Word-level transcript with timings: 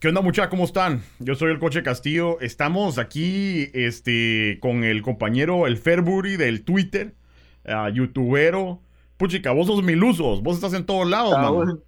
¿Qué 0.00 0.06
onda 0.06 0.20
muchachos? 0.20 0.50
¿Cómo 0.50 0.64
están? 0.64 1.02
Yo 1.18 1.34
soy 1.34 1.50
el 1.50 1.58
Coche 1.58 1.82
Castillo. 1.82 2.38
Estamos 2.40 2.98
aquí 2.98 3.68
este, 3.74 4.58
con 4.60 4.84
el 4.84 5.02
compañero 5.02 5.66
el 5.66 5.76
Ferbury 5.76 6.36
del 6.36 6.62
Twitter, 6.62 7.16
uh, 7.64 7.88
youtubero. 7.92 8.80
Puchica, 9.16 9.50
vos 9.50 9.66
sos 9.66 9.82
milusos, 9.82 10.40
vos 10.44 10.54
estás 10.54 10.74
en 10.74 10.86
todos 10.86 11.08
lados, 11.10 11.34
A, 11.34 11.42
man. 11.42 11.52
hue- 11.52 11.82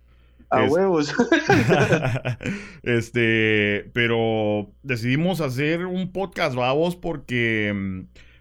a 0.50 0.64
Es- 0.64 0.72
huevos. 0.72 1.14
este, 2.82 3.88
pero 3.94 4.72
decidimos 4.82 5.40
hacer 5.40 5.86
un 5.86 6.10
podcast, 6.10 6.56
vamos, 6.56 6.96
porque 6.96 7.72
mm, 7.72 8.00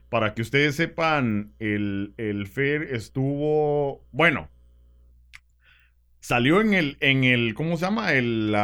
para 0.10 0.34
que 0.34 0.42
ustedes 0.42 0.74
sepan, 0.78 1.54
el, 1.60 2.16
el 2.18 2.48
Fer 2.48 2.82
estuvo, 2.96 4.04
bueno, 4.12 4.50
salió 6.20 6.62
en 6.62 6.74
el, 6.74 6.98
en 7.00 7.24
el, 7.24 7.54
¿cómo 7.54 7.78
se 7.78 7.86
llama? 7.86 8.14
El, 8.14 8.56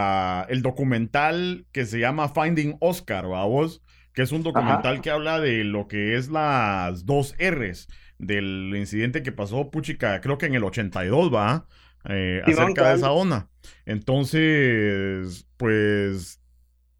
el 0.49 0.61
documental 0.61 1.65
que 1.71 1.85
se 1.85 1.99
llama 1.99 2.29
Finding 2.29 2.77
Oscar, 2.79 3.27
vamos, 3.27 3.81
que 4.13 4.21
es 4.23 4.31
un 4.31 4.43
documental 4.43 5.01
que 5.01 5.11
habla 5.11 5.39
de 5.39 5.63
lo 5.63 5.87
que 5.87 6.15
es 6.17 6.29
las 6.29 7.05
dos 7.05 7.35
R's 7.39 7.87
del 8.17 8.73
incidente 8.75 9.23
que 9.23 9.31
pasó, 9.31 9.69
puchica, 9.71 10.21
creo 10.21 10.37
que 10.37 10.45
en 10.45 10.55
el 10.55 10.63
82, 10.63 11.33
va, 11.33 11.67
Eh, 12.07 12.41
acerca 12.45 12.89
de 12.89 12.95
esa 12.97 13.11
onda. 13.11 13.49
Entonces, 13.85 15.47
pues 15.57 16.39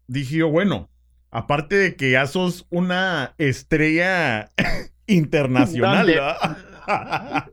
dije 0.08 0.38
yo, 0.38 0.48
bueno, 0.50 0.90
aparte 1.30 1.76
de 1.76 1.96
que 1.96 2.10
ya 2.10 2.26
sos 2.26 2.66
una 2.70 3.34
estrella 3.38 4.50
internacional. 5.06 6.06
¿verdad? 6.06 6.56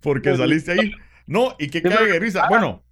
Porque 0.00 0.36
saliste 0.36 0.72
ahí. 0.72 0.92
No, 1.28 1.54
y 1.58 1.68
que 1.68 1.82
cae 1.82 2.06
de 2.06 2.18
risa. 2.18 2.48
Bueno, 2.48 2.82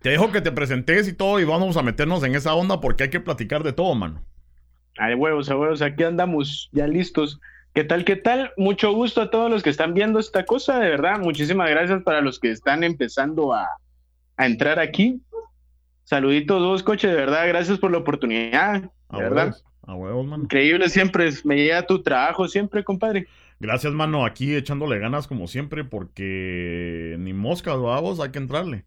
te 0.00 0.10
dejo 0.10 0.32
que 0.32 0.40
te 0.40 0.50
presentes 0.50 1.06
y 1.06 1.12
todo 1.12 1.38
y 1.38 1.44
vamos 1.44 1.76
a 1.76 1.82
meternos 1.82 2.24
en 2.24 2.34
esa 2.34 2.54
onda 2.54 2.80
porque 2.80 3.04
hay 3.04 3.10
que 3.10 3.20
platicar 3.20 3.62
de 3.62 3.72
todo, 3.72 3.94
mano. 3.94 4.20
A 4.98 5.14
huevos, 5.14 5.48
a 5.48 5.56
huevos. 5.56 5.80
Aquí 5.80 6.02
andamos 6.02 6.68
ya 6.72 6.88
listos. 6.88 7.40
¿Qué 7.72 7.84
tal, 7.84 8.04
qué 8.04 8.16
tal? 8.16 8.52
Mucho 8.56 8.92
gusto 8.92 9.22
a 9.22 9.30
todos 9.30 9.48
los 9.48 9.62
que 9.62 9.70
están 9.70 9.94
viendo 9.94 10.18
esta 10.18 10.44
cosa, 10.44 10.80
de 10.80 10.90
verdad. 10.90 11.20
Muchísimas 11.20 11.70
gracias 11.70 12.02
para 12.02 12.20
los 12.20 12.40
que 12.40 12.50
están 12.50 12.82
empezando 12.82 13.54
a, 13.54 13.68
a 14.36 14.46
entrar 14.46 14.80
aquí. 14.80 15.20
Saluditos, 16.02 16.60
dos 16.60 16.82
coches, 16.82 17.10
de 17.10 17.16
verdad. 17.16 17.46
Gracias 17.46 17.78
por 17.78 17.92
la 17.92 17.98
oportunidad. 17.98 18.90
A 19.08 19.18
verdad. 19.18 19.44
huevos, 19.44 19.64
a 19.82 19.94
huevos, 19.94 20.26
mano. 20.26 20.42
Increíble 20.42 20.88
siempre. 20.88 21.30
Me 21.44 21.56
llega 21.56 21.86
tu 21.86 22.02
trabajo 22.02 22.48
siempre, 22.48 22.82
compadre. 22.82 23.28
Gracias, 23.58 23.92
mano, 23.94 24.26
aquí 24.26 24.54
echándole 24.54 24.98
ganas 24.98 25.26
como 25.26 25.46
siempre 25.46 25.84
porque 25.84 27.16
ni 27.18 27.32
moscas, 27.32 27.80
vamos, 27.80 28.20
hay 28.20 28.30
que 28.30 28.38
entrarle. 28.38 28.84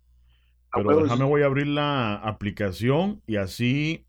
Pero 0.74 1.02
déjame, 1.02 1.26
voy 1.26 1.42
a 1.42 1.48
abrir 1.48 1.68
la 1.68 2.16
aplicación 2.16 3.22
y 3.26 3.38
así, 3.38 4.06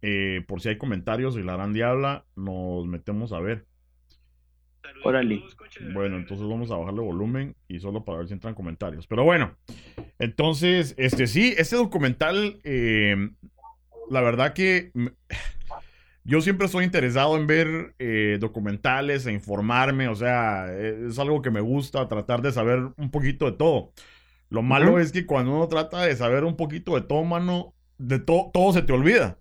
eh, 0.00 0.42
por 0.48 0.62
si 0.62 0.70
hay 0.70 0.78
comentarios 0.78 1.36
y 1.36 1.42
la 1.42 1.54
gran 1.54 1.74
diabla, 1.74 2.24
nos 2.34 2.86
metemos 2.86 3.32
a 3.32 3.40
ver. 3.40 3.66
Órale. 5.04 5.42
Bueno, 5.92 6.16
entonces 6.16 6.48
vamos 6.48 6.70
a 6.70 6.76
bajarle 6.76 7.00
volumen 7.00 7.54
y 7.68 7.78
solo 7.78 8.04
para 8.04 8.18
ver 8.18 8.28
si 8.28 8.32
entran 8.32 8.54
comentarios. 8.54 9.06
Pero 9.06 9.24
bueno, 9.24 9.54
entonces, 10.18 10.94
este 10.96 11.26
sí, 11.26 11.54
este 11.58 11.76
documental, 11.76 12.58
eh, 12.64 13.30
la 14.10 14.22
verdad 14.22 14.54
que 14.54 14.90
yo 16.28 16.42
siempre 16.42 16.66
estoy 16.66 16.84
interesado 16.84 17.38
en 17.38 17.46
ver 17.46 17.94
eh, 17.98 18.36
documentales 18.38 19.24
e 19.24 19.32
informarme, 19.32 20.08
o 20.08 20.14
sea, 20.14 20.66
eh, 20.68 21.06
es 21.08 21.18
algo 21.18 21.40
que 21.40 21.50
me 21.50 21.62
gusta, 21.62 22.06
tratar 22.06 22.42
de 22.42 22.52
saber 22.52 22.80
un 22.98 23.10
poquito 23.10 23.46
de 23.46 23.52
todo. 23.52 23.92
Lo 24.50 24.60
malo 24.60 24.98
es 24.98 25.10
que 25.10 25.24
cuando 25.24 25.54
uno 25.54 25.68
trata 25.68 26.02
de 26.02 26.14
saber 26.16 26.44
un 26.44 26.54
poquito 26.54 26.94
de 26.96 27.00
todo, 27.00 27.24
mano, 27.24 27.72
de 27.96 28.18
todo, 28.18 28.50
todo 28.52 28.74
se 28.74 28.82
te 28.82 28.92
olvida. 28.92 29.38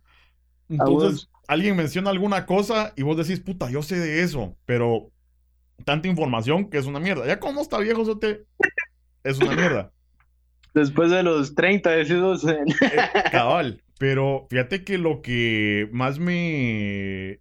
Entonces, 0.69 1.29
alguien 1.49 1.75
menciona 1.75 2.09
alguna 2.09 2.45
cosa 2.45 2.93
y 2.95 3.03
vos 3.03 3.17
decís, 3.17 3.41
puta, 3.41 3.69
yo 3.69 3.83
sé 3.83 3.99
de 3.99 4.23
eso, 4.23 4.55
pero 4.65 5.11
tanta 5.83 6.07
información 6.07 6.69
que 6.69 6.77
es 6.77 6.85
una 6.85 7.01
mierda. 7.01 7.27
Ya 7.27 7.37
como 7.37 7.59
está 7.59 7.79
viejo, 7.79 8.03
eso 8.03 8.17
te... 8.17 8.45
es 9.25 9.37
una 9.39 9.53
mierda. 9.53 9.91
Después 10.73 11.11
de 11.11 11.21
los 11.21 11.53
30 11.53 11.89
decidos. 11.89 12.45
Eh, 12.45 12.59
cabal. 13.31 13.81
Pero 13.97 14.47
fíjate 14.49 14.83
que 14.83 14.97
lo 14.97 15.21
que 15.21 15.89
más 15.91 16.19
me, 16.19 17.39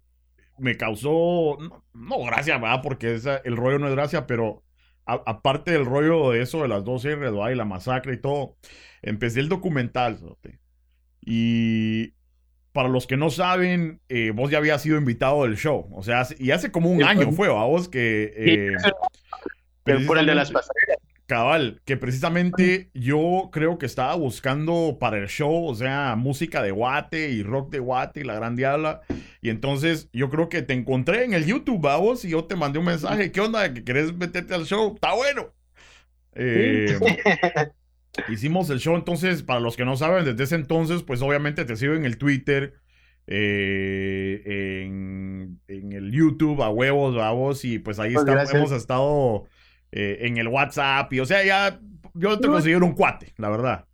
me 0.57 0.77
causó, 0.77 1.57
no, 1.59 1.85
no 1.93 2.23
gracia, 2.25 2.57
¿verdad? 2.57 2.81
Porque 2.83 3.15
esa- 3.15 3.37
el 3.37 3.57
rollo 3.57 3.79
no 3.79 3.87
es 3.87 3.93
gracia, 3.95 4.25
pero 4.27 4.63
a- 5.05 5.21
aparte 5.25 5.71
del 5.71 5.85
rollo 5.85 6.31
de 6.31 6.41
eso, 6.41 6.61
de 6.63 6.67
las 6.67 6.83
dos 6.83 7.05
R, 7.05 7.15
¿verdad? 7.17 7.49
Y 7.51 7.55
la 7.55 7.65
masacre 7.65 8.15
y 8.15 8.21
todo, 8.21 8.57
empecé 9.01 9.39
el 9.39 9.49
documental. 9.49 10.19
Y 11.21 12.13
para 12.71 12.89
los 12.89 13.07
que 13.07 13.17
no 13.17 13.29
saben, 13.29 14.01
eh, 14.09 14.31
vos 14.31 14.51
ya 14.51 14.59
habías 14.59 14.81
sido 14.81 14.97
invitado 14.97 15.43
del 15.43 15.57
show, 15.57 15.89
o 15.93 16.03
sea, 16.03 16.27
y 16.39 16.51
hace 16.51 16.71
como 16.71 16.89
un 16.91 16.99
Sí, 17.01 17.05
año 17.07 17.25
pues. 17.25 17.35
fue, 17.37 17.47
¿va? 17.49 17.65
Vos 17.65 17.89
que... 17.89 18.33
eh, 18.35 18.71
Pero 19.83 20.05
por 20.07 20.17
el 20.17 20.25
de 20.25 20.35
las 20.35 20.51
pasarelas. 20.51 20.97
Cabal, 21.27 21.81
que 21.83 21.97
precisamente 21.97 22.89
yo 22.93 23.49
creo 23.51 23.77
que 23.77 23.85
estaba 23.85 24.15
buscando 24.15 24.97
para 24.97 25.17
el 25.17 25.27
show, 25.27 25.65
o 25.67 25.75
sea, 25.75 26.15
música 26.15 26.63
de 26.63 26.71
Guate 26.71 27.31
y 27.31 27.43
rock 27.43 27.69
de 27.69 27.79
Guate 27.79 28.21
y 28.21 28.23
la 28.23 28.35
gran 28.35 28.55
diabla. 28.55 29.01
Y 29.41 29.49
entonces 29.49 30.09
yo 30.13 30.29
creo 30.29 30.47
que 30.47 30.61
te 30.61 30.73
encontré 30.73 31.25
en 31.25 31.33
el 31.33 31.45
YouTube, 31.45 31.81
vamos, 31.81 32.23
y 32.23 32.29
yo 32.29 32.45
te 32.45 32.55
mandé 32.55 32.79
un 32.79 32.85
mensaje. 32.85 33.33
¿Qué 33.33 33.41
onda? 33.41 33.73
¿Que 33.73 33.83
querés 33.83 34.15
meterte 34.15 34.55
al 34.55 34.65
show? 34.65 34.93
Está 34.95 35.13
bueno. 35.15 35.53
Eh, 36.33 36.97
hicimos 38.29 38.69
el 38.69 38.79
show, 38.79 38.95
entonces, 38.95 39.43
para 39.43 39.59
los 39.59 39.75
que 39.75 39.83
no 39.83 39.97
saben, 39.97 40.23
desde 40.23 40.45
ese 40.45 40.55
entonces, 40.55 41.03
pues 41.03 41.21
obviamente 41.21 41.65
te 41.65 41.75
sigo 41.75 41.93
en 41.93 42.05
el 42.05 42.17
Twitter, 42.17 42.75
eh, 43.27 44.85
en, 44.85 45.59
en 45.67 45.91
el 45.91 46.09
YouTube, 46.09 46.63
a 46.63 46.69
huevos, 46.69 47.17
vamos, 47.17 47.65
y 47.65 47.79
pues 47.79 47.99
ahí 47.99 48.13
Pues 48.13 48.53
hemos 48.53 48.71
estado 48.71 49.45
eh, 49.91 50.19
en 50.21 50.37
el 50.37 50.47
WhatsApp, 50.47 51.11
y 51.13 51.19
o 51.19 51.25
sea, 51.25 51.43
ya 51.43 51.79
yo 52.13 52.39
te 52.39 52.47
considero 52.47 52.85
un 52.85 52.93
cuate, 52.93 53.33
la 53.37 53.49
verdad. 53.49 53.85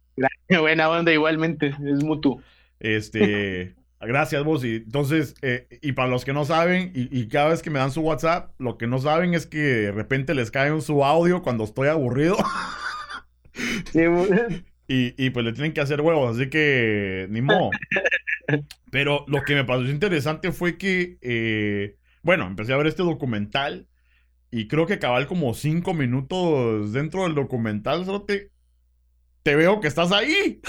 Buena 0.49 0.89
onda, 0.89 1.11
igualmente. 1.11 1.67
Es 1.67 2.03
mutuo. 2.03 2.41
Este, 2.79 3.75
gracias 4.01 4.43
vos. 4.43 4.63
Y 4.63 4.77
entonces, 4.77 5.35
eh, 5.41 5.67
y 5.81 5.93
para 5.93 6.09
los 6.09 6.25
que 6.25 6.33
no 6.33 6.45
saben, 6.45 6.91
y, 6.93 7.17
y 7.17 7.27
cada 7.27 7.49
vez 7.49 7.61
que 7.61 7.69
me 7.69 7.79
dan 7.79 7.91
su 7.91 8.01
WhatsApp, 8.01 8.51
lo 8.59 8.77
que 8.77 8.87
no 8.87 8.99
saben 8.99 9.33
es 9.33 9.45
que 9.47 9.57
de 9.57 9.91
repente 9.91 10.35
les 10.35 10.51
cae 10.51 10.71
un 10.71 10.81
su 10.81 11.03
audio 11.03 11.41
cuando 11.41 11.63
estoy 11.63 11.87
aburrido. 11.87 12.37
Sí, 13.91 14.01
Y, 14.85 15.15
y 15.17 15.29
pues 15.29 15.45
le 15.45 15.53
tienen 15.53 15.71
que 15.71 15.79
hacer 15.79 16.01
huevos, 16.01 16.35
así 16.35 16.49
que 16.49 17.27
ni 17.29 17.41
modo. 17.41 17.69
Pero 18.91 19.23
lo 19.27 19.41
que 19.43 19.55
me 19.55 19.63
pareció 19.63 19.91
interesante 19.91 20.51
fue 20.51 20.77
que, 20.77 21.17
eh, 21.21 21.95
bueno, 22.21 22.45
empecé 22.45 22.73
a 22.73 22.77
ver 22.77 22.87
este 22.87 23.01
documental 23.01 23.87
y 24.53 24.67
creo 24.67 24.85
que 24.85 24.99
cabal 24.99 25.25
como 25.25 25.55
cinco 25.55 25.95
minutos 25.95 26.93
dentro 26.93 27.23
del 27.23 27.33
documental, 27.33 28.05
solo 28.05 28.21
te, 28.21 28.51
te 29.41 29.55
veo 29.55 29.79
que 29.79 29.87
estás 29.87 30.11
ahí. 30.11 30.61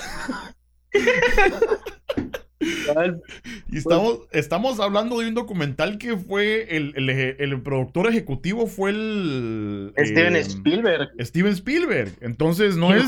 Y 3.71 3.77
estamos, 3.77 4.21
estamos 4.33 4.81
hablando 4.81 5.19
de 5.19 5.29
un 5.29 5.35
documental 5.35 5.99
que 5.99 6.17
fue 6.17 6.75
el, 6.79 6.95
el, 6.97 7.61
productor 7.61 8.09
ejecutivo 8.09 8.67
fue 8.67 8.89
el... 8.89 9.93
Steven 9.99 10.37
eh, 10.37 10.41
Spielberg. 10.41 11.11
Steven 11.21 11.53
Spielberg. 11.53 12.13
Entonces 12.23 12.79
no 12.79 12.95
es... 12.95 13.05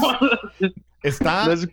Está... 1.02 1.48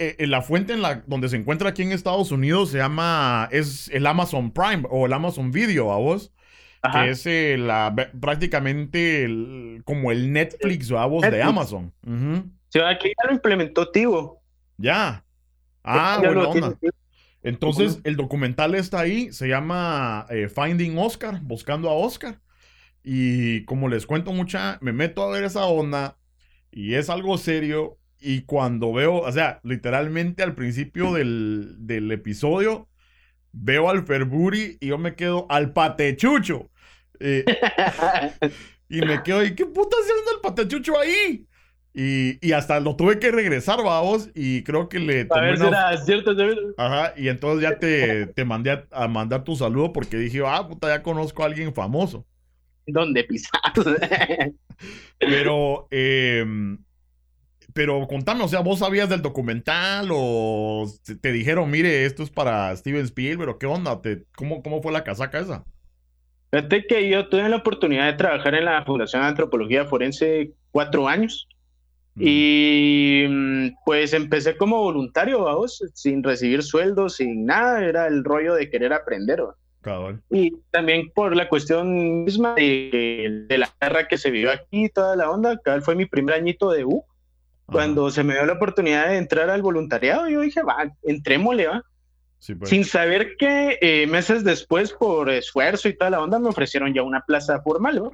Eh, 0.00 0.14
eh, 0.20 0.28
la 0.28 0.42
fuente 0.42 0.72
en 0.72 0.80
la 0.80 1.02
donde 1.08 1.28
se 1.28 1.34
encuentra 1.34 1.70
aquí 1.70 1.82
en 1.82 1.90
Estados 1.90 2.30
Unidos 2.30 2.70
se 2.70 2.78
llama 2.78 3.48
es 3.50 3.90
el 3.92 4.06
Amazon 4.06 4.52
Prime 4.52 4.84
o 4.90 5.06
el 5.06 5.12
Amazon 5.12 5.50
Video 5.50 5.90
a 5.90 5.96
vos 5.96 6.30
Ajá. 6.82 7.04
que 7.04 7.10
es 7.10 7.26
eh, 7.26 7.56
la 7.58 7.94
prácticamente 8.20 9.24
el- 9.24 9.82
como 9.84 10.12
el 10.12 10.32
Netflix 10.32 10.90
a 10.92 11.06
vos 11.06 11.22
de. 11.22 11.42
Amazon. 11.42 11.92
Sí, 12.70 12.78
aquí 12.80 13.08
ya 13.08 13.28
lo 13.28 13.34
implementó 13.34 13.90
Tivo. 13.90 14.42
ya 14.76 15.24
ah 15.82 16.18
Ya 16.22 16.28
buena 16.32 16.48
onda 16.48 16.74
Tivo. 16.78 16.92
entonces 17.42 18.00
el 18.04 18.16
documental 18.16 18.74
está 18.74 19.00
ahí 19.00 19.32
se 19.32 19.48
llama 19.48 20.26
eh, 20.30 20.48
Finding 20.48 20.98
Oscar 20.98 21.40
buscando 21.42 21.88
a 21.88 21.94
Oscar 21.94 22.40
y 23.02 23.64
como 23.64 23.88
les 23.88 24.06
cuento 24.06 24.32
mucha 24.32 24.78
me 24.80 24.92
meto 24.92 25.22
a 25.22 25.30
ver 25.30 25.44
esa 25.44 25.64
onda 25.66 26.16
y 26.70 26.94
es 26.94 27.08
algo 27.10 27.38
serio 27.38 27.96
y 28.20 28.42
cuando 28.42 28.92
veo, 28.92 29.14
o 29.20 29.30
sea, 29.32 29.60
literalmente 29.62 30.42
al 30.42 30.54
principio 30.56 31.12
del, 31.14 31.76
del 31.78 32.10
episodio, 32.10 32.88
veo 33.52 33.88
al 33.90 34.04
Ferburi 34.04 34.78
y 34.80 34.88
yo 34.88 34.98
me 34.98 35.14
quedo 35.14 35.46
al 35.48 35.72
patechucho. 35.72 36.70
Eh, 37.20 37.44
y 38.88 39.00
me 39.00 39.22
quedo, 39.22 39.44
¿y 39.44 39.54
qué 39.54 39.66
puta 39.66 39.96
haciendo 40.00 40.32
el 40.34 40.40
patechucho 40.40 40.98
ahí? 40.98 41.46
Y, 41.94 42.46
y 42.46 42.52
hasta 42.52 42.78
lo 42.78 42.94
tuve 42.94 43.18
que 43.18 43.32
regresar, 43.32 43.82
vamos, 43.82 44.30
y 44.34 44.62
creo 44.62 44.88
que 44.88 45.00
le 45.00 45.26
A 45.30 45.40
ver 45.40 45.58
si 45.58 45.64
una... 45.64 45.90
era 45.90 46.04
cierto. 46.04 46.32
Ajá, 46.76 47.12
y 47.16 47.28
entonces 47.28 47.62
ya 47.62 47.78
te, 47.78 48.26
te 48.26 48.44
mandé 48.44 48.70
a, 48.70 48.86
a 48.92 49.08
mandar 49.08 49.42
tu 49.42 49.56
saludo 49.56 49.92
porque 49.92 50.16
dije, 50.16 50.42
ah, 50.46 50.68
puta, 50.68 50.88
ya 50.88 51.02
conozco 51.02 51.42
a 51.42 51.46
alguien 51.46 51.74
famoso. 51.74 52.24
¿Dónde 52.86 53.24
pisas? 53.24 53.50
Pero 55.18 55.88
eh, 55.90 56.44
pero 57.74 58.06
contame, 58.08 58.44
o 58.44 58.48
sea, 58.48 58.60
¿vos 58.60 58.80
sabías 58.80 59.08
del 59.08 59.22
documental 59.22 60.08
o 60.10 60.86
te 61.20 61.32
dijeron, 61.32 61.70
mire, 61.70 62.04
esto 62.04 62.22
es 62.22 62.30
para 62.30 62.74
Steven 62.76 63.04
Spielberg 63.04 63.50
o 63.50 63.58
qué 63.58 63.66
onda? 63.66 64.00
Te, 64.00 64.24
¿cómo, 64.36 64.62
¿Cómo 64.62 64.82
fue 64.82 64.92
la 64.92 65.04
casaca 65.04 65.38
esa? 65.38 65.64
Fíjate 66.50 66.86
que 66.86 67.08
yo 67.08 67.28
tuve 67.28 67.48
la 67.48 67.56
oportunidad 67.56 68.06
de 68.06 68.14
trabajar 68.14 68.54
en 68.54 68.64
la 68.64 68.84
Fundación 68.84 69.22
de 69.22 69.28
Antropología 69.28 69.84
Forense 69.84 70.52
cuatro 70.70 71.06
años. 71.06 71.46
Mm. 72.14 72.22
Y 72.24 73.26
mm, 73.28 73.68
pues 73.84 74.12
empecé 74.14 74.56
como 74.56 74.82
voluntario, 74.82 75.44
vamos, 75.44 75.82
sin 75.94 76.22
recibir 76.22 76.62
sueldo, 76.62 77.08
sin 77.08 77.44
nada, 77.44 77.84
era 77.84 78.06
el 78.06 78.24
rollo 78.24 78.54
de 78.54 78.70
querer 78.70 78.92
aprender. 78.92 79.42
Y 80.30 80.52
también 80.70 81.10
por 81.14 81.34
la 81.34 81.48
cuestión 81.48 82.24
misma 82.24 82.54
de, 82.54 83.46
la 83.48 83.70
guerra 83.80 84.08
que 84.08 84.18
se 84.18 84.30
vivió 84.30 84.50
aquí, 84.50 84.88
toda 84.88 85.16
la 85.16 85.30
onda, 85.30 85.58
cabal 85.58 85.82
fue 85.82 85.94
mi 85.94 86.06
primer 86.06 86.34
añito 86.34 86.70
de 86.70 86.84
U. 86.84 87.04
Cuando 87.70 88.10
se 88.10 88.24
me 88.24 88.32
dio 88.34 88.46
la 88.46 88.54
oportunidad 88.54 89.08
de 89.08 89.18
entrar 89.18 89.50
al 89.50 89.60
voluntariado, 89.60 90.28
yo 90.28 90.40
dije, 90.40 90.62
va, 90.62 90.90
entrémosle, 91.02 91.66
va. 91.66 91.82
Pues. 92.58 92.70
Sin 92.70 92.84
saber 92.84 93.36
que 93.36 93.78
eh, 93.80 94.06
meses 94.06 94.44
después, 94.44 94.92
por 94.92 95.28
esfuerzo 95.28 95.88
y 95.88 95.96
toda 95.96 96.10
la 96.10 96.22
onda, 96.22 96.38
me 96.38 96.48
ofrecieron 96.48 96.94
ya 96.94 97.02
una 97.02 97.20
plaza 97.20 97.60
formal, 97.60 97.96
¿no? 97.96 98.12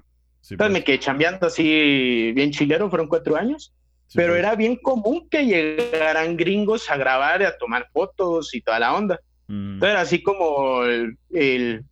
Entonces 0.50 0.56
pues. 0.58 0.70
me 0.70 0.84
quedé 0.84 0.98
chambeando 0.98 1.46
así 1.46 2.32
bien 2.34 2.50
chilero, 2.50 2.90
fueron 2.90 3.06
cuatro 3.06 3.36
años. 3.36 3.72
pero 4.14 4.32
pues. 4.32 4.40
era 4.40 4.56
bien 4.56 4.76
común 4.76 5.28
que 5.30 5.44
llegaran 5.44 6.36
gringos 6.36 6.90
a 6.90 6.96
grabar 6.96 7.42
a 7.42 7.56
tomar 7.56 7.88
fotos 7.92 8.54
y 8.54 8.60
toda 8.60 8.78
la 8.80 8.94
onda. 8.94 9.20
Mm. 9.46 9.74
Entonces, 9.74 9.98
así 9.98 10.22
como 10.22 10.82
el, 10.84 11.84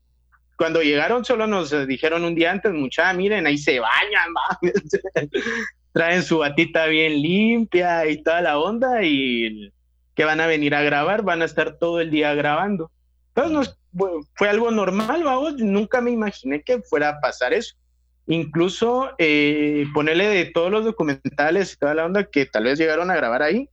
cuando 0.57 0.83
llegaron, 0.83 1.25
solo 1.25 1.47
nos 1.47 1.71
dijeron 1.87 2.25
un 2.25 2.35
día 2.35 2.51
antes, 2.51 2.73
mucha, 2.73 3.13
miren, 3.13 3.47
ahí 3.47 3.59
se 3.59 3.79
bañan, 3.79 4.33
traen 5.93 6.23
su 6.23 6.39
batita 6.39 6.87
bien 6.87 7.21
limpia 7.21 8.07
y 8.07 8.23
toda 8.23 8.41
la 8.41 8.59
onda 8.59 9.03
y 9.03 9.73
que 10.15 10.25
van 10.25 10.41
a 10.41 10.47
venir 10.47 10.75
a 10.75 10.83
grabar, 10.83 11.23
van 11.23 11.43
a 11.43 11.47
estar 11.47 11.79
todo 11.79 12.01
el 12.01 12.11
día 12.11 12.35
grabando. 12.35 12.91
Entonces 13.35 13.79
fue 14.35 14.49
algo 14.49 14.71
normal, 14.71 15.23
vamos, 15.25 15.57
nunca 15.59 16.01
me 16.01 16.11
imaginé 16.11 16.63
que 16.63 16.81
fuera 16.83 17.11
a 17.11 17.21
pasar 17.21 17.53
eso. 17.53 17.77
Incluso 18.27 19.11
eh, 19.19 19.87
ponerle 19.93 20.29
de 20.29 20.47
todos 20.47 20.71
los 20.71 20.85
documentales 20.85 21.73
y 21.73 21.79
toda 21.79 21.95
la 21.95 22.05
onda 22.05 22.25
que 22.25 22.47
tal 22.47 22.65
vez 22.65 22.79
llegaron 22.79 23.11
a 23.11 23.17
grabar 23.17 23.43
ahí, 23.43 23.69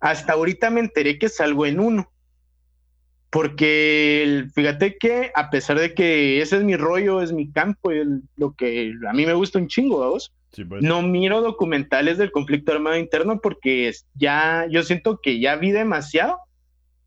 hasta 0.00 0.32
ahorita 0.32 0.70
me 0.70 0.80
enteré 0.80 1.18
que 1.18 1.28
salgo 1.28 1.66
en 1.66 1.80
uno. 1.80 2.10
Porque 3.28 4.46
fíjate 4.54 4.98
que 4.98 5.32
a 5.34 5.50
pesar 5.50 5.78
de 5.78 5.94
que 5.94 6.40
ese 6.42 6.58
es 6.58 6.64
mi 6.64 6.76
rollo, 6.76 7.22
es 7.22 7.32
mi 7.32 7.50
campo, 7.50 7.90
lo 8.36 8.54
que 8.54 8.92
a 9.08 9.12
mí 9.12 9.24
me 9.26 9.32
gusta 9.34 9.58
un 9.58 9.68
chingo, 9.68 10.00
vamos, 10.00 10.32
pues. 10.68 10.82
no 10.82 11.02
miro 11.02 11.40
documentales 11.40 12.18
del 12.18 12.30
conflicto 12.30 12.72
armado 12.72 12.96
interno 12.96 13.40
porque 13.40 13.92
ya 14.14 14.66
yo 14.70 14.82
siento 14.82 15.20
que 15.22 15.40
ya 15.40 15.56
vi 15.56 15.70
demasiado 15.70 16.38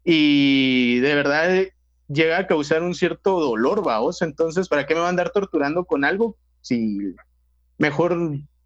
y 0.03 0.99
de 0.99 1.15
verdad 1.15 1.65
llega 2.07 2.37
a 2.37 2.47
causar 2.47 2.83
un 2.83 2.93
cierto 2.93 3.39
dolor, 3.39 3.83
vamos. 3.83 4.21
Entonces, 4.21 4.67
¿para 4.67 4.85
qué 4.85 4.93
me 4.93 4.99
van 4.99 5.07
a 5.07 5.09
andar 5.09 5.31
torturando 5.31 5.85
con 5.85 6.05
algo 6.05 6.37
si 6.61 7.15
mejor 7.77 8.17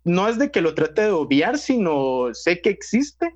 no 0.03 0.27
es 0.27 0.37
de 0.37 0.51
que 0.51 0.61
lo 0.61 0.73
trate 0.75 1.03
de 1.03 1.11
obviar, 1.11 1.57
sino 1.57 2.33
sé 2.33 2.61
que 2.61 2.69
existe, 2.69 3.35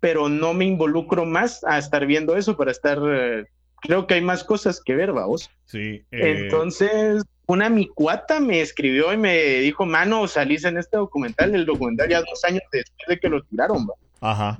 pero 0.00 0.28
no 0.28 0.54
me 0.54 0.64
involucro 0.64 1.24
más 1.24 1.64
a 1.64 1.78
estar 1.78 2.06
viendo 2.06 2.36
eso 2.36 2.56
para 2.56 2.70
estar 2.70 2.98
eh, 3.06 3.44
creo 3.84 4.06
que 4.06 4.14
hay 4.14 4.22
más 4.22 4.44
cosas 4.44 4.80
que 4.82 4.94
ver, 4.94 5.12
vamos. 5.12 5.50
Sí. 5.66 6.04
Eh, 6.10 6.44
Entonces, 6.44 7.22
una 7.46 7.68
micuata 7.68 8.40
me 8.40 8.60
escribió 8.60 9.12
y 9.12 9.16
me 9.16 9.36
dijo, 9.60 9.84
mano, 9.84 10.26
salís 10.26 10.64
en 10.64 10.78
este 10.78 10.96
documental, 10.96 11.54
el 11.54 11.66
documental 11.66 12.08
ya 12.08 12.20
dos 12.20 12.42
años 12.44 12.62
después 12.72 13.08
de 13.08 13.18
que 13.18 13.28
lo 13.28 13.42
tiraron, 13.42 13.86
va. 13.86 13.94
Ajá. 14.20 14.58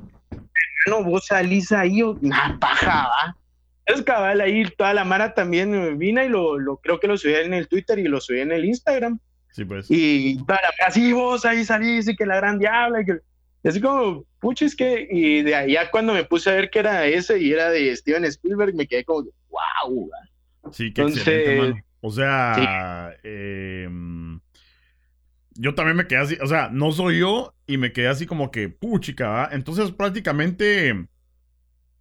Mano, 0.87 1.05
vos 1.05 1.27
salís 1.27 1.73
ahí, 1.73 2.03
una 2.03 2.59
paja, 2.61 3.09
va. 3.09 3.37
Es 3.87 4.03
cabal, 4.03 4.41
ahí 4.41 4.65
toda 4.77 4.95
la 4.95 5.05
mara 5.05 5.35
también 5.35 5.99
vino 5.99 6.23
y 6.23 6.29
lo, 6.29 6.59
lo, 6.59 6.79
creo 6.79 7.01
que 7.01 7.07
lo 7.07 7.19
subí 7.19 7.35
en 7.35 7.53
el 7.53 7.69
Twitter 7.69 7.99
y 7.99 8.05
lo 8.05 8.21
subí 8.21 8.41
en 8.41 8.53
el 8.53 8.65
Instagram. 8.65 9.19
Sí, 9.53 9.65
pues. 9.65 9.91
Y 9.91 10.39
la 10.49 10.59
así 10.87 11.13
vos 11.13 11.45
ahí 11.45 11.65
salís 11.65 12.09
y 12.09 12.17
que 12.17 12.27
la 12.27 12.37
gran 12.37 12.59
diabla 12.59 13.03
y 13.03 13.05
que 13.05 13.19
así 13.69 13.81
como, 13.81 14.25
pucha, 14.41 14.65
es 14.65 14.75
que, 14.75 15.07
y 15.11 15.43
de 15.43 15.55
allá 15.55 15.91
cuando 15.91 16.13
me 16.13 16.25
puse 16.25 16.51
a 16.51 16.55
ver 16.55 16.71
que 16.71 16.81
era 16.81 17.07
ese 17.07 17.39
y 17.39 17.53
era 17.53 17.71
de 17.71 17.95
Steven 17.95 18.25
Spielberg, 18.25 18.75
me 18.75 18.87
quedé 18.87 19.05
como, 19.05 19.29
wow. 19.51 20.11
Sí, 20.73 20.93
qué 20.93 21.03
excelente, 21.03 21.85
O 22.07 22.11
sea, 22.11 23.17
em, 23.23 24.39
yo 25.55 25.75
también 25.75 25.97
me 25.97 26.07
quedé 26.07 26.19
así, 26.19 26.37
o 26.43 26.47
sea, 26.47 26.69
no 26.71 26.93
soy 26.93 27.21
yo 27.21 27.55
y 27.67 27.79
me 27.79 27.93
quedé 27.93 28.09
así 28.09 28.27
como 28.27 28.51
que, 28.51 28.69
puchica. 28.69 29.49
Entonces 29.51 29.91
prácticamente 29.91 31.09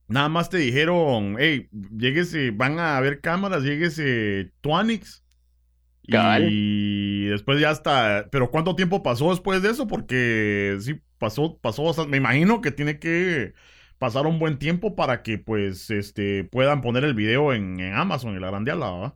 nada 0.10 0.28
más 0.28 0.50
te 0.50 0.58
dijeron, 0.58 1.38
hey, 1.40 1.70
lléguese, 1.98 2.52
van 2.52 2.80
a 2.80 3.00
ver 3.00 3.22
cámaras, 3.22 3.64
lléguese 3.64 4.52
Tuanix. 4.60 5.24
Y 6.52 7.28
después 7.28 7.62
ya 7.62 7.72
está, 7.72 8.28
pero 8.30 8.52
¿cuánto 8.52 8.76
tiempo 8.76 9.04
pasó 9.04 9.30
después 9.30 9.62
de 9.62 9.70
eso? 9.70 9.88
Porque 9.88 10.76
sí, 10.82 11.00
pasó, 11.18 11.58
pasó, 11.60 12.06
me 12.08 12.18
imagino 12.18 12.60
que 12.60 12.72
tiene 12.72 13.00
que 13.00 13.54
pasar 14.00 14.28
un 14.28 14.38
buen 14.38 14.60
tiempo 14.60 14.98
para 14.98 15.24
que 15.24 15.38
pues 15.38 15.90
este 15.92 16.44
puedan 16.44 16.82
poner 16.82 17.06
el 17.06 17.14
video 17.14 17.54
en, 17.54 17.80
Amazon 17.94 18.36
y 18.36 18.40
la 18.42 18.48
grandiala, 18.48 18.92
¿verdad? 18.92 19.14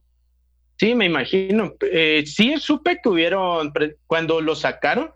Sí, 0.77 0.95
me 0.95 1.05
imagino. 1.05 1.73
Eh, 1.81 2.23
sí, 2.25 2.55
supe 2.59 2.99
que 3.01 3.09
hubieron, 3.09 3.73
cuando 4.05 4.41
lo 4.41 4.55
sacaron, 4.55 5.11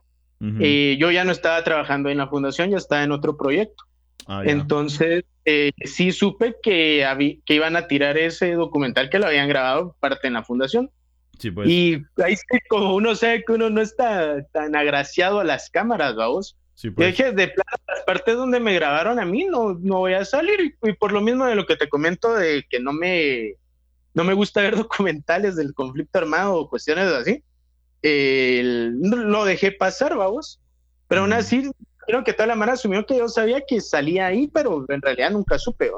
eh, 0.60 0.98
yo 1.00 1.12
ya 1.12 1.24
no 1.24 1.31
estaba 1.31 1.63
trabajando 1.63 2.10
en 2.10 2.18
la 2.18 2.28
fundación, 2.28 2.72
ya 2.72 2.78
estaba 2.78 3.04
en 3.04 3.12
otro 3.12 3.38
proyecto. 3.38 3.84
Ah, 4.28 4.42
Entonces, 4.44 5.24
eh, 5.46 5.72
sí 5.86 6.12
supe 6.12 6.56
que, 6.63 7.40
que 7.46 7.54
iban 7.54 7.75
a 7.75 7.88
tirar 7.88 8.18
ese 8.18 8.54
documental 8.54 9.10
que 9.10 9.19
lo 9.19 9.28
habían 9.28 9.48
grabado 9.48 9.96
parte 10.00 10.28
en 10.28 10.34
la 10.34 10.44
fundación. 10.44 10.90
Pues. 11.50 11.69
Y 11.69 12.04
ahí 12.24 12.36
sí, 12.36 12.60
como 12.69 12.96
uno 12.96 13.16
sabe 13.16 13.44
que 13.44 13.54
uno 13.54 13.69
no 13.69 13.81
está 13.81 14.44
tan 14.52 14.75
agraciado 14.75 15.40
a 15.40 15.44
las 15.44 15.69
cámaras, 15.69 16.16
vamos. 16.16 16.56
Sí, 16.75 16.92
pues. 16.92 17.08
Dije, 17.08 17.31
de 17.31 17.48
las 17.88 18.06
partes 18.06 18.36
donde 18.36 18.60
me 18.60 18.75
grabaron 18.75 19.19
a 19.19 19.25
mí 19.25 19.46
no, 19.46 19.74
no 19.81 20.00
voy 20.00 20.13
a 20.13 20.25
salir. 20.25 20.75
Y, 20.84 20.94
por 20.94 21.12
lo 21.12 21.22
mismo 21.22 21.46
de 21.46 21.56
lo 21.56 21.66
que 21.66 21.75
te 21.78 21.90
comento 21.90 22.34
de 22.34 22.63
que 22.69 22.80
no 22.80 22.94
me, 22.94 23.56
no 24.13 24.24
me 24.24 24.34
gusta 24.34 24.62
ver 24.62 24.75
documentales 24.78 25.56
del 25.56 25.74
conflicto 25.74 26.19
armado 26.19 26.56
o 26.56 26.69
cuestiones 26.69 27.06
así, 27.06 27.44
lo 28.02 29.46
dejé 29.46 29.72
pasar, 29.72 30.16
vamos. 30.16 30.60
Pero 31.08 31.22
aún 31.22 31.34
así, 31.34 31.69
creo 32.08 32.24
que 32.24 32.34
toda 32.34 32.48
la 32.48 32.56
mano 32.56 32.72
asumió 32.72 33.06
que 33.06 33.18
yo 33.18 33.28
sabía 33.28 33.62
que 33.68 33.81
salía 33.81 34.28
ahí, 34.28 34.48
pero 34.48 34.86
en 34.88 35.02
realidad 35.02 35.31
nunca 35.31 35.60
supe. 35.60 35.92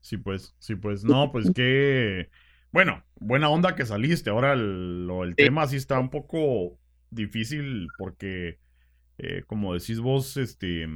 Sí, 0.00 0.18
pues, 0.18 0.54
sí, 0.58 0.76
pues, 0.76 1.04
no, 1.04 1.32
pues 1.32 1.50
que, 1.54 2.28
bueno, 2.70 3.02
buena 3.18 3.48
onda 3.48 3.74
que 3.74 3.86
saliste. 3.86 4.30
Ahora 4.30 4.52
el, 4.52 5.08
el 5.24 5.36
tema 5.36 5.66
sí 5.66 5.76
está 5.76 5.98
un 5.98 6.10
poco 6.10 6.78
difícil 7.10 7.88
porque 7.98 8.58
eh, 9.18 9.44
como 9.46 9.74
decís 9.74 10.00
vos, 10.00 10.36
este, 10.36 10.88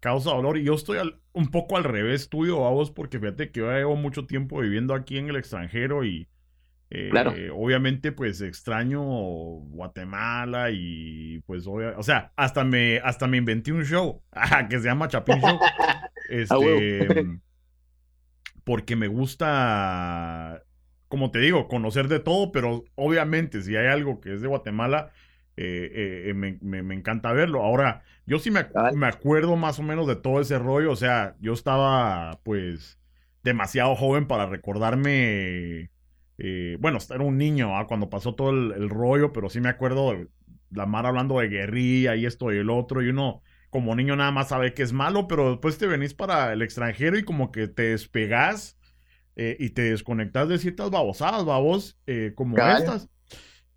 causa 0.00 0.30
dolor. 0.30 0.58
Y 0.58 0.64
yo 0.64 0.74
estoy 0.74 0.98
un 1.32 1.50
poco 1.50 1.76
al 1.76 1.84
revés 1.84 2.28
tuyo, 2.28 2.66
a 2.66 2.70
vos, 2.70 2.90
porque 2.90 3.18
fíjate 3.18 3.50
que 3.50 3.60
yo 3.60 3.70
llevo 3.70 3.96
mucho 3.96 4.26
tiempo 4.26 4.60
viviendo 4.60 4.94
aquí 4.94 5.18
en 5.18 5.28
el 5.28 5.36
extranjero 5.36 6.04
y 6.04 6.28
eh, 6.88 7.50
obviamente 7.52 8.12
pues 8.12 8.40
extraño 8.40 9.02
Guatemala 9.02 10.70
y 10.70 11.40
pues 11.44 11.66
o 11.66 12.02
sea, 12.04 12.32
hasta 12.36 12.62
me, 12.62 12.98
hasta 12.98 13.26
me 13.26 13.38
inventé 13.38 13.72
un 13.72 13.84
show 13.84 14.22
que 14.70 14.78
se 14.78 14.84
llama 14.84 15.08
Chapin 15.08 15.40
Show. 15.40 15.58
este, 16.30 17.40
porque 18.62 18.96
me 18.96 19.08
gusta, 19.08 20.62
como 21.08 21.30
te 21.30 21.38
digo, 21.40 21.68
conocer 21.68 22.08
de 22.08 22.20
todo, 22.20 22.52
pero 22.52 22.84
obviamente 22.94 23.62
si 23.62 23.76
hay 23.76 23.86
algo 23.86 24.20
que 24.20 24.34
es 24.34 24.40
de 24.40 24.48
Guatemala, 24.48 25.12
eh, 25.56 26.28
eh, 26.28 26.34
me, 26.34 26.94
encanta 26.94 27.32
verlo. 27.32 27.62
Ahora, 27.62 28.02
yo 28.26 28.38
sí 28.38 28.50
me, 28.50 28.66
me, 28.94 29.06
acuerdo 29.06 29.56
más 29.56 29.78
o 29.78 29.82
menos 29.82 30.06
de 30.06 30.16
todo 30.16 30.40
ese 30.40 30.58
rollo. 30.58 30.92
O 30.92 30.96
sea, 30.96 31.34
yo 31.40 31.54
estaba 31.54 32.40
pues 32.42 32.98
demasiado 33.42 33.94
joven 33.96 34.26
para 34.26 34.46
recordarme. 34.46 35.90
Eh, 36.38 36.76
bueno, 36.80 36.98
era 37.08 37.24
un 37.24 37.38
niño 37.38 37.78
¿ah? 37.78 37.86
cuando 37.86 38.10
pasó 38.10 38.34
todo 38.34 38.50
el, 38.50 38.90
rollo, 38.90 39.32
pero 39.32 39.48
sí 39.48 39.60
me 39.60 39.70
acuerdo 39.70 40.12
de 40.12 40.28
la 40.70 40.84
mar 40.84 41.06
hablando 41.06 41.38
de 41.38 41.48
guerrilla 41.48 42.16
y 42.16 42.26
esto 42.26 42.52
y 42.52 42.58
el 42.58 42.68
otro. 42.68 43.02
Y 43.02 43.08
uno, 43.08 43.42
como 43.70 43.96
niño, 43.96 44.14
nada 44.14 44.32
más 44.32 44.48
sabe 44.48 44.74
que 44.74 44.82
es 44.82 44.92
malo, 44.92 45.26
pero 45.26 45.50
después 45.50 45.78
te 45.78 45.86
venís 45.86 46.12
para 46.12 46.52
el 46.52 46.60
extranjero 46.60 47.18
y 47.18 47.24
como 47.24 47.50
que 47.50 47.68
te 47.68 47.90
despegás 47.90 48.76
y 49.38 49.68
te 49.70 49.82
desconectas 49.82 50.48
de 50.48 50.56
ciertas 50.56 50.90
babosadas, 50.90 51.44
babos, 51.44 52.00
como 52.36 52.56
estas 52.56 53.10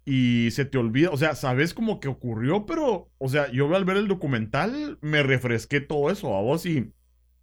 y 0.09 0.51
se 0.51 0.65
te 0.65 0.77
olvida, 0.77 1.11
o 1.11 1.17
sea, 1.17 1.35
sabes 1.35 1.73
como 1.73 1.99
que 1.99 2.07
ocurrió, 2.07 2.65
pero, 2.65 3.11
o 3.19 3.29
sea, 3.29 3.51
yo 3.51 3.73
al 3.75 3.85
ver 3.85 3.97
el 3.97 4.07
documental 4.07 4.97
me 5.01 5.23
refresqué 5.23 5.81
todo 5.81 6.09
eso 6.09 6.35
a 6.35 6.41
vos 6.41 6.65
y... 6.65 6.93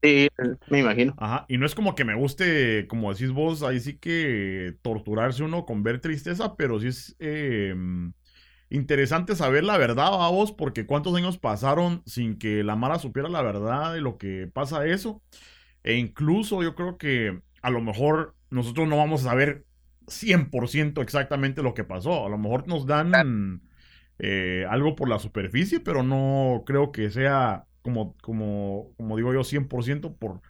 Sí, 0.03 0.29
me 0.69 0.81
imagino. 0.81 1.15
Ajá, 1.19 1.47
y 1.49 1.57
no 1.59 1.65
es 1.67 1.75
como 1.75 1.95
que 1.95 2.05
me 2.05 2.15
guste, 2.15 2.87
como 2.89 3.13
decís 3.13 3.31
vos, 3.33 3.63
ahí 3.63 3.81
sí 3.81 3.99
que 3.99 4.77
torturarse 4.83 5.43
uno 5.43 5.65
con 5.65 5.83
ver 5.83 6.01
tristeza, 6.01 6.57
pero 6.57 6.79
sí 6.81 6.89
es, 6.89 7.17
em, 7.21 8.13
interesante 8.71 9.37
saber 9.37 9.65
la 9.65 9.79
verdad 9.79 10.09
a 10.25 10.31
vos, 10.31 10.53
porque 10.53 10.87
cuántos 10.87 11.15
años 11.17 11.39
pasaron 11.39 12.03
sin 12.07 12.39
que 12.39 12.65
la 12.65 12.77
Mara 12.77 12.99
supiera 12.99 13.29
la 13.29 13.43
verdad 13.43 13.95
de 13.95 14.01
lo 14.03 14.19
que 14.19 14.49
pasa 14.53 14.87
eso. 14.87 15.23
E 15.85 15.97
incluso 15.97 16.63
yo 16.63 16.75
creo 16.75 16.99
que 16.99 17.41
a 17.63 17.71
lo 17.71 17.83
mejor 17.83 18.37
nosotros 18.51 18.89
no 18.89 18.99
vamos 18.99 19.23
a 19.23 19.31
saber 19.31 19.66
100% 20.07 21.03
exactamente 21.03 21.63
lo 21.63 21.75
que 21.75 21.85
pasó. 21.85 22.27
A 22.27 22.29
lo 22.29 22.39
mejor 22.39 22.67
nos 22.69 22.87
dan 22.87 23.63
eh, 24.19 24.65
algo 24.69 24.95
por 24.95 25.09
la 25.09 25.19
superficie, 25.19 25.81
pero 25.81 26.03
no 26.03 26.65
creo 26.67 26.93
que 26.93 27.11
sea 27.11 27.65
como, 27.83 28.17
como, 28.23 28.93
como 28.97 29.17
digo 29.17 29.33
yo, 29.33 29.41
100% 29.41 30.17
por, 30.19 30.41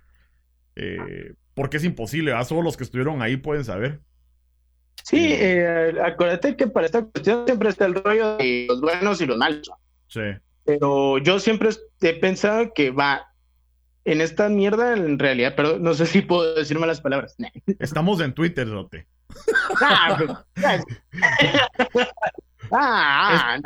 eh, 0.76 1.34
porque 1.54 1.78
es 1.78 1.84
imposible. 1.84 2.32
a 2.32 2.44
Solo 2.44 2.62
los 2.62 2.76
que 2.76 2.84
estuvieron 2.84 3.22
ahí 3.22 3.36
pueden 3.36 3.64
saber. 3.64 4.00
Sí, 5.02 5.32
eh, 5.32 5.94
acuérdate 6.04 6.56
que 6.56 6.66
para 6.66 6.86
esta 6.86 7.04
cuestión 7.04 7.44
siempre 7.46 7.68
está 7.68 7.86
el 7.86 7.94
rollo 7.94 8.36
de 8.38 8.66
los 8.68 8.80
buenos 8.80 9.20
y 9.20 9.26
los 9.26 9.36
malos. 9.36 9.70
Sí. 10.08 10.20
Pero 10.64 11.18
yo 11.18 11.38
siempre 11.38 11.70
he 12.00 12.14
pensado 12.14 12.72
que 12.74 12.90
va, 12.90 13.32
en 14.04 14.20
esta 14.20 14.48
mierda, 14.48 14.94
en 14.94 15.18
realidad, 15.18 15.54
pero 15.56 15.78
no 15.78 15.94
sé 15.94 16.06
si 16.06 16.22
puedo 16.22 16.54
decir 16.54 16.78
malas 16.78 17.00
palabras. 17.00 17.36
Estamos 17.78 18.20
en 18.20 18.32
Twitter, 18.32 18.68
Rote. 18.68 19.06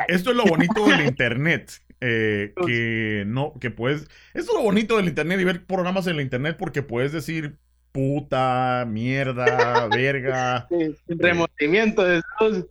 Esto 0.08 0.30
es 0.30 0.36
lo 0.36 0.44
bonito 0.44 0.86
del 0.86 1.06
internet. 1.06 1.72
Eh, 2.00 2.52
que 2.66 3.24
no, 3.26 3.54
que 3.60 3.70
puedes. 3.70 4.02
Esto 4.34 4.52
es 4.52 4.58
lo 4.58 4.62
bonito 4.62 4.96
del 4.96 5.08
internet 5.08 5.40
y 5.40 5.44
ver 5.44 5.64
programas 5.66 6.06
en 6.06 6.16
el 6.16 6.22
internet 6.22 6.56
porque 6.58 6.82
puedes 6.82 7.12
decir 7.12 7.58
puta, 7.92 8.84
mierda, 8.88 9.88
verga. 9.88 10.68
sin 10.68 11.18
remordimiento 11.18 12.04
de 12.04 12.22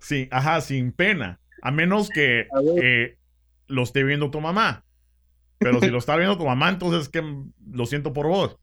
Sí, 0.02 0.28
ajá, 0.32 0.62
sin 0.62 0.92
pena. 0.92 1.40
A 1.62 1.72
menos 1.72 2.10
que 2.10 2.48
eh, 2.82 3.18
lo 3.68 3.84
esté 3.84 4.04
viendo 4.04 4.32
tu 4.32 4.40
mamá. 4.40 4.86
Pero 5.58 5.82
si 5.82 5.90
lo 5.90 5.98
está 5.98 6.16
viendo 6.16 6.38
tu 6.38 6.46
mamá, 6.46 6.70
entonces 6.70 7.10
que 7.10 7.22
lo 7.70 7.86
siento 7.86 8.14
por 8.14 8.28
vos. 8.28 8.58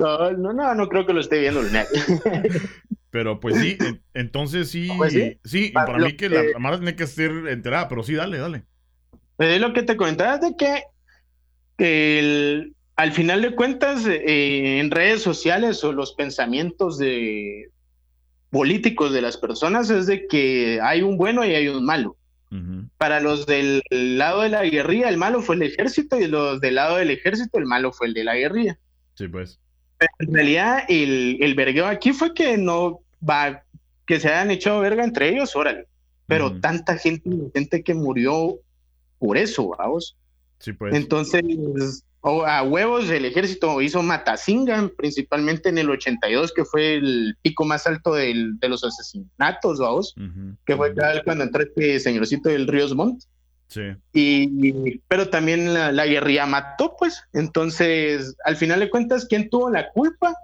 No, 0.00 0.52
no, 0.52 0.74
no, 0.74 0.88
creo 0.88 1.06
que 1.06 1.12
lo 1.12 1.20
esté 1.20 1.38
viendo 1.38 1.62
Pero 3.14 3.38
pues 3.38 3.60
sí, 3.60 3.78
entonces 4.12 4.70
sí, 4.70 4.88
pues 4.96 5.16
sí, 5.44 5.70
para 5.72 5.98
mí 5.98 6.16
que, 6.16 6.28
la, 6.28 6.42
mamá 6.54 6.76
tiene 6.78 6.96
que 6.96 7.06
ser 7.06 7.30
enterada, 7.46 7.86
pero 7.86 8.02
sí, 8.02 8.14
dale, 8.14 8.38
dale. 8.38 8.64
Pues 9.36 9.50
es 9.50 9.60
lo 9.60 9.72
que 9.72 9.84
te 9.84 9.96
comentaba 9.96 10.38
de 10.38 10.56
que 10.56 10.82
el, 11.78 12.74
al 12.96 13.12
final 13.12 13.42
de 13.42 13.54
cuentas, 13.54 14.04
eh, 14.04 14.80
en 14.80 14.90
redes 14.90 15.22
sociales 15.22 15.84
o 15.84 15.92
los 15.92 16.14
pensamientos 16.14 16.98
de 16.98 17.70
políticos 18.50 19.12
de 19.12 19.22
las 19.22 19.36
personas 19.36 19.90
es 19.90 20.08
de 20.08 20.26
que 20.26 20.80
hay 20.82 21.02
un 21.02 21.16
bueno 21.16 21.44
y 21.44 21.54
hay 21.54 21.68
un 21.68 21.84
malo. 21.84 22.16
Para 22.98 23.20
los 23.20 23.46
del 23.46 23.80
lado 23.90 24.42
de 24.42 24.48
la 24.48 24.64
guerrilla, 24.64 25.08
el 25.08 25.18
malo 25.18 25.40
fue 25.40 25.54
el 25.54 25.62
ejército, 25.62 26.18
y 26.18 26.26
los 26.26 26.60
del 26.60 26.76
lado 26.76 26.96
del 26.96 27.10
ejército, 27.10 27.58
el 27.58 27.66
malo 27.66 27.92
fue 27.92 28.08
el 28.08 28.14
de 28.14 28.24
la 28.24 28.34
guerrilla. 28.34 28.76
Sí, 29.14 29.28
pues. 29.28 29.60
en 30.18 30.34
realidad, 30.34 30.84
el, 30.88 31.38
el 31.40 31.54
vergueo 31.54 31.86
aquí 31.86 32.12
fue 32.12 32.34
que 32.34 32.56
no 32.56 33.03
va, 33.28 33.64
que 34.06 34.20
se 34.20 34.28
hayan 34.28 34.50
echado 34.50 34.80
verga 34.80 35.04
entre 35.04 35.30
ellos, 35.30 35.54
órale. 35.56 35.86
Pero 36.26 36.58
tanta 36.60 36.96
gente 36.96 37.30
gente 37.54 37.82
que 37.82 37.94
murió 37.94 38.58
por 39.18 39.36
eso, 39.36 39.74
vamos. 39.78 40.16
Sí, 40.58 40.72
pues. 40.72 40.94
Entonces, 40.94 41.42
a 42.22 42.62
huevos 42.62 43.10
el 43.10 43.26
ejército 43.26 43.82
hizo 43.82 44.02
Matasinga, 44.02 44.90
principalmente 44.96 45.68
en 45.68 45.78
el 45.78 45.90
82, 45.90 46.52
que 46.52 46.64
fue 46.64 46.94
el 46.94 47.36
pico 47.42 47.64
más 47.64 47.86
alto 47.86 48.14
de 48.14 48.56
los 48.68 48.82
asesinatos, 48.82 49.78
vamos, 49.78 50.14
que 50.64 50.76
fue 50.76 50.94
cuando 51.24 51.44
entró 51.44 51.62
este 51.62 52.00
señorcito 52.00 52.48
del 52.48 52.66
Ríos 52.66 52.94
Montt. 52.94 53.24
Sí. 53.68 53.82
Y, 54.12 54.98
pero 55.08 55.28
también 55.28 55.74
la, 55.74 55.90
la, 55.90 56.06
guerrilla 56.06 56.46
mató, 56.46 56.94
pues. 56.98 57.22
Entonces, 57.32 58.36
al 58.44 58.56
final 58.56 58.80
de 58.80 58.90
cuentas, 58.90 59.26
¿quién 59.26 59.50
tuvo 59.50 59.68
la 59.68 59.90
culpa? 59.90 60.34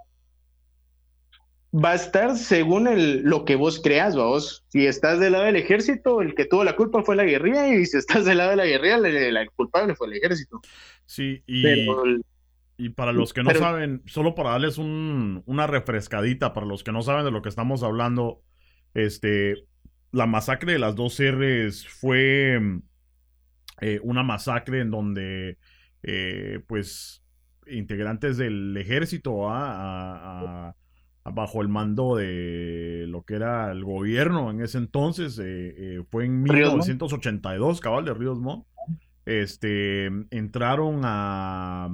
Va 1.73 1.91
a 1.91 1.95
estar 1.95 2.35
según 2.35 2.87
el, 2.87 3.21
lo 3.21 3.45
que 3.45 3.55
vos 3.55 3.81
creas, 3.81 4.15
vos. 4.15 4.65
Si 4.67 4.85
estás 4.85 5.19
del 5.19 5.33
lado 5.33 5.45
del 5.45 5.55
ejército, 5.55 6.21
el 6.21 6.35
que 6.35 6.45
tuvo 6.45 6.63
la 6.63 6.75
culpa 6.75 7.03
fue 7.03 7.15
la 7.15 7.23
guerrilla, 7.23 7.67
y 7.69 7.85
si 7.85 7.97
estás 7.97 8.25
del 8.25 8.39
lado 8.39 8.51
de 8.51 8.55
la 8.57 8.65
guerrilla, 8.65 8.97
el, 8.97 9.49
culpable 9.51 9.95
fue 9.95 10.07
el 10.07 10.13
ejército. 10.13 10.61
Sí, 11.05 11.43
y, 11.47 11.87
y 12.77 12.89
para 12.89 13.13
los 13.13 13.33
que 13.33 13.43
no 13.43 13.51
saben, 13.51 14.01
solo 14.05 14.35
para 14.35 14.51
darles 14.51 14.77
un, 14.77 15.43
una 15.45 15.67
refrescadita, 15.67 16.53
para 16.53 16.65
los 16.65 16.83
que 16.83 16.91
no 16.91 17.01
saben 17.01 17.25
de 17.25 17.31
lo 17.31 17.41
que 17.41 17.49
estamos 17.49 17.83
hablando, 17.83 18.41
este, 18.93 19.65
la 20.11 20.25
masacre 20.25 20.73
de 20.73 20.79
las 20.79 20.95
dos 20.95 21.19
R's 21.21 21.87
fue 21.87 22.59
eh, 23.79 23.99
una 24.03 24.23
masacre 24.23 24.81
en 24.81 24.91
donde, 24.91 25.57
eh, 26.03 26.59
pues, 26.67 27.23
integrantes 27.65 28.35
del 28.35 28.75
ejército 28.75 29.49
a 29.49 30.75
bajo 31.23 31.61
el 31.61 31.69
mando 31.69 32.15
de 32.15 33.05
lo 33.07 33.23
que 33.23 33.35
era 33.35 33.71
el 33.71 33.83
gobierno 33.83 34.49
en 34.49 34.61
ese 34.61 34.77
entonces, 34.77 35.37
eh, 35.39 35.43
eh, 35.77 36.03
fue 36.09 36.25
en 36.25 36.41
1982, 36.43 37.79
cabal 37.79 38.05
de 38.05 38.13
Ríos 38.13 38.39
Montt, 38.39 38.65
este, 39.25 40.07
entraron 40.31 41.01
a 41.03 41.89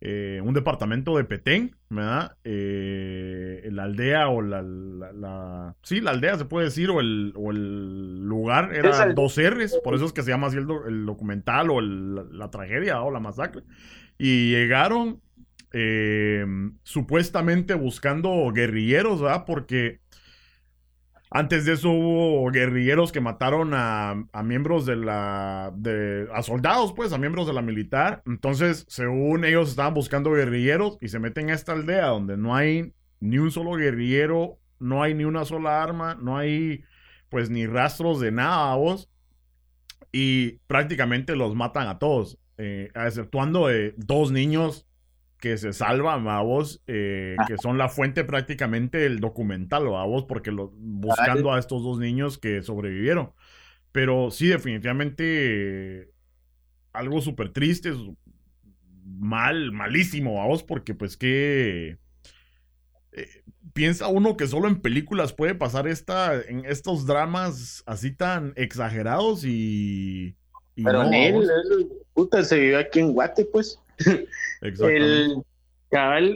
eh, 0.00 0.40
un 0.44 0.52
departamento 0.52 1.16
de 1.16 1.24
Petén, 1.24 1.76
¿verdad? 1.90 2.36
la 2.42 3.84
aldea 3.84 4.28
o 4.28 4.42
la, 4.42 4.62
la, 4.62 5.76
Sí, 5.82 6.00
la 6.00 6.10
aldea 6.10 6.36
se 6.36 6.44
puede 6.44 6.66
decir, 6.66 6.90
o 6.90 7.00
el, 7.00 7.32
o 7.36 7.52
el 7.52 8.24
lugar, 8.24 8.74
era 8.74 9.12
dos 9.12 9.38
R's, 9.40 9.78
por 9.84 9.94
eso 9.94 10.06
es 10.06 10.12
que 10.12 10.22
se 10.22 10.30
llama 10.30 10.48
así 10.48 10.56
el, 10.56 11.06
documental 11.06 11.70
o 11.70 11.80
la 11.80 12.50
tragedia 12.50 13.00
o 13.02 13.12
la 13.12 13.20
masacre. 13.20 13.62
Y 14.18 14.50
llegaron 14.50 15.20
eh, 15.72 16.44
supuestamente 16.82 17.74
buscando 17.74 18.50
guerrilleros, 18.52 19.20
¿verdad? 19.20 19.44
Porque 19.46 20.00
antes 21.30 21.64
de 21.64 21.74
eso 21.74 21.90
hubo 21.90 22.50
guerrilleros 22.50 23.12
que 23.12 23.20
mataron 23.20 23.70
a, 23.72 24.26
miembros 24.44 24.84
de 24.84 24.96
la... 24.96 25.72
De, 25.76 26.28
a 26.34 26.42
soldados, 26.42 26.92
pues, 26.92 27.12
a 27.12 27.18
miembros 27.18 27.46
de 27.46 27.52
la 27.52 27.62
militar. 27.62 28.22
Entonces, 28.26 28.84
según 28.88 29.44
ellos 29.44 29.70
estaban 29.70 29.94
buscando 29.94 30.32
guerrilleros 30.32 30.98
y 31.00 31.08
se 31.08 31.20
meten 31.20 31.50
a 31.50 31.54
esta 31.54 31.72
aldea 31.72 32.06
donde 32.06 32.36
no 32.36 32.56
hay 32.56 32.92
ni 33.20 33.38
un 33.38 33.52
solo 33.52 33.74
guerrillero, 33.74 34.58
no 34.80 35.02
hay 35.04 35.14
ni 35.14 35.24
una 35.24 35.44
sola 35.44 35.82
arma, 35.82 36.16
no 36.20 36.36
hay 36.36 36.82
pues 37.28 37.48
ni 37.48 37.64
rastros 37.66 38.18
de 38.18 38.32
nada, 38.32 38.74
vos. 38.74 39.08
Y 40.10 40.58
prácticamente 40.66 41.36
los 41.36 41.54
matan 41.54 41.86
a 41.86 42.00
todos, 42.00 42.38
eh, 42.58 42.90
exceptuando 42.96 43.68
dos 43.96 44.32
niños 44.32 44.89
que 45.40 45.56
se 45.56 45.72
salvan, 45.72 46.28
a 46.28 46.42
vos, 46.42 46.82
eh, 46.86 47.34
que 47.48 47.56
son 47.56 47.78
la 47.78 47.88
fuente 47.88 48.24
prácticamente 48.24 48.98
del 48.98 49.20
documental, 49.20 49.86
a 49.94 50.04
vos, 50.04 50.24
porque 50.24 50.52
lo, 50.52 50.70
buscando 50.76 51.52
a 51.52 51.58
estos 51.58 51.82
dos 51.82 51.98
niños 51.98 52.38
que 52.38 52.62
sobrevivieron. 52.62 53.32
Pero 53.90 54.30
sí, 54.30 54.48
definitivamente 54.48 56.10
algo 56.92 57.20
súper 57.22 57.52
triste, 57.52 57.92
mal, 59.04 59.72
malísimo, 59.72 60.42
a 60.42 60.46
vos, 60.46 60.62
porque 60.62 60.94
pues 60.94 61.16
que... 61.16 61.98
Eh, 63.12 63.42
piensa 63.72 64.08
uno 64.08 64.36
que 64.36 64.46
solo 64.46 64.68
en 64.68 64.80
películas 64.80 65.32
puede 65.32 65.54
pasar 65.54 65.88
esta, 65.88 66.40
en 66.40 66.64
estos 66.64 67.06
dramas 67.06 67.82
así 67.86 68.12
tan 68.12 68.52
exagerados 68.56 69.44
y... 69.44 70.36
Pero 70.76 71.04
no, 71.04 71.12
él, 71.12 71.88
puta, 72.14 72.42
se 72.44 72.58
vive 72.58 72.76
aquí 72.76 73.00
en 73.00 73.12
Guate, 73.12 73.44
pues. 73.44 73.78
El, 74.62 75.42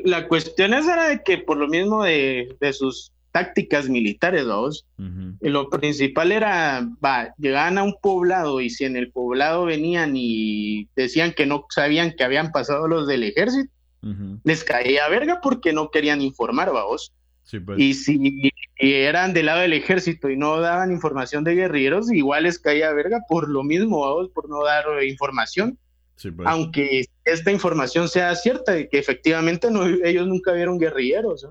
la 0.04 0.26
cuestión 0.28 0.74
es 0.74 0.86
era 0.86 1.08
de 1.08 1.22
que 1.22 1.38
por 1.38 1.56
lo 1.56 1.68
mismo 1.68 2.02
de, 2.02 2.56
sus 2.72 3.12
tácticas 3.30 3.88
militares, 3.88 4.44
dos, 4.44 4.86
lo 5.40 5.68
principal 5.68 6.32
era, 6.32 6.88
va, 7.04 7.34
llegaban 7.38 7.78
a 7.78 7.82
un 7.82 7.96
poblado 8.00 8.60
y 8.60 8.70
si 8.70 8.84
en 8.84 8.96
el 8.96 9.10
poblado 9.10 9.64
venían 9.64 10.14
y 10.16 10.88
decían 10.96 11.32
que 11.32 11.46
no 11.46 11.66
sabían 11.70 12.12
que 12.12 12.24
habían 12.24 12.52
pasado 12.52 12.88
los 12.88 13.06
del 13.06 13.24
ejército, 13.24 13.70
les 14.44 14.64
caía 14.64 15.08
verga 15.08 15.40
porque 15.42 15.72
no 15.72 15.90
querían 15.90 16.20
informar, 16.20 16.72
vamos. 16.72 17.12
Pues. 17.64 17.78
Y 17.78 17.94
si 17.94 18.52
eran 18.78 19.34
del 19.34 19.46
lado 19.46 19.60
del 19.60 19.74
ejército 19.74 20.30
y 20.30 20.36
no 20.36 20.60
daban 20.60 20.90
información 20.90 21.44
de 21.44 21.54
guerrilleros, 21.54 22.10
igual 22.10 22.44
les 22.44 22.58
caía 22.58 22.92
verga 22.92 23.20
por 23.28 23.48
lo 23.48 23.62
mismo, 23.62 24.00
vamos, 24.00 24.30
por 24.30 24.48
no 24.48 24.64
dar 24.64 24.84
información. 25.04 25.78
Pues. 26.20 26.34
Aunque 26.46 27.04
esta 27.24 27.50
información 27.50 28.08
sea 28.08 28.34
cierta, 28.34 28.72
de 28.72 28.88
que 28.88 28.98
efectivamente 28.98 29.70
no, 29.70 29.86
ellos 29.86 30.26
nunca 30.26 30.52
vieron 30.52 30.78
guerrilleros. 30.78 31.46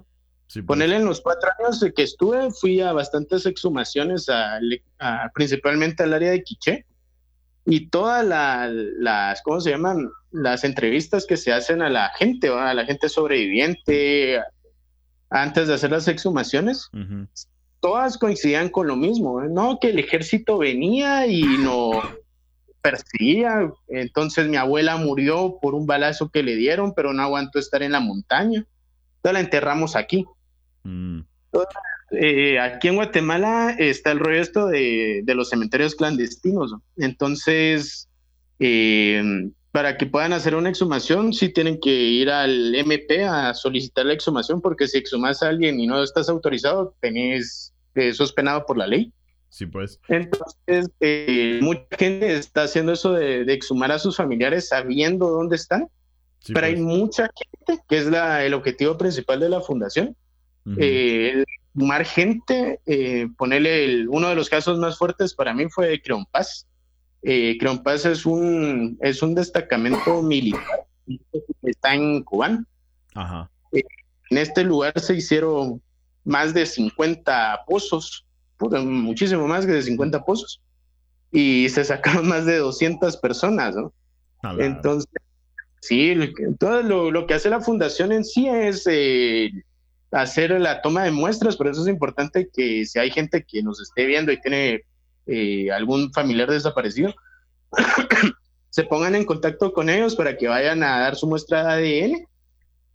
Pues. 0.54 0.66
Ponerle 0.66 0.98
en 0.98 1.06
los 1.06 1.22
cuatro 1.22 1.50
años 1.60 1.84
que 1.96 2.04
estuve, 2.04 2.52
fui 2.52 2.82
a 2.82 2.94
bastantes 2.94 3.46
exhumaciones, 3.46 4.30
a, 4.30 4.60
principalmente 5.34 6.04
al 6.04 6.14
área 6.14 6.32
de 6.32 6.44
Quiché, 6.44 6.86
y 7.66 7.88
todas 7.88 8.26
las, 8.26 9.42
¿cómo 9.42 9.62
se 9.62 9.72
llaman? 9.72 10.10
Las 10.32 10.64
entrevistas 10.64 11.26
que 11.26 11.38
se 11.38 11.54
hacen 11.54 11.82
a 11.82 11.90
la 11.90 12.10
gente, 12.18 12.50
a 12.50 12.74
la 12.74 12.86
gente 12.86 13.10
sobreviviente, 13.10 14.42
antes 15.30 15.68
de 15.68 15.74
hacer 15.74 15.92
las 15.92 16.08
exhumaciones, 16.08 16.90
todas 17.80 18.18
coincidían 18.18 18.70
con 18.70 18.88
lo 18.88 18.96
mismo, 18.96 19.42
¿eh? 19.42 19.48
no, 19.50 19.80
que 19.80 19.90
el 19.90 20.00
ejército 20.00 20.58
venía 20.58 21.26
y 21.26 21.44
nos 21.44 21.96
perseguía, 22.84 23.72
entonces 23.88 24.48
mi 24.48 24.58
abuela 24.58 24.98
murió 24.98 25.58
por 25.62 25.74
un 25.74 25.88
balazo 25.88 26.30
que 26.30 26.44
le 26.44 26.56
dieron, 26.56 26.94
pero 26.94 27.14
no 27.14 27.24
aguantó 27.24 27.58
estar 27.58 27.82
en 27.82 27.94
la 27.94 28.02
montaña, 28.02 28.68
entonces 29.16 29.34
la 29.34 29.40
enterramos 29.40 29.96
aquí. 29.96 30.26
Mm. 30.84 31.22
Eh, 32.12 32.60
aquí 32.60 32.90
en 32.90 32.96
Guatemala 32.96 33.76
está 33.80 34.12
el 34.12 34.20
rollo 34.20 34.42
esto 34.42 34.68
de, 34.68 35.24
los 35.28 35.50
cementerios 35.50 35.96
clandestinos, 35.96 36.76
entonces 36.98 38.10
eh, 38.60 39.50
para 39.74 39.98
que 39.98 40.06
puedan 40.06 40.34
hacer 40.34 40.54
una 40.54 40.70
exhumación, 40.70 41.34
sí 41.34 41.50
tienen 41.50 41.80
que 41.80 41.90
ir 41.90 42.30
al 42.30 42.76
MP 42.76 43.24
a 43.24 43.56
solicitar 43.56 44.06
la 44.06 44.14
exhumación, 44.14 44.62
porque 44.62 44.88
si 44.88 45.00
exhumas 45.00 45.42
a 45.42 45.50
alguien 45.50 45.80
y 45.80 45.88
no 45.88 46.04
estás 46.04 46.30
autorizado, 46.30 46.96
tenés, 47.00 47.74
eh, 47.96 48.14
sos 48.14 48.34
penado 48.34 48.68
por 48.68 48.78
la 48.78 48.86
ley. 48.86 49.12
Sí, 49.54 49.68
pues. 49.68 50.00
Entonces, 50.08 50.90
eh, 51.00 51.60
mucha 51.62 51.86
gente 51.98 52.36
está 52.36 52.64
haciendo 52.64 52.94
eso 52.94 53.14
de, 53.14 53.42
exhumar 53.54 53.92
a 53.92 54.00
sus 54.00 54.18
familiares 54.18 54.68
sabiendo 54.70 55.28
dónde 55.28 55.56
están, 55.56 55.88
pero 56.48 56.66
hay 56.66 56.74
pues. 56.74 56.86
mucha 56.86 57.30
gente, 57.36 57.84
que 57.88 57.98
es 57.98 58.08
la, 58.08 58.44
el 58.44 58.54
objetivo 58.54 58.98
principal 58.98 59.40
de 59.40 59.50
la 59.50 59.62
fundación, 59.62 60.16
eh, 60.78 61.44
exhumar 61.68 62.04
gente, 62.06 62.80
ponerle 63.38 63.86
el, 63.86 64.10
uno 64.10 64.30
de 64.30 64.36
los 64.36 64.50
casos 64.50 64.80
más 64.80 64.98
fuertes 64.98 65.34
para 65.36 65.54
mí 65.54 65.70
fue 65.70 66.02
Creon 66.02 66.26
Paz 66.26 66.68
eh, 67.24 67.58
Paz 67.84 68.06
es 68.06 68.26
un, 68.26 68.98
es 69.02 69.22
un 69.22 69.34
destacamento 69.34 70.22
militar 70.22 70.86
que 71.08 71.20
está 71.64 71.96
en 71.96 72.22
Cubán. 72.24 72.68
Eh, 73.72 73.82
en 74.30 74.38
este 74.38 74.64
lugar 74.64 75.00
se 75.00 75.16
hicieron 75.16 75.82
más 76.26 76.54
de 76.54 76.66
50 76.66 77.62
pozos, 77.66 78.26
muchísimo 78.70 79.48
más 79.48 79.66
que 79.66 79.74
de 79.74 79.82
50 79.82 80.24
pozos, 80.24 80.62
y 81.32 81.68
se 81.70 81.84
sacaron 81.84 82.28
más 82.30 82.46
de 82.46 82.58
200 82.58 83.18
personas, 83.18 83.76
¿no? 83.76 83.94
Entonces, 84.60 85.10
sí, 85.80 86.16
todo 86.60 87.12
lo, 87.12 87.26
que 87.26 87.34
hace 87.34 87.50
la 87.50 87.62
fundación 87.62 88.12
en 88.12 88.26
sí 88.26 88.48
es 88.48 88.86
eh, 88.88 89.52
hacer 90.12 90.52
la 90.60 90.82
toma 90.82 91.04
de 91.04 91.12
muestras, 91.12 91.56
por 91.56 91.68
eso 91.68 91.82
es 91.82 91.88
importante 91.88 92.50
que 92.54 92.86
si 92.86 93.00
hay 93.00 93.10
gente 93.10 93.46
que 93.48 93.64
nos 93.64 93.82
esté 93.82 94.06
viendo 94.06 94.32
y 94.32 94.42
tiene 94.42 94.82
eh, 95.28 95.72
algún 95.72 96.12
familiar 96.12 96.50
desaparecido, 96.50 97.14
se 98.70 98.84
pongan 98.84 99.16
en 99.16 99.26
contacto 99.26 99.72
con 99.72 99.90
ellos 99.90 100.16
para 100.16 100.36
que 100.38 100.48
vayan 100.48 100.84
a 100.84 101.00
dar 101.00 101.16
su 101.16 101.28
muestra 101.28 101.78
de 101.78 102.04
ADN, 102.04 102.28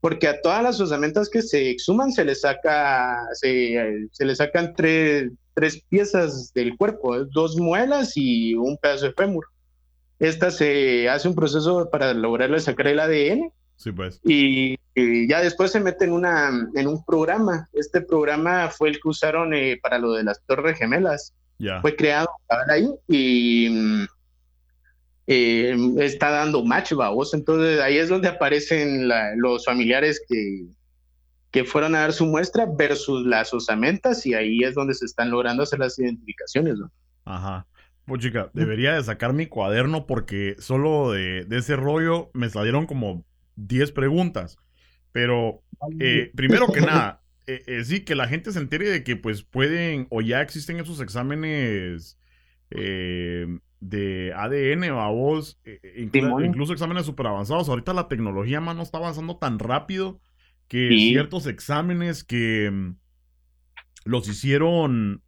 porque 0.01 0.29
a 0.29 0.41
todas 0.43 0.63
las 0.63 0.81
osamentas 0.81 1.29
que 1.29 1.43
se 1.43 1.71
exhuman 1.71 2.13
se 2.13 2.25
les 2.25 2.43
saca, 2.43 3.19
se, 3.33 4.07
se 4.13 4.25
les 4.25 4.39
sacan 4.39 4.75
tres, 4.77 5.31
tres 5.59 5.83
piezas 5.89 6.53
del 6.55 6.77
cuerpo, 6.77 7.19
dos 7.25 7.57
muelas 7.57 8.13
y 8.15 8.55
un 8.55 8.77
pedazo 8.77 9.07
de 9.07 9.13
fémur. 9.13 9.49
Esta 10.21 10.53
se 10.53 11.09
hace 11.09 11.27
un 11.27 11.35
proceso 11.35 11.91
para 11.91 12.15
lograrle 12.15 12.61
sacar 12.61 12.87
el 12.87 13.01
ADN. 13.01 13.53
Sí, 13.75 13.91
pues. 13.91 14.21
Y, 14.23 14.79
ya 14.95 15.41
después 15.41 15.73
se 15.73 15.81
mete 15.81 16.05
en, 16.05 16.13
una, 16.13 16.49
en 16.77 16.87
un 16.87 17.05
programa. 17.05 17.69
Este 17.73 18.01
programa 18.01 18.69
fue 18.69 18.91
el 18.91 19.01
que 19.01 19.09
usaron 19.09 19.53
eh, 19.53 19.81
para 19.83 19.99
lo 19.99 20.13
de 20.13 20.23
las 20.23 20.41
Torres 20.47 20.79
Gemelas. 20.79 21.35
Fue 21.83 21.97
creado 21.97 22.29
ahí 22.69 22.89
y 23.09 23.69
mm, 23.69 24.07
eh, 25.27 25.77
está 25.99 26.31
dando 26.31 26.65
match, 26.65 26.93
vos. 26.93 27.35
Entonces 27.35 27.81
ahí 27.81 27.99
es 27.99 28.09
donde 28.09 28.29
aparecen 28.29 29.09
los 29.41 29.65
familiares 29.65 30.23
que, 30.29 30.67
que 31.51 31.65
fueron 31.65 31.95
a 31.95 32.01
dar 32.01 32.13
su 32.13 32.27
muestra 32.27 32.67
versus 32.67 33.27
las 33.27 33.55
osamentas 33.55 34.25
y 34.27 34.35
ahí 34.35 34.63
es 34.65 34.75
donde 34.75 34.95
se 34.95 35.07
están 35.07 35.31
logrando 35.31 35.63
hacer 35.63 35.79
las 35.79 35.99
identificaciones, 35.99 36.79
¿no? 36.79 36.91
Ajá. 37.25 37.67
Pues 38.05 38.23
chica, 38.23 38.51
debería 38.55 38.95
de 38.95 39.05
sacar 39.05 39.35
mi 39.35 39.47
cuaderno 39.47 40.07
porque 40.07 40.57
solo 40.59 41.13
de, 41.13 41.47
ese 41.51 41.77
rollo 41.77 42.31
me 42.33 42.49
salieron 42.49 42.87
como 42.87 43.25
10 43.57 43.93
preguntas. 43.93 44.57
Pero 45.13 45.63
eh, 46.01 46.31
primero 46.35 46.69
que 46.69 46.81
nada, 46.81 47.23
eh, 47.47 47.63
eh, 47.67 47.85
sí, 47.85 48.01
que 48.01 48.15
la 48.15 48.27
gente 48.27 48.53
se 48.53 48.61
entere 48.61 48.89
de 48.89 49.05
que 49.05 49.17
pues 49.17 49.43
pueden 49.43 50.07
o 50.11 50.23
ya 50.23 50.41
existen 50.41 50.79
esos 50.81 51.01
exámenes 51.01 52.19
eh, 52.71 53.47
de 53.81 54.33
ADN 54.35 54.91
o 54.91 55.01
a 55.03 55.11
voz, 55.11 55.61
incluso, 55.97 56.73
exámenes 56.73 57.07
súper 57.07 57.27
avanzados. 57.27 57.69
Ahorita 57.69 57.93
la 57.93 58.09
tecnología, 58.09 58.61
mano, 58.61 58.83
está 58.83 58.99
avanzando 58.99 59.37
tan 59.37 59.59
rápido 59.59 60.21
que 60.69 60.89
ciertos 60.91 61.47
exámenes 61.47 62.25
que 62.25 62.71
mm, 62.71 62.97
los 64.05 64.29
hicieron 64.29 65.23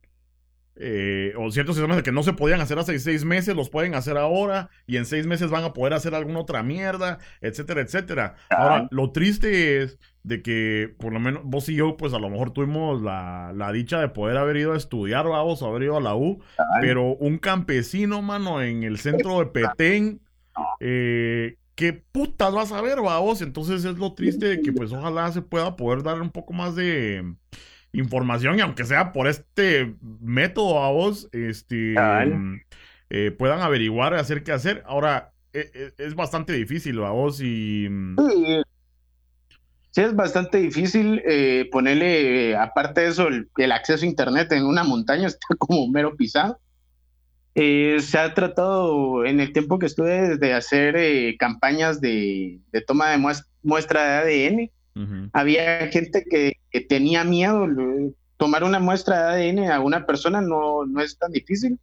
eh, 0.83 1.35
o 1.37 1.51
ciertos 1.51 1.77
exámenes 1.77 2.03
que 2.03 2.13
no 2.13 2.23
se 2.23 2.33
podían 2.33 2.63
hacer 2.63 2.79
hace 2.79 2.99
seis 2.99 3.25
meses, 3.25 3.55
los 3.55 3.69
pueden 3.69 3.95
hacer 3.95 4.17
ahora 4.17 4.71
y 4.87 4.97
en 4.97 5.05
seis 5.05 5.27
meses 5.27 5.51
van 5.51 5.65
a 5.65 5.75
poder 5.75 5.93
hacer 5.93 6.15
alguna 6.15 6.41
otra 6.41 6.63
mierda, 6.63 7.19
etcétera, 7.43 7.83
etcétera. 7.83 8.37
Ahora, 8.49 8.89
lo 8.91 9.13
triste 9.13 9.83
es 9.83 9.99
de 10.23 10.41
que 10.41 10.95
por 10.99 11.13
lo 11.13 11.21
menos 11.21 11.43
vos 11.45 11.69
y 11.69 11.75
yo, 11.75 11.99
pues 11.99 12.15
a 12.15 12.19
lo 12.19 12.31
mejor 12.31 12.53
tuvimos 12.53 13.03
la, 13.03 13.71
dicha 13.75 14.01
de 14.01 14.09
poder 14.09 14.39
haber 14.39 14.57
ido 14.57 14.73
a 14.73 14.79
estudiar, 14.79 15.27
vamos, 15.27 15.63
haber 15.63 15.83
ido 15.83 15.99
a 15.99 16.01
la 16.01 16.15
U, 16.15 16.43
pero 16.81 17.15
un 17.17 17.37
campesino, 17.37 18.23
mano, 18.23 18.63
en 18.63 18.83
el 18.83 18.99
centro 18.99 19.39
de 19.41 19.47
Petén, 19.47 20.23
eh, 20.81 21.57
¿qué 21.81 21.95
putas 21.95 22.53
vas 22.53 22.73
a 22.73 22.83
ver, 22.83 23.01
vamos? 23.01 23.41
Entonces 23.41 23.87
es 23.87 23.97
lo 23.97 24.13
triste 24.13 24.45
de 24.45 24.61
que 24.61 24.71
pues 24.71 24.93
ojalá 24.93 25.33
se 25.33 25.41
pueda 25.41 25.77
poder 25.77 26.03
dar 26.03 26.21
un 26.21 26.29
poco 26.29 26.53
más 26.53 26.77
de 26.77 27.25
información 27.95 28.59
y 28.59 28.61
aunque 28.61 28.85
sea 28.85 29.15
por 29.15 29.27
este 29.27 29.95
método 30.21 30.85
a 30.85 30.91
vos, 30.91 31.31
este, 31.33 31.95
eh, 33.09 33.31
puedan 33.31 33.63
averiguar, 33.63 34.13
hacer 34.13 34.43
qué 34.43 34.53
hacer. 34.53 34.83
Ahora, 34.85 35.33
e, 35.55 35.71
e, 35.73 36.05
es, 36.05 36.15
bastante 36.15 36.53
difícil 36.53 37.03
a 37.03 37.13
vos 37.13 37.41
y... 37.41 37.89
Sí, 39.93 40.03
es 40.03 40.15
bastante 40.15 40.59
difícil 40.59 41.23
eh, 41.25 41.67
ponerle, 41.73 42.57
aparte 42.57 43.01
de 43.01 43.09
eso, 43.09 43.27
el, 43.29 43.73
acceso 43.73 44.05
a 44.05 44.09
Internet 44.09 44.53
en 44.53 44.67
una 44.67 44.85
montaña 44.85 45.27
está 45.29 45.57
como 45.57 45.89
mero 45.89 46.15
pisado. 46.15 46.61
Eh, 47.55 47.99
se 48.01 48.19
ha 48.19 48.33
tratado 48.33 49.25
en 49.25 49.41
el 49.41 49.53
tiempo 49.53 49.79
que 49.79 49.87
estuve 49.87 50.37
de 50.37 50.53
hacer 50.53 51.37
campañas 51.37 52.01
de, 52.01 52.61
toma 52.87 53.11
de 53.11 53.19
muestra 53.63 54.25
de 54.25 54.49
ADN 54.49 54.71
había 55.33 55.87
gente 55.89 56.25
que, 56.29 56.55
tenía 56.89 57.25
miedo. 57.25 57.67
Tomar 58.37 58.65
una 58.65 58.79
muestra 58.79 59.35
de 59.35 59.51
ADN 59.51 59.71
a 59.71 59.81
una 59.81 60.07
persona 60.07 60.41
no, 60.41 60.87
no 60.87 61.01
es 61.01 61.19
tan 61.19 61.33
difícil. 61.33 61.79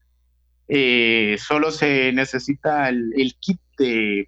Eh, 0.67 1.37
solo 1.39 1.71
se 1.71 2.11
necesita 2.11 2.89
el, 2.89 3.35
kit 3.39 3.59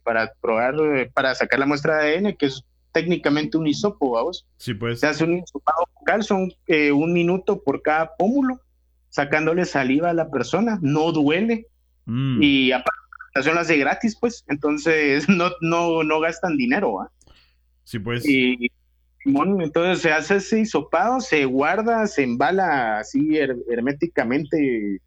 para 0.03 0.31
probar, 0.39 0.75
para 1.13 1.35
sacar 1.35 1.59
la 1.59 1.65
muestra 1.65 1.97
de 1.97 2.17
ADN, 2.17 2.35
que 2.37 2.47
es 2.47 2.63
técnicamente 2.91 3.57
un 3.57 3.67
hisopo, 3.67 4.11
vamos. 4.11 4.45
Sí, 4.57 4.73
pues. 4.73 4.99
Se 4.99 5.07
hace 5.07 5.23
un 5.23 5.37
hisopado 5.37 5.85
vocal, 5.99 6.23
son 6.23 6.51
eh, 6.67 6.91
un 6.91 7.13
minuto 7.13 7.61
por 7.63 7.81
cada 7.81 8.15
pómulo, 8.15 8.59
sacándole 9.19 9.65
saliva 9.65 10.11
a 10.11 10.13
la 10.13 10.31
persona, 10.31 10.79
no 10.81 11.11
duele. 11.11 11.67
Mm. 12.05 12.41
Y 12.41 12.71
aparte, 12.71 13.51
la 13.53 13.61
hace 13.61 13.77
gratis, 13.77 14.17
pues, 14.17 14.45
entonces 14.47 15.27
no, 15.29 15.51
no, 15.59 16.03
no 16.03 16.19
gastan 16.21 16.55
dinero. 16.55 17.11
Sí, 17.83 17.99
pues. 17.99 18.25
Y, 18.25 18.71
entonces 19.25 20.01
se 20.01 20.13
hace 20.13 20.37
ese 20.37 20.61
hisopado, 20.61 21.19
se 21.19 21.43
guarda, 21.43 22.07
se 22.07 22.23
embala 22.23 22.99
así 22.99 23.37
herméticamente. 23.37 25.01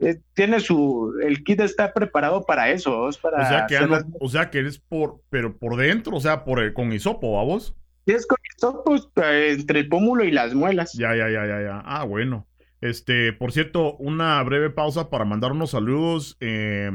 Eh, 0.00 0.20
tiene 0.34 0.60
su. 0.60 1.14
El 1.22 1.42
kit 1.42 1.60
está 1.60 1.94
preparado 1.94 2.44
para 2.44 2.70
eso. 2.70 3.08
para 3.22 3.42
o, 3.42 3.48
sea 3.48 3.66
que 3.66 3.78
o 4.20 4.28
sea 4.28 4.50
que 4.50 4.58
eres 4.58 4.78
por. 4.78 5.22
Pero 5.30 5.56
por 5.56 5.76
dentro, 5.76 6.14
o 6.14 6.20
sea, 6.20 6.44
por 6.44 6.72
con 6.74 6.92
hisopo, 6.92 7.40
¿a 7.40 7.44
vos? 7.44 7.74
Es 8.04 8.26
con 8.26 8.38
hisopo 8.54 8.96
eh, 9.22 9.56
entre 9.58 9.80
el 9.80 9.88
pómulo 9.88 10.24
y 10.24 10.30
las 10.30 10.54
muelas. 10.54 10.92
Ya, 10.92 11.16
ya, 11.16 11.30
ya, 11.30 11.46
ya, 11.46 11.62
ya. 11.62 11.82
Ah, 11.84 12.04
bueno. 12.04 12.47
Este, 12.80 13.32
por 13.32 13.52
cierto, 13.52 13.96
una 13.96 14.42
breve 14.42 14.70
pausa 14.70 15.10
para 15.10 15.24
mandar 15.24 15.52
unos 15.52 15.70
saludos. 15.70 16.36
Eh, 16.40 16.90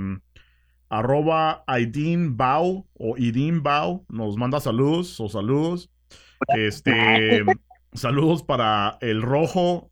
arroba 0.90 1.64
Aidin 1.66 2.38
Bao 2.38 2.86
o 2.94 3.18
Idin 3.18 3.64
Bao 3.64 4.06
nos 4.10 4.38
manda 4.38 4.60
saludos 4.60 5.20
o 5.20 5.28
saludos. 5.28 5.90
Este, 6.56 7.44
saludos 7.94 8.44
para 8.44 8.98
el 9.02 9.22
rojo, 9.22 9.92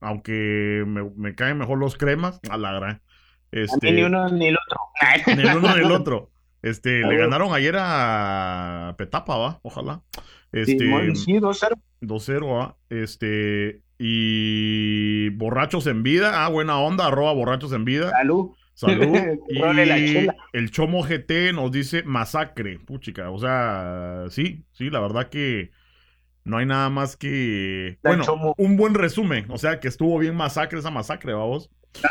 aunque 0.00 0.84
me, 0.86 1.34
caen 1.34 1.58
mejor 1.58 1.78
los 1.78 1.96
cremas, 1.96 2.40
a 2.50 2.56
la 2.56 2.72
gran. 2.72 3.02
Este, 3.52 3.92
ni 3.92 4.02
uno 4.02 4.28
ni 4.30 4.48
el 4.48 4.56
otro. 4.56 4.78
Ni 5.36 5.42
el 5.42 5.56
uno 5.56 5.76
ni 5.76 5.82
el 5.84 5.92
otro. 5.92 6.30
Este, 6.62 7.02
le 7.02 7.16
ganaron 7.16 7.54
ayer 7.54 7.76
a 7.78 8.94
Petapa, 8.98 9.36
¿va? 9.36 9.60
Ojalá. 9.62 10.02
Este, 10.50 10.78
sí, 11.14 11.34
2-0. 11.38 11.72
2-0, 12.00 12.76
Este, 12.90 13.82
y 13.98 15.30
borrachos 15.30 15.86
en 15.86 16.02
vida. 16.02 16.44
Ah, 16.44 16.48
buena 16.48 16.78
onda, 16.78 17.06
arroba 17.06 17.32
borrachos 17.32 17.72
en 17.72 17.84
vida. 17.84 18.10
Salud. 18.10 18.50
Salud. 18.74 19.16
y 19.48 20.28
el 20.52 20.70
Chomo 20.70 21.02
GT 21.02 21.52
nos 21.52 21.72
dice 21.72 22.04
masacre, 22.04 22.78
puchica. 22.78 23.30
O 23.30 23.38
sea, 23.38 24.26
sí, 24.30 24.64
sí, 24.72 24.88
la 24.90 25.00
verdad 25.00 25.28
que 25.28 25.72
no 26.44 26.58
hay 26.58 26.66
nada 26.66 26.88
más 26.88 27.16
que. 27.16 27.98
bueno, 28.02 28.54
un 28.56 28.76
buen 28.76 28.94
resumen. 28.94 29.46
O 29.50 29.58
sea, 29.58 29.80
que 29.80 29.88
estuvo 29.88 30.18
bien 30.18 30.34
masacre 30.36 30.78
esa 30.78 30.90
masacre, 30.90 31.34
vamos. 31.34 31.70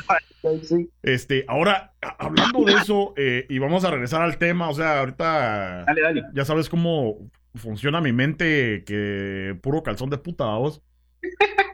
Este, 1.04 1.44
ahora, 1.50 1.94
hablando 2.20 2.64
de 2.64 2.74
eso, 2.74 3.14
eh, 3.18 3.46
y 3.50 3.60
vamos 3.60 3.84
a 3.84 3.92
regresar 3.92 4.22
al 4.22 4.38
tema, 4.38 4.70
o 4.70 4.74
sea, 4.74 5.00
ahorita 5.00 5.86
ya 6.34 6.46
sabes 6.46 6.70
cómo 6.70 7.30
funciona 7.56 8.00
mi 8.00 8.14
mente, 8.14 8.84
que 8.86 9.58
puro 9.62 9.84
calzón 9.84 10.10
de 10.10 10.18
puta, 10.18 10.46
vamos. 10.46 10.82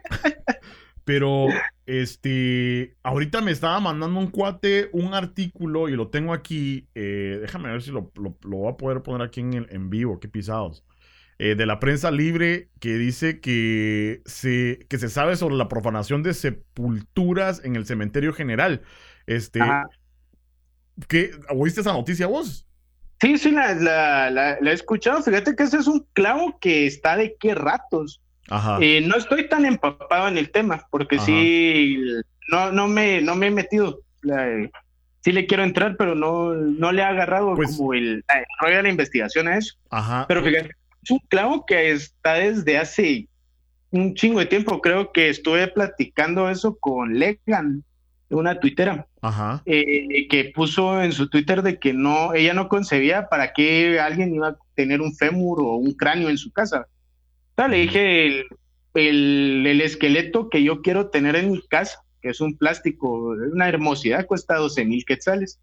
Pero, 1.06 1.48
este, 1.86 2.96
ahorita 3.04 3.42
me 3.42 3.52
estaba 3.52 3.80
mandando 3.80 4.20
un 4.20 4.32
cuate 4.32 4.90
un 4.94 5.14
artículo 5.14 5.90
y 5.90 5.98
lo 5.98 6.08
tengo 6.08 6.34
aquí. 6.34 6.88
Eh, 6.96 7.40
déjame 7.42 7.72
ver 7.72 7.82
si 7.82 7.92
lo, 7.92 8.12
lo, 8.16 8.38
voy 8.42 8.72
a 8.72 8.78
poder 8.78 9.02
poner 9.04 9.28
aquí 9.28 9.42
en, 9.42 9.68
en 9.70 9.90
vivo, 9.90 10.20
qué 10.20 10.30
pisados. 10.30 10.86
Eh, 11.40 11.56
de 11.56 11.66
la 11.66 11.80
prensa 11.80 12.10
libre 12.10 12.70
que 12.80 12.96
dice 12.96 13.42
que 13.42 14.22
se, 14.26 14.86
que 14.88 14.98
se 14.98 15.10
sabe 15.10 15.36
sobre 15.36 15.56
la 15.56 15.68
profanación 15.68 16.24
de 16.24 16.34
sepulturas 16.34 17.66
en 17.66 17.76
el 17.76 17.86
cementerio 17.86 18.32
general. 18.32 18.82
Este, 19.26 19.60
¿qué, 21.10 21.32
¿Oíste 21.50 21.82
esa 21.82 21.92
noticia 21.92 22.28
vos? 22.28 22.66
Sí, 23.20 23.38
sí, 23.38 23.52
la, 23.52 23.74
la, 24.30 24.58
he 24.58 24.72
escuchado. 24.74 25.22
Fíjate 25.22 25.56
que 25.56 25.64
ese 25.64 25.78
es 25.78 25.88
un 25.88 26.08
clavo 26.14 26.60
que 26.60 26.86
está 26.86 27.18
de 27.18 27.36
qué 27.40 27.56
ratos. 27.56 28.22
Eh, 28.82 29.02
no 29.02 29.16
estoy 29.16 29.48
tan 29.48 29.66
empapado 29.66 30.28
en 30.28 30.38
el 30.38 30.52
tema, 30.52 30.86
porque 30.90 31.20
sí, 31.20 31.98
no, 32.50 32.72
no, 32.72 32.88
me, 32.88 33.22
no 33.22 33.36
me 33.36 33.48
he 33.48 33.52
metido. 33.52 34.02
sí 35.22 35.32
le 35.32 35.46
quiero 35.46 35.64
entrar, 35.64 35.96
pero 35.98 36.16
no, 36.16 36.54
no 36.54 36.92
le 36.92 37.04
ha 37.04 37.10
agarrado 37.10 37.56
pues 37.56 37.78
como 37.78 37.94
el, 37.94 38.24
rollo 38.60 38.78
de 38.78 38.84
la 38.84 38.90
investigación 38.90 39.48
a 39.48 39.58
eso. 39.58 39.76
Pero 40.28 40.44
fíjate, 40.44 40.72
es 41.02 41.12
un 41.12 41.20
clavo 41.30 41.66
que 41.66 41.92
está 41.92 42.34
desde 42.34 42.78
hace 42.78 43.28
un 43.92 44.14
chingo 44.16 44.40
de 44.40 44.46
tiempo. 44.48 44.82
Creo 44.82 45.12
que 45.12 45.30
estuve 45.30 45.68
platicando 45.68 46.50
eso 46.50 46.78
con 46.80 47.18
Legan, 47.18 47.84
una 48.30 48.60
tuitera, 48.60 49.08
eh, 49.66 50.28
que 50.28 50.52
puso 50.56 51.02
en 51.02 51.12
su 51.12 51.30
Twitter 51.30 51.62
de 51.62 51.78
que 51.80 51.94
no, 51.94 52.34
ella 52.34 52.54
no 52.54 52.68
concebía 52.68 53.30
para 53.30 53.54
qué 53.54 54.00
alguien 54.00 54.34
iba 54.34 54.50
a 54.50 54.58
tener 54.74 55.02
un 55.02 55.16
fémur 55.16 55.62
o 55.62 55.76
un 55.76 55.94
cráneo 55.94 56.30
en 56.30 56.38
su 56.38 56.52
casa 56.52 56.88
le 57.58 57.78
dije 57.78 58.46
el, 58.96 59.68
el, 59.68 59.82
esqueleto 59.82 60.50
que 60.50 60.64
yo 60.64 60.82
quiero 60.82 61.10
tener 61.10 61.36
en 61.36 61.52
mi 61.52 61.62
casa, 61.68 62.00
que 62.22 62.30
es 62.30 62.42
un 62.42 62.58
plástico, 62.58 63.36
una 63.52 63.68
hermosidad, 63.68 64.26
cuesta 64.26 64.56
12 64.56 64.86
mil 64.86 65.06
quetzales. 65.06 65.60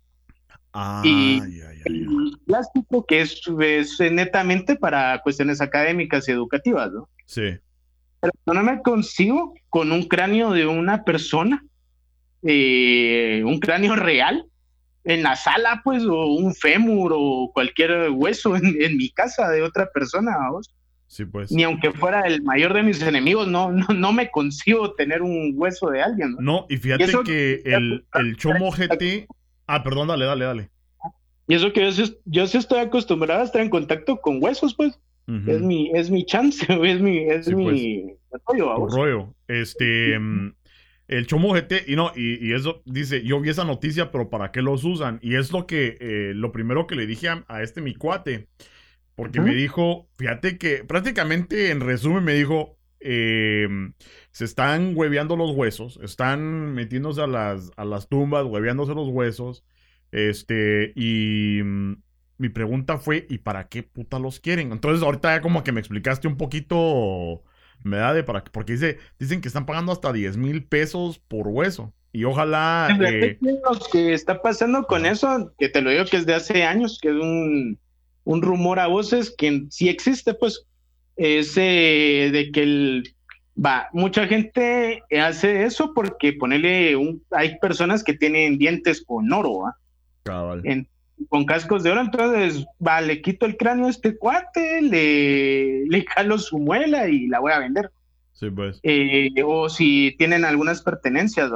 Ah, 0.73 1.03
y 1.05 1.41
el 1.85 2.39
plástico 2.47 3.05
que 3.05 3.23
es, 3.23 3.43
es, 3.61 4.01
netamente 4.01 4.77
para 4.77 5.21
cuestiones 5.23 5.61
académicas 5.61 6.29
y 6.29 6.33
educativas, 6.33 6.93
¿no? 6.93 7.09
Sí. 7.27 7.59
Pero 8.21 8.33
no 8.47 8.63
me 8.63 8.81
consigo 8.83 9.55
con 9.69 9.91
un 9.91 10.05
cráneo 10.05 10.53
de 10.53 10.67
una 10.67 11.03
persona, 11.05 11.65
eh, 12.43 13.43
un 13.45 13.59
cráneo 13.59 13.97
real, 13.97 14.47
en 15.03 15.23
la 15.23 15.35
sala, 15.35 15.81
pues, 15.83 16.05
o 16.05 16.27
un 16.27 16.55
fémur 16.55 17.13
o 17.17 17.51
cualquier 17.53 18.11
hueso 18.11 18.55
en, 18.55 18.77
en 18.81 18.97
mi 18.97 19.11
casa 19.11 19.49
de 19.49 19.63
otra 19.63 19.91
persona, 19.91 20.37
vamos. 20.37 20.73
Pues. 21.33 21.51
Ni 21.51 21.65
aunque 21.65 21.91
fuera 21.93 22.23
el 22.23 22.43
mayor 22.43 22.73
de 22.73 22.83
mis 22.83 23.03
enemigos, 23.03 23.49
no, 23.49 23.73
no, 23.73 24.13
me 24.13 24.31
consigo 24.31 24.95
tener 24.95 25.23
un 25.23 25.53
hueso 25.57 25.91
de 25.91 26.03
alguien. 26.03 26.37
No, 26.39 26.67
y 26.69 26.77
fíjate 26.77 27.13
que 27.25 27.63
el, 27.65 28.05
el 28.15 28.37
Chomo 28.37 28.71
GT. 28.71 29.27
Ah, 29.67 29.83
perdón, 29.83 30.09
dale, 30.09 30.25
dale, 30.25 30.45
dale. 30.45 30.71
Y 31.49 31.55
eso 31.55 31.73
que 31.73 31.91
yo, 31.91 32.05
yo 32.27 32.47
sí 32.47 32.59
estoy 32.59 32.79
acostumbrado 32.79 33.41
a 33.41 33.45
estar 33.45 33.61
en 33.61 33.71
contacto 33.71 34.21
con 34.21 34.43
huesos, 34.43 34.75
pues. 34.75 34.99
Es 35.47 35.61
mi, 35.61 35.93
es 35.95 36.11
mi 36.11 36.25
chance, 36.25 36.67
es 36.69 37.01
mi, 37.01 37.19
es 37.19 37.47
mi 37.53 38.17
pues. 38.47 38.93
rollo. 38.93 39.35
Este, 39.47 40.19
mm, 40.19 40.55
el 41.07 41.27
Chomo 41.27 41.53
GT, 41.53 41.85
y 41.87 41.95
no, 41.95 42.13
y, 42.17 42.53
eso 42.53 42.83
dice, 42.85 43.23
yo 43.23 43.41
vi 43.41 43.51
esa 43.51 43.65
noticia, 43.65 44.11
pero 44.11 44.29
¿para 44.29 44.51
qué 44.51 44.61
los 44.61 44.83
usan? 44.83 45.21
Y 45.23 45.37
es 45.37 45.53
lo 45.53 45.67
que, 45.69 45.99
eh, 46.01 46.33
lo 46.35 46.51
primero 46.51 46.89
que 46.89 46.97
le 46.97 47.07
dije 47.07 47.29
a, 47.29 47.45
a 47.47 47.63
este 47.63 47.81
mi 47.81 47.95
cuate. 47.95 48.49
Porque 49.15 49.41
me 49.41 49.55
dijo, 49.55 50.09
fíjate 50.17 50.57
que 50.57 50.85
prácticamente 50.85 51.71
en 51.71 51.81
resumen 51.81 52.25
me 52.25 52.33
dijo, 52.33 52.79
em, 53.01 53.93
se 54.31 54.45
están 54.45 54.93
hueveando 54.97 55.37
los 55.37 55.51
huesos, 55.51 55.99
están 56.03 56.73
metiéndose 56.73 57.21
a 57.23 57.27
las, 57.27 57.71
a 57.77 57.85
las 57.85 58.09
tumbas, 58.09 58.47
hueveándose 58.47 58.95
los 58.95 59.09
huesos. 59.09 59.65
Este, 60.13 60.93
y 60.97 61.61
mm, 61.63 61.95
mi 62.39 62.49
pregunta 62.49 62.99
fue, 62.99 63.27
¿y 63.29 63.39
para 63.39 63.69
qué 63.69 63.83
puta 63.83 64.19
los 64.19 64.41
quieren? 64.41 64.73
Entonces 64.73 65.05
ahorita 65.05 65.37
ya 65.37 65.43
como 65.43 65.63
que 65.63 65.73
me 65.73 65.81
explicaste 65.81 66.27
un 66.27 66.39
poquito, 66.39 67.43
me 67.85 67.99
da 67.99 68.15
de 68.15 68.25
para 68.25 68.43
porque 68.45 68.73
dice, 68.73 68.99
dicen 69.19 69.43
que 69.43 69.49
están 69.49 69.67
pagando 69.67 69.93
hasta 69.93 70.13
10 70.13 70.39
mil 70.39 70.65
pesos 70.65 71.19
por 71.19 71.49
hueso. 71.49 71.93
Y 72.13 72.25
ojalá... 72.25 72.89
Eh, 73.01 73.39
lo 73.41 73.79
que 73.93 74.15
está 74.15 74.43
pasando 74.43 74.85
con 74.85 75.07
eso, 75.07 75.53
que 75.59 75.69
te 75.69 75.81
lo 75.81 75.91
digo 75.91 76.07
que 76.07 76.17
es 76.17 76.27
de 76.27 76.35
hace 76.35 76.65
años, 76.65 76.99
que 77.01 77.09
es 77.09 77.15
un 77.15 77.79
un 78.25 78.43
rumor 78.43 78.79
a 78.79 78.87
voces 78.87 79.35
que 79.37 79.65
sí 79.71 79.89
existe, 79.89 80.35
pues, 80.35 80.67
es 81.17 81.55
de 81.55 82.51
que 82.53 82.63
el, 82.63 83.15
va, 83.63 83.89
mucha 83.93 84.27
gente 84.27 85.03
hace 85.21 85.65
eso 85.65 85.93
porque 85.95 86.33
ponerle 86.33 86.97
un, 86.97 87.23
hay 87.31 87.59
personas 87.59 88.03
que 88.03 88.15
tienen 88.15 88.59
dientes 88.59 89.05
con 89.05 89.33
oro, 89.33 89.65
con 91.29 91.45
cascos 91.45 91.83
de 91.83 91.91
oro, 91.91 92.01
entonces, 92.01 92.65
va, 92.87 93.01
le 93.01 93.21
quito 93.21 93.47
el 93.47 93.57
cráneo 93.57 93.87
a 93.87 93.91
este 93.91 94.17
cuate, 94.17 94.81
le, 94.83 95.85
le 95.87 96.05
jalo 96.07 96.39
su 96.39 96.59
muela 96.59 97.09
y 97.09 97.27
la 97.27 97.41
voy 97.41 97.53
a 97.53 97.59
vender. 97.59 97.91
Sí, 98.33 98.49
pues. 98.49 98.81
Eh, 98.83 99.29
o 99.45 99.69
si 99.69 100.15
tienen 100.17 100.47
algunas 100.47 100.81
pertenencias, 100.81 101.51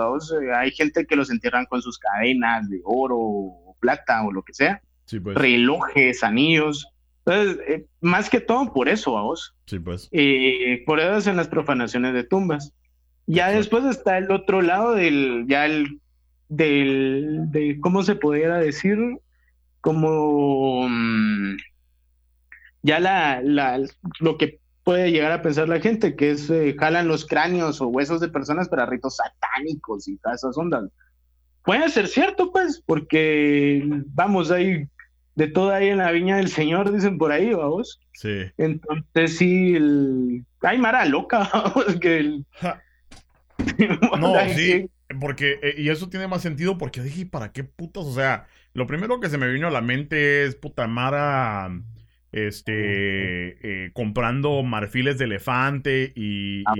hay 0.55 0.70
gente 0.72 1.07
que 1.07 1.16
los 1.16 1.31
entierran 1.31 1.64
con 1.64 1.81
sus 1.81 1.98
cadenas 1.98 2.68
de 2.68 2.83
oro 2.85 3.16
o 3.16 3.77
plata 3.81 4.22
o 4.22 4.31
lo 4.31 4.42
que 4.42 4.53
sea. 4.53 4.83
Pues. 5.11 5.37
relojes, 5.37 6.23
anillos. 6.23 6.87
Entonces, 7.25 7.59
eh, 7.69 7.87
más 8.01 8.29
que 8.29 8.40
todo 8.40 8.73
por 8.73 8.88
eso, 8.88 9.12
vos. 9.12 9.55
Sí, 9.67 9.79
pues. 9.79 10.09
Eh, 10.12 10.83
por 10.87 11.01
eso 11.01 11.31
en 11.31 11.37
las 11.37 11.49
profanaciones 11.49 12.14
de 12.14 12.25
tumbas. 12.25 12.73
Ya 13.27 13.49
después 13.49 13.85
está 13.85 14.19
el 14.19 14.31
otro 14.31 14.61
lado 14.61 14.95
del, 14.95 15.47
ya 15.49 15.64
el, 15.64 16.01
del, 16.49 17.51
de, 17.51 17.79
¿cómo 17.81 18.03
se 18.03 18.17
pudiera 18.17 18.59
decir? 18.59 18.99
Como, 19.81 20.87
mm, 20.88 21.57
ya 22.83 23.01
la, 23.01 23.40
la, 23.43 23.81
lo 24.21 24.37
que 24.37 24.61
puede 24.83 25.11
llegar 25.11 25.33
a 25.33 25.40
pensar 25.40 25.69
la 25.69 25.81
gente, 25.81 26.17
que 26.17 26.33
es, 26.33 26.51
eh, 26.51 26.77
jalan 26.79 27.09
los 27.09 27.25
cráneos 27.25 27.81
o 27.81 27.88
huesos 27.88 28.21
de 28.21 28.29
personas 28.29 28.69
para 28.69 28.85
ritos 28.85 29.17
satánicos 29.17 30.07
y 30.07 30.19
todas 30.19 30.45
esas 30.45 30.59
ondas. 30.59 30.90
Puede 31.64 31.88
ser 31.88 32.09
cierto, 32.09 32.53
pues, 32.53 32.83
porque, 32.85 33.83
vamos, 34.09 34.51
ahí 34.51 34.87
de 35.35 35.49
todo 35.49 35.73
ahí 35.73 35.88
en 35.88 35.99
la 35.99 36.12
viña 36.12 36.37
del 36.37 36.49
Señor, 36.49 36.92
dicen 36.92 37.18
por 37.18 37.33
ahí, 37.33 37.53
vamos. 37.53 38.01
Sí. 38.12 38.44
Entonces 38.57 39.37
sí, 39.37 39.75
el... 39.75 40.44
hay 40.62 40.79
Mara 40.79 41.05
loca, 41.05 41.49
vamos, 41.53 41.97
que 42.01 42.18
el... 42.18 42.47
no, 44.20 44.35
sí, 44.55 44.90
porque, 45.20 45.59
eh, 45.62 45.75
y 45.79 45.88
eso 45.88 46.09
tiene 46.09 46.29
más 46.29 46.42
sentido 46.42 46.79
porque 46.79 47.01
dije, 47.01 47.27
¿para 47.27 47.53
qué 47.53 47.64
putas? 47.64 48.05
O 48.05 48.14
sea, 48.14 48.47
lo 48.73 48.87
primero 48.87 49.20
que 49.20 49.29
se 49.29 49.38
me 49.38 49.49
vino 49.49 49.68
a 49.68 49.70
la 49.70 49.81
mente 49.81 50.44
es 50.44 50.57
puta 50.57 50.87
Mara 50.87 51.70
este, 52.35 53.85
eh, 53.85 53.90
comprando 53.92 54.64
marfiles 54.64 55.18
de 55.18 55.27
elefante 55.27 56.12
y, 56.16 56.64
ah, 56.66 56.75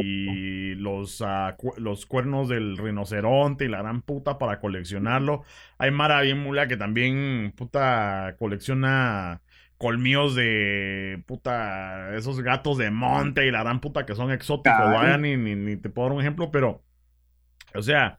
los, 0.77 1.23
ah, 1.25 1.57
los 1.79 2.07
cuernos 2.07 2.49
del 2.49 2.77
rinoceronte 2.77 3.65
y 3.65 3.69
la 3.69 3.79
gran 3.79 4.03
puta 4.03 4.37
para 4.37 4.59
coleccionarlo. 4.59 5.45
Hay 5.79 5.93
Mara 5.93 6.23
bien 6.23 6.41
mula 6.41 6.67
que 6.67 6.77
también 6.77 7.53
puta 7.57 8.35
colecciona 8.37 9.43
colmillos 9.79 10.35
de 10.35 11.23
puta 11.25 12.17
esos 12.17 12.41
gatos 12.41 12.77
de 12.77 12.91
monte 12.91 13.47
y 13.47 13.53
la 13.53 13.63
gran 13.63 13.79
puta 13.79 14.05
que 14.05 14.17
son 14.17 14.33
exóticos. 14.33 14.77
Vaya, 14.77 15.19
ni, 15.19 15.37
ni 15.37 15.77
te 15.77 15.89
puedo 15.89 16.09
dar 16.09 16.17
un 16.17 16.21
ejemplo, 16.21 16.51
pero, 16.51 16.83
o 17.75 17.83
sea, 17.83 18.19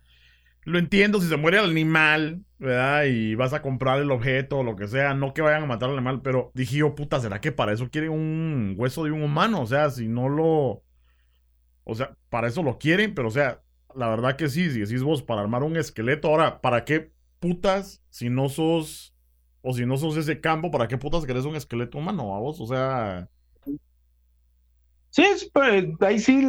lo 0.65 0.79
entiendo 0.79 1.21
si 1.21 1.27
se 1.27 1.37
muere 1.37 1.59
el 1.59 1.69
animal, 1.69 2.43
¿verdad? 2.57 3.05
Y 3.05 3.35
vas 3.35 3.53
a 3.53 3.61
comprar 3.61 3.99
el 3.99 4.11
objeto 4.11 4.57
o 4.59 4.63
lo 4.63 4.75
que 4.75 4.87
sea, 4.87 5.13
no 5.13 5.33
que 5.33 5.43
vayan 5.43 5.63
a 5.63 5.67
matar 5.67 5.89
al 5.89 5.97
animal, 5.97 6.21
pero 6.23 6.51
dije 6.55 6.77
yo, 6.77 6.95
puta, 6.95 7.19
¿será 7.19 7.39
que 7.39 7.51
para 7.51 7.71
eso 7.71 7.89
quieren 7.89 8.09
un 8.09 8.73
hueso 8.77 9.03
de 9.03 9.11
un 9.11 9.21
humano? 9.21 9.61
O 9.61 9.67
sea, 9.67 9.89
si 9.91 10.07
no 10.07 10.27
lo... 10.27 10.83
O 11.83 11.93
sea, 11.93 12.17
para 12.29 12.47
eso 12.47 12.63
lo 12.63 12.79
quieren, 12.79 13.13
pero 13.13 13.27
o 13.27 13.31
sea, 13.31 13.61
la 13.95 14.09
verdad 14.09 14.35
que 14.35 14.49
sí, 14.49 14.71
si 14.71 14.79
decís 14.79 15.03
vos, 15.03 15.21
para 15.21 15.41
armar 15.41 15.61
un 15.61 15.77
esqueleto, 15.77 16.29
ahora, 16.29 16.59
¿para 16.61 16.83
qué 16.83 17.11
putas 17.39 18.03
si 18.09 18.29
no 18.29 18.49
sos... 18.49 19.13
O 19.61 19.73
si 19.73 19.85
no 19.85 19.97
sos 19.97 20.17
ese 20.17 20.41
campo, 20.41 20.69
¿para 20.71 20.87
qué 20.87 20.97
putas 20.97 21.25
querés 21.25 21.45
un 21.45 21.55
esqueleto 21.55 21.97
humano, 21.99 22.35
a 22.35 22.39
vos? 22.39 22.59
O 22.59 22.67
sea... 22.67 23.29
Sí, 25.11 25.23
pues, 25.53 25.85
ahí 26.01 26.19
sí 26.19 26.45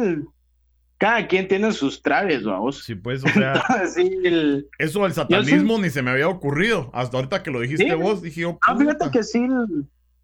cada 0.97 1.27
quien 1.27 1.47
tiene 1.47 1.71
sus 1.71 2.01
traves, 2.01 2.43
vamos. 2.43 2.83
Sí, 2.83 2.95
pues, 2.95 3.23
o 3.23 3.29
sea. 3.29 3.53
Eso 4.79 5.03
del 5.03 5.13
satanismo 5.13 5.77
ni 5.79 5.89
se 5.89 6.01
me 6.01 6.11
había 6.11 6.27
ocurrido. 6.27 6.89
Hasta 6.93 7.17
ahorita 7.17 7.43
que 7.43 7.51
lo 7.51 7.59
dijiste 7.59 7.93
vos, 7.95 8.21
dije 8.21 8.41
yo. 8.41 8.57
Ah, 8.61 8.75
fíjate 8.75 9.11
que 9.11 9.23
sí, 9.23 9.47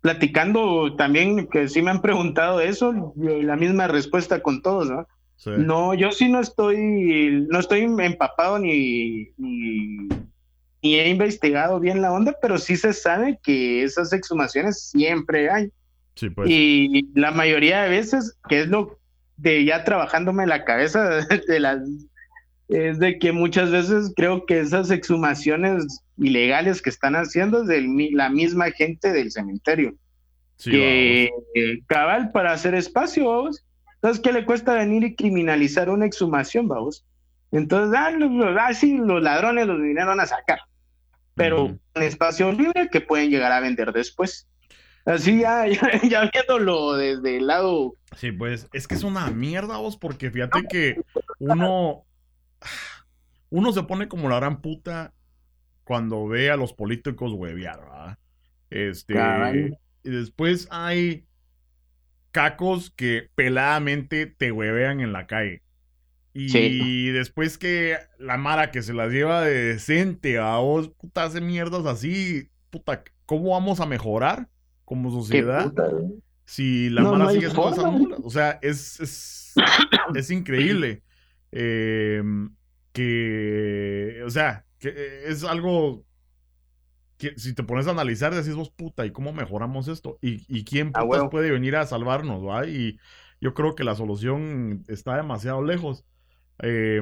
platicando 0.02 0.96
también, 0.96 1.48
que 1.48 1.68
sí 1.70 1.82
me 1.82 1.92
han 1.92 2.02
preguntado 2.02 2.60
eso, 2.60 3.14
la 3.16 3.56
misma 3.56 3.88
respuesta 3.88 4.42
con 4.42 4.62
todos, 4.62 4.90
¿no? 4.90 5.08
No, 5.58 5.94
yo 5.94 6.12
sí 6.12 6.30
no 6.30 6.40
estoy, 6.40 7.46
no 7.50 7.60
estoy 7.60 7.82
empapado 7.82 8.60
ni, 8.60 9.30
ni, 9.38 10.08
he 10.82 11.10
investigado 11.10 11.80
bien 11.80 12.02
la 12.02 12.14
onda, 12.14 12.36
pero 12.42 12.58
sí 12.58 12.78
se 12.78 12.94
sabe 12.94 13.40
que 13.44 13.84
esas 13.84 14.14
exhumaciones 14.14 14.90
siempre 14.90 15.50
hay. 15.50 15.70
Sí, 16.16 16.30
pues. 16.30 16.50
Y 16.50 17.10
la 17.16 17.32
mayoría 17.32 17.84
de 17.84 17.90
veces, 17.90 18.38
que 18.48 18.62
es 18.62 18.68
lo 18.68 19.00
de 19.38 19.66
ya 19.66 19.84
trabajándome 19.84 20.46
la 20.48 20.64
cabeza 20.64 21.26
de 21.48 21.60
las 21.60 21.82
es 22.70 22.98
de 23.00 23.20
que 23.20 23.32
muchas 23.32 23.72
veces 23.72 24.14
creo 24.16 24.46
que 24.46 24.60
esas 24.60 24.90
exhumaciones 24.90 26.02
ilegales 26.18 26.82
que 26.82 26.90
están 26.90 27.16
haciendo 27.16 27.62
es 27.62 27.68
de 27.68 28.10
la 28.14 28.30
misma 28.30 28.72
gente 28.72 29.12
del 29.12 29.32
cementerio. 29.32 29.96
que 30.64 31.30
cabal 31.88 32.32
para 32.32 32.54
hacer 32.54 32.74
espacio, 32.74 33.30
vamos. 33.30 33.66
Entonces, 33.96 34.22
¿qué 34.22 34.32
le 34.32 34.46
cuesta 34.46 34.74
venir 34.74 35.04
y 35.04 35.16
criminalizar 35.16 35.90
una 35.90 36.06
exhumación, 36.06 36.68
vamos? 36.68 37.06
Entonces, 37.52 37.98
ah, 37.98 38.12
los, 38.12 38.32
ah, 38.58 38.72
los 38.82 39.22
ladrones 39.22 39.68
los 39.68 39.80
vinieron 39.80 40.20
a 40.20 40.26
sacar, 40.26 40.60
pero 41.36 41.66
un 41.66 42.02
espacio 42.02 42.52
libre 42.52 42.90
que 42.92 43.02
pueden 43.02 43.30
llegar 43.30 43.52
a 43.52 43.60
vender 43.60 43.92
después. 43.94 44.48
Así 45.06 45.40
ya, 45.42 45.66
ya, 45.68 46.30
viéndolo 46.32 46.94
desde 46.94 47.38
el 47.38 47.48
lado. 47.48 47.96
Sí, 48.16 48.32
pues 48.32 48.68
es 48.74 48.88
que 48.88 48.96
es 48.96 49.04
una 49.04 49.30
mierda, 49.32 49.78
vos, 49.78 49.98
porque 49.98 50.32
fíjate 50.32 50.64
que 50.70 51.02
uno, 51.40 52.06
uno 53.50 53.74
se 53.74 53.84
pone 53.84 54.08
como 54.08 54.30
la 54.30 54.38
gran 54.38 54.62
puta 54.62 55.14
cuando 55.84 56.28
ve 56.28 56.50
a 56.50 56.58
los 56.58 56.74
políticos 56.74 57.34
huevear, 57.34 57.80
¿verdad? 57.80 58.18
Este, 58.70 59.14
y 60.04 60.10
después 60.10 60.68
hay 60.72 61.26
cacos 62.32 62.90
que 62.92 63.30
peladamente 63.36 64.26
te 64.26 64.52
huevean 64.52 65.02
en 65.02 65.12
la 65.14 65.28
calle. 65.28 65.62
Y 66.36 67.10
después 67.10 67.60
que 67.60 67.98
la 68.18 68.38
Mara 68.38 68.72
que 68.72 68.82
se 68.82 68.94
las 68.94 69.12
lleva 69.12 69.42
de 69.42 69.74
decente 69.74 70.40
a 70.40 70.56
vos, 70.58 70.90
puta, 70.90 71.26
hace 71.26 71.42
mierdas 71.42 71.86
así, 71.86 72.50
puta, 72.72 73.04
¿cómo 73.28 73.52
vamos 73.52 73.80
a 73.80 73.86
mejorar 73.86 74.48
como 74.94 75.10
sociedad? 75.10 75.74
si 76.46 76.90
la 76.90 77.02
Mara 77.02 77.32
sigue 77.32 77.48
haciendo 77.48 78.18
O 78.24 78.30
sea, 78.30 78.60
es, 78.62 79.00
es, 79.00 79.54
es 80.16 80.30
increíble. 80.30 81.02
Eh, 81.52 82.22
que, 82.92 84.22
o 84.24 84.30
sea, 84.30 84.66
que 84.78 84.90
eh, 84.90 85.24
es 85.30 85.44
algo 85.44 86.06
que 87.18 87.34
si 87.38 87.56
te 87.56 87.64
pones 87.64 87.88
a 87.88 87.92
analizar, 87.92 88.36
decís 88.36 88.56
vos, 88.56 88.70
puta, 88.70 89.06
¿y 89.06 89.12
cómo 89.12 89.34
mejoramos 89.34 89.88
esto? 89.88 90.20
¿Y, 90.22 90.64
quién 90.64 90.92
puede 90.92 91.52
venir 91.52 91.76
a 91.76 91.88
salvarnos? 91.88 92.46
¿va? 92.46 92.68
Y 92.68 93.00
yo 93.42 93.56
creo 93.56 93.74
que 93.74 93.84
la 93.84 93.96
solución 93.96 94.84
está 94.88 95.16
demasiado 95.18 95.64
lejos. 95.64 96.06
Eh, 96.62 97.02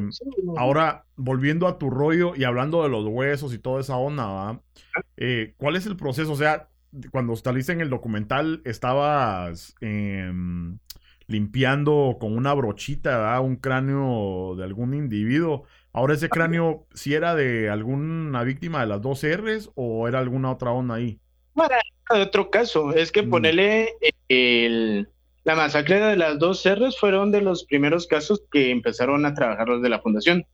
ahora, 0.58 1.06
volviendo 1.18 1.68
a 1.68 1.78
tu 1.78 1.90
rollo 1.90 2.34
y 2.36 2.46
hablando 2.46 2.84
de 2.84 2.90
los 2.90 3.06
huesos 3.06 3.54
y 3.54 3.60
toda 3.60 3.82
esa 3.82 3.98
onda, 3.98 4.26
¿va? 4.26 4.62
Eh, 5.18 5.54
¿cuál 5.58 5.76
es 5.76 5.86
el 5.86 5.98
proceso? 5.98 6.32
O 6.32 6.38
sea, 6.38 6.70
cuando 7.12 7.36
saliste 7.36 7.72
en 7.72 7.82
el 7.82 7.90
documental, 7.90 8.62
estabas 8.66 9.76
em, 9.82 10.78
limpiando 11.28 12.18
con 12.20 12.36
una 12.36 12.54
brochita 12.54 13.40
un 13.40 13.56
cráneo 13.56 14.56
de 14.58 14.64
algún 14.64 14.94
individuo. 14.94 15.66
Ahora 15.94 16.14
ese 16.14 16.30
cráneo, 16.30 16.86
si 16.94 17.14
era 17.14 17.36
de 17.36 17.70
alguna 17.70 18.44
víctima 18.44 18.82
de 18.82 18.88
las 18.88 19.02
dos 19.02 19.24
R's 19.24 19.72
o 19.76 20.08
era 20.08 20.20
alguna 20.20 20.52
otra 20.52 20.72
onda 20.72 20.96
ahí. 20.96 21.20
Bueno, 21.54 21.76
otro 22.10 22.50
caso, 22.50 22.94
es 22.94 23.12
que 23.12 23.24
mm. 23.24 23.30
ponerle 23.30 23.90
el, 24.30 25.10
la 25.44 25.56
masacre 25.56 26.00
de 26.00 26.18
las 26.18 26.40
dos 26.40 26.66
R's 26.66 26.98
fueron 26.98 27.32
de 27.32 27.42
los 27.42 27.66
primeros 27.66 28.08
casos 28.08 28.44
que 28.52 28.72
empezaron 28.72 29.26
a 29.26 29.34
trabajar 29.34 29.68
los 29.68 29.82
de 29.82 29.90
la 29.90 30.00
fundación. 30.00 30.46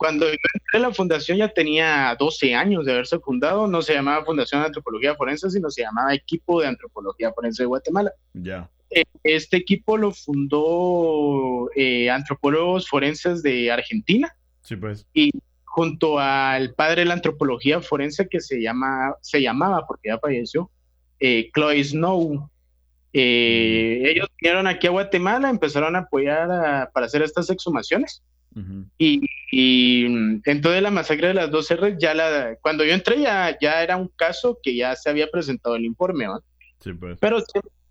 Cuando 0.00 0.24
yo 0.26 0.32
entré 0.54 0.78
a 0.78 0.78
la 0.78 0.94
fundación 0.94 1.36
ya 1.36 1.48
tenía 1.48 2.16
12 2.18 2.54
años 2.54 2.86
de 2.86 2.92
haberse 2.92 3.18
fundado, 3.18 3.66
no 3.66 3.82
se 3.82 3.92
llamaba 3.92 4.24
Fundación 4.24 4.62
de 4.62 4.68
Antropología 4.68 5.14
Forense, 5.14 5.50
sino 5.50 5.68
se 5.68 5.82
llamaba 5.82 6.14
Equipo 6.14 6.62
de 6.62 6.68
Antropología 6.68 7.32
Forense 7.34 7.64
de 7.64 7.66
Guatemala. 7.66 8.12
Ya. 8.32 8.70
Eh, 8.88 9.04
este 9.24 9.58
equipo 9.58 9.98
lo 9.98 10.10
fundó 10.12 11.70
eh, 11.76 12.08
antropólogos 12.08 12.88
forenses 12.88 13.42
de 13.42 13.70
Argentina 13.70 14.34
pues. 14.76 15.06
Y 15.12 15.30
junto 15.64 16.18
al 16.18 16.74
padre 16.74 17.02
de 17.02 17.06
la 17.06 17.14
antropología 17.14 17.80
forense 17.80 18.28
que 18.28 18.40
se, 18.40 18.60
llama, 18.60 19.14
se 19.20 19.40
llamaba, 19.40 19.86
porque 19.86 20.08
ya 20.08 20.18
falleció, 20.18 20.70
eh, 21.18 21.50
Chloe 21.54 21.84
Snow. 21.84 22.50
Eh. 23.12 24.02
Ellos 24.04 24.28
vinieron 24.40 24.66
aquí 24.66 24.86
a 24.86 24.90
Guatemala, 24.90 25.50
empezaron 25.50 25.96
a 25.96 26.00
apoyar 26.00 26.90
para 26.92 27.06
hacer 27.06 27.22
estas 27.22 27.50
exhumaciones. 27.50 28.22
y, 28.98 29.20
y, 29.50 30.06
entonces 30.44 30.82
la 30.82 30.90
masacre 30.90 31.28
de 31.28 31.34
las 31.34 31.50
dos 31.50 31.70
R, 31.70 31.96
ya 31.98 32.14
la, 32.14 32.56
cuando 32.60 32.84
yo 32.84 32.92
entré 32.92 33.20
ya, 33.20 33.56
ya 33.60 33.82
era 33.82 33.96
un 33.96 34.08
caso 34.08 34.58
que 34.62 34.76
ya 34.76 34.94
se 34.96 35.10
había 35.10 35.30
presentado 35.30 35.76
el 35.76 35.84
informe, 35.84 36.26
pues. 36.98 37.18
pero, 37.20 37.42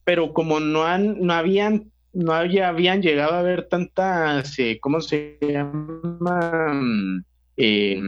pero 0.04 0.34
como 0.34 0.60
no, 0.60 0.86
han, 0.86 1.20
no 1.20 1.34
habían 1.34 1.92
no 2.14 2.34
había, 2.34 2.70
habían 2.70 3.02
llegado 3.02 3.34
a 3.34 3.42
ver 3.42 3.68
tantas, 3.68 4.58
eh, 4.60 4.80
¿cómo 4.82 5.02
se 5.02 5.38
llama? 5.42 6.82
Eh, 7.58 8.02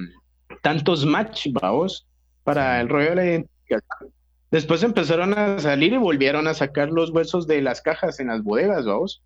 tantos 0.61 1.05
match, 1.05 1.47
vamos, 1.51 2.07
para 2.43 2.81
el 2.81 2.89
rollo 2.89 3.09
de 3.11 3.15
la 3.15 3.25
identificación. 3.25 4.11
Después 4.49 4.83
empezaron 4.83 5.37
a 5.37 5.59
salir 5.59 5.93
y 5.93 5.97
volvieron 5.97 6.47
a 6.47 6.53
sacar 6.53 6.89
los 6.89 7.11
huesos 7.11 7.47
de 7.47 7.61
las 7.61 7.81
cajas 7.81 8.19
en 8.19 8.27
las 8.27 8.43
bodegas, 8.43 8.85
vamos. 8.85 9.21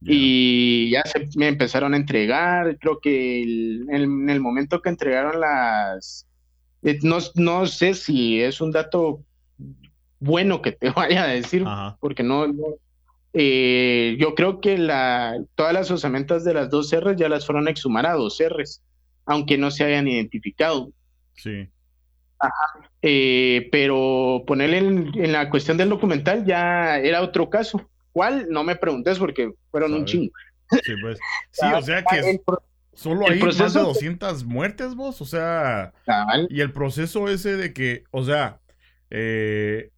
Y 0.00 0.90
ya 0.90 1.02
se 1.02 1.28
me 1.36 1.48
empezaron 1.48 1.94
a 1.94 1.96
entregar, 1.96 2.78
creo 2.78 3.00
que 3.00 3.42
en 3.42 4.30
el 4.30 4.40
momento 4.40 4.80
que 4.80 4.90
entregaron 4.90 5.40
las... 5.40 6.26
Eh, 6.82 7.00
no, 7.02 7.18
no 7.34 7.66
sé 7.66 7.94
si 7.94 8.40
es 8.40 8.60
un 8.60 8.70
dato 8.70 9.24
bueno 10.20 10.62
que 10.62 10.72
te 10.72 10.90
vaya 10.96 11.24
a 11.24 11.28
decir, 11.28 11.64
porque 12.00 12.22
no, 12.22 12.46
eh, 13.32 14.16
yo 14.18 14.34
creo 14.34 14.60
que 14.60 14.78
la, 14.78 15.38
todas 15.54 15.72
las 15.72 15.90
osamentas 15.90 16.44
de 16.44 16.54
las 16.54 16.70
dos 16.70 16.94
R's 16.94 17.16
ya 17.16 17.28
las 17.28 17.46
fueron 17.46 17.68
a 17.68 17.70
exhumar 17.70 18.06
a 18.06 18.14
dos 18.14 18.40
R's, 18.40 18.82
aunque 19.26 19.58
no 19.58 19.70
se 19.70 19.84
hayan 19.84 20.08
identificado. 20.08 20.90
Sí. 21.34 21.68
Eh, 23.02 23.68
pero 23.70 24.44
ponerle 24.46 24.78
en, 24.78 25.32
la 25.32 25.50
cuestión 25.50 25.76
del 25.76 25.88
documental 25.88 26.44
ya 26.44 26.98
era 26.98 27.22
otro 27.22 27.50
caso. 27.50 27.88
¿Cuál? 28.18 28.48
No 28.50 28.64
me 28.64 28.74
preguntes 28.74 29.16
porque 29.16 29.52
fueron 29.70 29.94
un 29.94 30.04
chingo. 30.04 30.32
Sí, 30.82 30.92
pues. 31.00 31.20
Sí, 31.52 31.66
o 31.72 31.80
sea 31.80 32.02
que 32.02 32.40
solo 32.92 33.28
hay 33.28 33.40
más 33.40 33.56
de 33.56 33.80
200 33.80 34.44
muertes, 34.44 34.96
vos. 34.96 35.20
O 35.20 35.24
sea, 35.24 35.92
y 36.48 36.60
el 36.60 36.72
proceso 36.72 37.28
ese 37.28 37.56
de 37.56 37.72
que, 37.72 38.02
o 38.10 38.24
sea, 38.24 38.58
eh, 39.10 39.92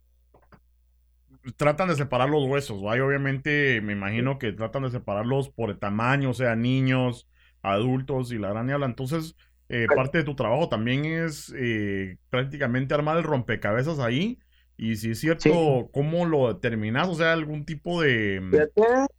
tratan 1.55 1.87
de 1.87 1.95
separar 1.95 2.29
los 2.29 2.45
huesos. 2.45 2.77
Obviamente, 2.79 3.81
me 3.81 3.93
imagino 3.93 4.37
que 4.37 4.51
tratan 4.51 4.83
de 4.83 4.91
separarlos 4.91 5.49
por 5.49 5.71
el 5.71 5.79
tamaño, 5.79 6.29
o 6.29 6.35
sea, 6.35 6.55
niños, 6.55 7.27
adultos 7.63 8.31
y 8.31 8.37
la 8.37 8.49
gran 8.49 8.69
habla. 8.69 8.85
Entonces, 8.85 9.35
eh, 9.67 9.87
parte 9.95 10.19
de 10.19 10.25
tu 10.25 10.35
trabajo 10.35 10.69
también 10.69 11.05
es 11.05 11.51
eh, 11.57 12.17
prácticamente 12.29 12.93
armar 12.93 13.17
el 13.17 13.23
rompecabezas 13.23 13.97
ahí. 13.97 14.37
Y 14.81 14.95
si 14.95 15.11
es 15.11 15.19
cierto, 15.19 15.89
¿cómo 15.93 16.25
lo 16.25 16.51
determinas? 16.51 17.07
O 17.07 17.13
sea, 17.13 17.33
algún 17.33 17.65
tipo 17.65 18.01
de... 18.01 18.41
Mm, 18.41 18.51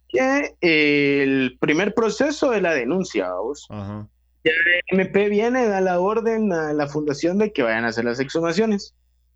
que 0.09 0.55
el 0.59 1.57
primer 1.57 1.93
proceso 1.93 2.51
de 2.51 2.59
la 2.59 2.73
denuncia, 2.73 3.29
vamos. 3.29 3.65
Ajá. 3.69 4.05
Ya 4.43 4.51
el 4.51 4.99
MP 4.99 5.29
viene, 5.29 5.65
da 5.65 5.79
la 5.79 6.01
orden 6.01 6.51
a 6.51 6.73
la 6.73 6.87
fundación 6.87 7.37
de 7.37 7.53
que 7.53 7.63
vayan 7.63 7.85
a 7.85 7.87
hacer 7.87 8.03
las 8.03 8.19
exhumaciones. 8.19 8.93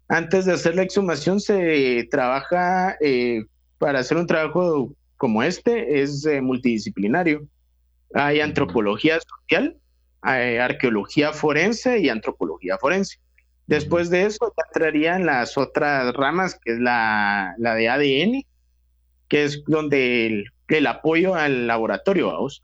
Antes 0.10 0.44
de 0.44 0.52
hacer 0.52 0.76
la 0.76 0.82
exhumación 0.82 1.40
se 1.40 2.06
trabaja, 2.12 2.98
eh, 3.00 3.46
para 3.78 4.00
hacer 4.00 4.18
un 4.18 4.28
trabajo 4.28 4.94
como 5.16 5.44
este, 5.44 6.02
es 6.02 6.26
eh, 6.26 6.42
multidisciplinario. 6.42 7.48
Hay 8.14 8.42
antropología 8.42 9.18
social, 9.22 9.78
hay 10.20 10.58
arqueología 10.58 11.32
forense 11.32 12.00
y 12.00 12.10
antropología 12.10 12.78
forense. 12.78 13.18
Después 13.68 14.10
de 14.10 14.26
eso 14.26 14.54
entrarían 14.74 15.26
las 15.26 15.58
otras 15.58 16.14
ramas, 16.14 16.60
que 16.64 16.74
es 16.74 16.80
la, 16.80 17.56
de 17.58 17.90
ADN, 17.90 18.44
que 19.28 19.44
es 19.44 19.64
donde 19.66 20.46
el, 20.68 20.88
apoyo 20.88 21.36
al 21.36 21.68
laboratorio, 21.68 22.28
vamos. 22.28 22.64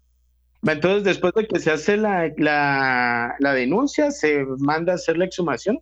Entonces, 0.65 1.03
después 1.03 1.33
de 1.33 1.45
que 1.45 1.59
se 1.59 1.71
hace 1.71 1.97
la, 1.97 2.31
la 2.37 3.53
denuncia, 3.53 4.11
se 4.11 4.45
manda 4.59 4.93
a 4.93 4.95
hacer 4.95 5.17
la 5.17 5.25
exhumación 5.25 5.79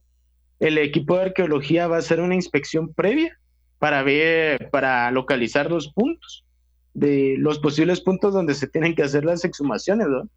el 0.61 0.77
equipo 0.77 1.15
de 1.15 1.23
arqueología 1.23 1.87
va 1.87 1.95
a 1.95 1.99
hacer 1.99 2.21
una 2.21 2.35
inspección 2.35 2.93
previa 2.93 3.35
para 3.79 4.03
ver, 4.03 4.69
para 4.69 5.09
localizar 5.09 5.71
los 5.71 5.91
puntos, 5.91 6.45
de 6.93 7.35
los 7.39 7.57
posibles 7.57 7.99
puntos 7.99 8.33
donde 8.33 8.53
se 8.53 8.67
tienen 8.67 8.93
que 8.93 9.01
hacer 9.01 9.25
las 9.25 9.43
exhumaciones, 9.43 10.07
¿no? 10.07 10.29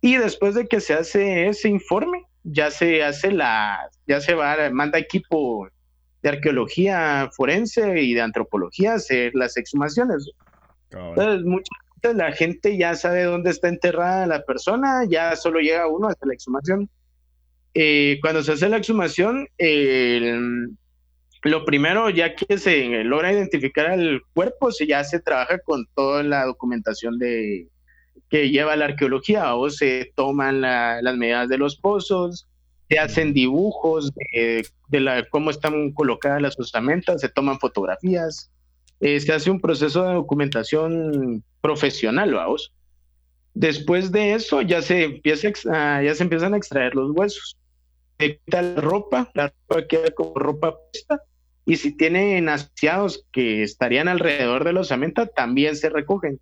Y 0.00 0.16
después 0.16 0.56
de 0.56 0.66
que 0.66 0.80
se 0.80 0.94
hace 0.94 1.46
ese 1.46 1.68
informe, 1.68 2.24
ya 2.44 2.70
se 2.70 3.02
hace 3.02 3.32
la, 3.32 3.90
ya 4.06 4.20
se 4.20 4.34
va, 4.34 4.56
manda 4.70 4.98
equipo 4.98 5.68
de 6.22 6.28
arqueología 6.28 7.30
forense 7.36 8.00
y 8.00 8.14
de 8.14 8.20
antropología 8.20 8.94
hacer 8.94 9.32
las 9.34 9.56
exhumaciones. 9.56 10.30
Entonces, 10.90 11.44
muchas 11.44 11.76
veces 12.02 12.16
la 12.16 12.32
gente 12.32 12.76
ya 12.76 12.94
sabe 12.94 13.24
dónde 13.24 13.50
está 13.50 13.68
enterrada 13.68 14.26
la 14.26 14.44
persona, 14.44 15.04
ya 15.08 15.34
solo 15.36 15.60
llega 15.60 15.88
uno 15.88 16.08
hasta 16.08 16.26
la 16.26 16.34
exhumación. 16.34 16.88
Eh, 17.74 18.18
cuando 18.22 18.42
se 18.42 18.52
hace 18.52 18.68
la 18.68 18.76
exhumación, 18.76 19.48
lo 21.42 21.64
primero, 21.64 22.08
ya 22.10 22.34
que 22.34 22.56
se 22.58 23.04
logra 23.04 23.32
identificar 23.32 23.86
al 23.86 24.22
cuerpo, 24.32 24.70
se 24.70 24.86
ya 24.86 25.02
se 25.02 25.20
trabaja 25.20 25.58
con 25.58 25.84
toda 25.94 26.22
la 26.22 26.44
documentación 26.46 27.18
de 27.18 27.68
que 28.34 28.50
lleva 28.50 28.74
la 28.74 28.86
arqueología, 28.86 29.54
o 29.54 29.70
se 29.70 30.10
toman 30.16 30.60
las 30.60 31.16
medidas 31.16 31.48
de 31.48 31.56
los 31.56 31.76
pozos, 31.76 32.48
se 32.88 32.98
hacen 32.98 33.32
dibujos 33.32 34.10
de, 34.32 34.66
cómo 35.30 35.50
están 35.50 35.92
colocadas 35.92 36.42
las 36.42 36.58
osamentas, 36.58 37.20
se 37.20 37.28
toman 37.28 37.60
fotografías, 37.60 38.50
eh, 38.98 39.20
se 39.20 39.32
hace 39.32 39.52
un 39.52 39.60
proceso 39.60 40.02
de 40.02 40.14
documentación 40.14 41.44
profesional, 41.60 42.34
vamos. 42.34 42.74
Después 43.54 44.10
de 44.10 44.34
eso 44.34 44.62
ya 44.62 44.82
se, 44.82 45.04
empieza 45.04 45.52
ya 46.02 46.14
se 46.16 46.22
empiezan 46.24 46.54
a 46.54 46.56
extraer 46.56 46.96
los 46.96 47.12
huesos. 47.12 47.56
Se 48.18 48.40
quita 48.40 48.62
la 48.62 48.80
ropa, 48.80 49.30
la 49.34 49.54
ropa 49.68 49.86
queda 49.86 50.10
como 50.10 50.34
ropa 50.34 50.76
puesta, 50.90 51.22
y 51.66 51.76
si 51.76 51.96
tienen 51.96 52.48
asiados 52.48 53.24
que 53.30 53.62
estarían 53.62 54.08
alrededor 54.08 54.64
de 54.64 54.72
la 54.72 54.80
osamenta, 54.80 55.26
también 55.26 55.76
se 55.76 55.88
recogen. 55.88 56.40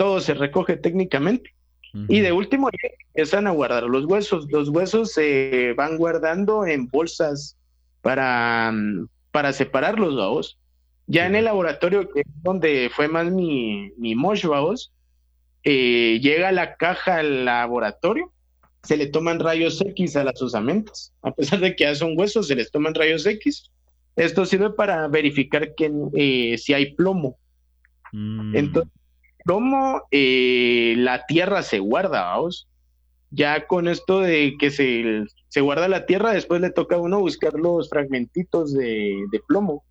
Todo 0.00 0.20
se 0.20 0.32
recoge 0.32 0.78
técnicamente 0.78 1.52
y 1.92 2.20
de 2.20 2.32
último, 2.32 2.70
empiezan 3.08 3.46
a 3.46 3.50
guardar 3.50 3.82
los 3.84 4.04
huesos. 4.04 4.46
Los 4.50 4.68
huesos 4.68 5.12
se 5.12 5.74
van 5.76 5.96
guardando 5.98 6.64
en 6.66 6.86
bolsas 6.86 7.56
para, 8.00 8.72
para 9.30 9.52
separarlos, 9.52 10.16
vamos. 10.16 10.58
Ya 11.06 11.26
en 11.26 11.34
el 11.34 11.46
laboratorio, 11.46 12.08
que 12.08 12.20
es 12.20 12.26
donde 12.42 12.90
fue 12.94 13.08
más 13.08 13.30
mi, 13.30 13.90
mi 13.96 14.14
mosh, 14.14 14.46
vamos, 14.46 14.92
eh, 15.64 16.20
llega 16.22 16.52
la 16.52 16.76
caja 16.76 17.16
al 17.16 17.44
laboratorio, 17.44 18.32
se 18.84 18.96
le 18.96 19.08
toman 19.08 19.40
rayos 19.40 19.80
X 19.80 20.14
a 20.16 20.24
las 20.24 20.40
osamentas. 20.40 21.12
A 21.22 21.32
pesar 21.32 21.58
de 21.58 21.74
que 21.74 21.84
ya 21.84 21.94
son 21.96 22.16
huesos, 22.16 22.46
se 22.46 22.54
les 22.54 22.70
toman 22.70 22.94
rayos 22.94 23.26
X. 23.26 23.70
Esto 24.14 24.46
sirve 24.46 24.70
para 24.70 25.08
verificar 25.08 25.74
que, 25.74 25.92
eh, 26.14 26.56
si 26.56 26.72
hay 26.72 26.94
plomo. 26.94 27.36
Mm. 28.12 28.56
Entonces, 28.56 28.92
cómo 29.44 30.02
eh, 30.10 30.94
la 30.98 31.26
tierra 31.26 31.62
se 31.62 31.78
guarda, 31.78 32.22
vamos. 32.22 32.68
Ya 33.30 33.66
con 33.66 33.86
esto 33.86 34.20
de 34.20 34.54
que 34.58 34.70
se, 34.70 35.24
se, 35.48 35.60
guarda 35.60 35.88
la 35.88 36.04
tierra, 36.04 36.32
después 36.32 36.60
le 36.60 36.70
toca 36.70 36.96
a 36.96 37.00
uno 37.00 37.20
buscar 37.20 37.54
los 37.54 37.88
fragmentitos 37.88 38.74
de, 38.74 39.24
plomo. 39.46 39.84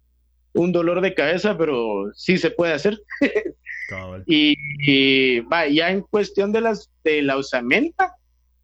Un 0.53 0.71
dolor 0.71 0.99
de 1.01 1.13
cabeza, 1.13 1.57
pero 1.57 2.11
sí 2.13 2.37
se 2.37 2.51
puede 2.51 2.73
hacer. 2.73 2.99
y, 4.25 5.39
va, 5.41 5.67
ya 5.67 5.91
en 5.91 6.01
cuestión 6.01 6.51
de 6.51 6.61
las 6.61 6.89
de 7.03 7.21
la 7.21 7.37
usamenta, 7.37 8.15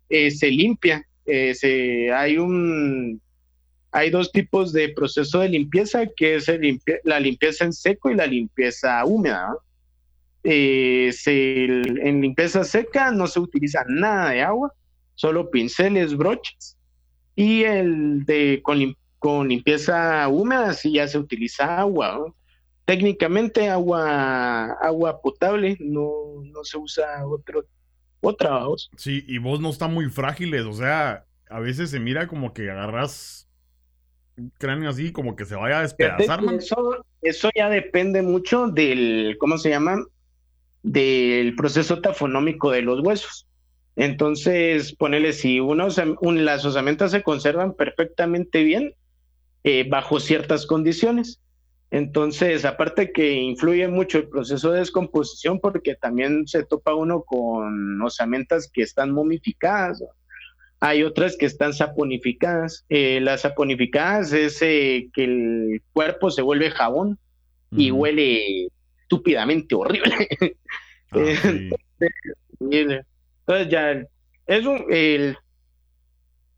eh, 0.10 0.32
se 0.32 0.52
limpia. 0.52 1.08
Eh, 1.26 1.56
se, 1.56 2.12
hay 2.12 2.38
un 2.38 3.22
hay 3.96 4.10
dos 4.10 4.34
tipos 4.34 4.74
de 4.74 4.90
proceso 4.90 5.40
de 5.40 5.48
limpieza, 5.48 6.06
que 6.18 6.36
es 6.36 6.52
la 7.06 7.18
limpieza 7.18 7.64
en 7.64 7.72
seco 7.72 8.12
y 8.12 8.16
la 8.16 8.28
limpieza 8.28 9.06
húmeda. 9.06 9.48
¿no? 9.48 9.65
Eh, 10.48 11.12
en 11.26 12.22
limpieza 12.22 12.64
seca 12.64 13.10
no 13.10 13.26
se 13.26 13.40
utiliza 13.40 13.84
nada 13.88 14.30
de 14.30 14.44
agua, 14.44 14.72
solo 15.16 15.50
pinceles, 15.50 16.16
broches. 16.16 16.78
Y 17.36 17.64
el 17.64 18.26
de 18.26 18.62
con, 18.62 19.48
limpieza 19.48 20.28
húmeda 20.28 20.74
sí 20.74 20.94
ya 20.94 21.08
se 21.08 21.18
utiliza 21.18 21.80
agua. 21.80 22.32
Técnicamente 22.86 23.68
agua, 23.70 24.74
agua 24.74 25.20
potable, 25.20 25.76
no, 25.80 26.44
no 26.44 26.64
se 26.64 26.78
usa 26.78 27.26
otro, 27.26 27.66
otra. 28.22 28.66
voz 28.66 28.92
Sí, 28.98 29.26
y 29.28 29.40
vos 29.40 29.60
no 29.60 29.72
está 29.72 29.88
muy 29.88 30.12
frágiles, 30.12 30.66
o 30.66 30.74
sea, 30.74 31.26
a 31.50 31.60
veces 31.60 31.90
se 31.90 32.00
mira 32.00 32.28
como 32.28 32.54
que 32.54 32.70
agarras 32.70 33.50
un 34.38 34.52
cráneo 34.60 34.92
así, 34.92 35.12
como 35.12 35.36
que 35.36 35.46
se 35.46 35.56
vaya 35.56 35.80
a 35.80 35.82
despedazar. 35.82 36.40
Eso, 36.54 37.04
eso 37.24 37.50
ya 37.56 37.68
depende 37.70 38.22
mucho 38.22 38.68
del, 38.68 39.38
¿cómo 39.40 39.58
se 39.58 39.72
llama? 39.72 40.06
Del 40.86 41.56
proceso 41.56 42.00
tafonómico 42.00 42.70
de 42.70 42.84
los 42.84 43.02
huesos. 43.02 43.48
Entonces, 43.96 44.94
ponele, 44.96 45.34
si 45.34 45.60
uno, 45.60 45.88
las 46.22 46.66
osamentas 46.66 47.10
se 47.12 47.24
conservan 47.24 47.74
perfectamente 47.74 48.64
bien 48.64 48.94
eh, 49.64 49.88
bajo 49.90 50.20
ciertas 50.20 50.68
condiciones. 50.68 51.42
Entonces, 51.90 52.66
aparte 52.66 53.12
que 53.12 53.34
influye 53.34 53.88
mucho 53.88 54.20
el 54.20 54.30
proceso 54.30 54.72
de 54.72 54.80
descomposición, 54.80 55.60
porque 55.60 55.96
también 55.96 56.48
se 56.48 56.64
topa 56.64 56.94
uno 56.94 57.24
con 57.24 58.00
osamentas 58.02 58.70
que 58.72 58.84
están 58.84 59.12
momificadas, 59.12 60.04
hay 60.82 61.02
otras 61.02 61.36
que 61.36 61.48
están 61.48 61.74
saponificadas. 61.74 62.86
Eh, 62.90 63.20
las 63.22 63.42
saponificadas 63.42 64.34
es 64.34 64.62
eh, 64.62 65.10
que 65.14 65.24
el 65.24 65.82
cuerpo 65.94 66.30
se 66.30 66.44
vuelve 66.44 66.70
jabón 66.70 67.18
y 67.72 67.90
huele 67.90 68.70
estúpidamente 69.06 69.76
horrible. 69.76 70.28
Ah, 71.12 71.18
entonces 72.60 73.70
ya 73.70 74.06
es 74.48 74.66
un, 74.66 74.86
el, 74.90 75.38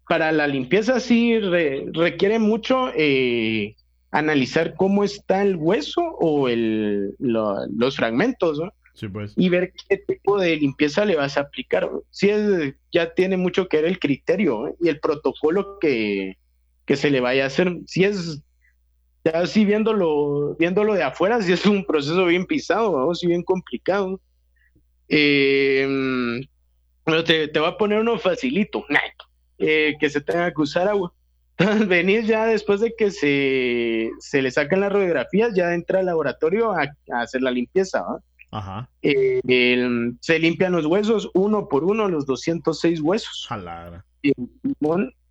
para 0.08 0.32
la 0.32 0.48
limpieza 0.48 1.00
sí 1.00 1.38
requiere 1.40 2.40
mucho 2.40 2.92
eh, 2.96 3.76
analizar 4.12 4.76
cómo 4.76 5.04
está 5.04 5.42
el 5.42 5.58
hueso 5.58 6.02
o 6.02 6.48
el, 6.48 7.16
los 7.20 7.96
fragmentos, 7.96 8.62
pues. 9.14 9.34
Y 9.36 9.50
ver 9.50 9.74
qué 9.88 9.98
tipo 9.98 10.40
de 10.40 10.56
limpieza 10.56 11.06
le 11.06 11.16
vas 11.16 11.38
a 11.38 11.42
aplicar. 11.42 11.88
Sí, 12.10 12.30
es, 12.30 12.74
ya 12.92 13.14
tiene 13.14 13.38
mucho 13.38 13.68
que 13.68 13.78
ver 13.78 13.86
el 13.86 14.00
criterio 14.00 14.76
y 14.82 14.90
el 14.90 15.00
protocolo 15.00 15.78
que, 15.80 16.38
que 16.86 16.96
se 16.96 17.12
le 17.12 17.20
vaya 17.20 17.44
a 17.44 17.48
hacer. 17.48 17.78
Si 17.86 18.06
es 18.06 18.42
ya 19.24 19.32
así 19.42 19.66
viéndolo, 19.66 20.56
viéndolo 20.58 20.94
de 20.94 21.04
afuera, 21.04 21.42
sí 21.42 21.52
es 21.52 21.66
un 21.66 21.86
proceso 21.86 22.26
bien 22.26 22.46
pisado, 22.46 22.98
¿no? 22.98 23.16
sí 23.16 23.28
bien 23.28 23.44
complicado. 23.44 24.20
Eh, 25.10 26.40
te, 27.26 27.48
te 27.48 27.60
va 27.60 27.70
a 27.70 27.78
poner 27.78 28.00
uno 28.00 28.18
facilito, 28.18 28.86
eh, 29.58 29.96
que 30.00 30.10
se 30.10 30.22
tenga 30.22 30.52
que 30.54 30.62
usar 30.62 30.88
agua. 30.88 31.14
Entonces, 31.58 31.88
venís 31.88 32.28
ya 32.28 32.46
después 32.46 32.82
de 32.82 32.94
que 32.96 33.10
se, 33.10 34.12
se 34.20 34.42
le 34.42 34.52
sacan 34.52 34.82
las 34.82 34.92
radiografías, 34.92 35.56
ya 35.56 35.74
entra 35.74 36.00
al 36.00 36.06
laboratorio 36.06 36.72
a, 36.72 36.94
hacer 37.14 37.42
la 37.42 37.52
limpieza. 37.52 38.04
Ajá. 38.52 38.90
Eh, 39.02 39.42
se 40.22 40.40
limpian 40.40 40.72
los 40.72 40.86
huesos 40.86 41.30
uno 41.34 41.68
por 41.68 41.84
uno, 41.84 42.08
los 42.08 42.26
206 42.26 43.02
huesos. 43.02 43.48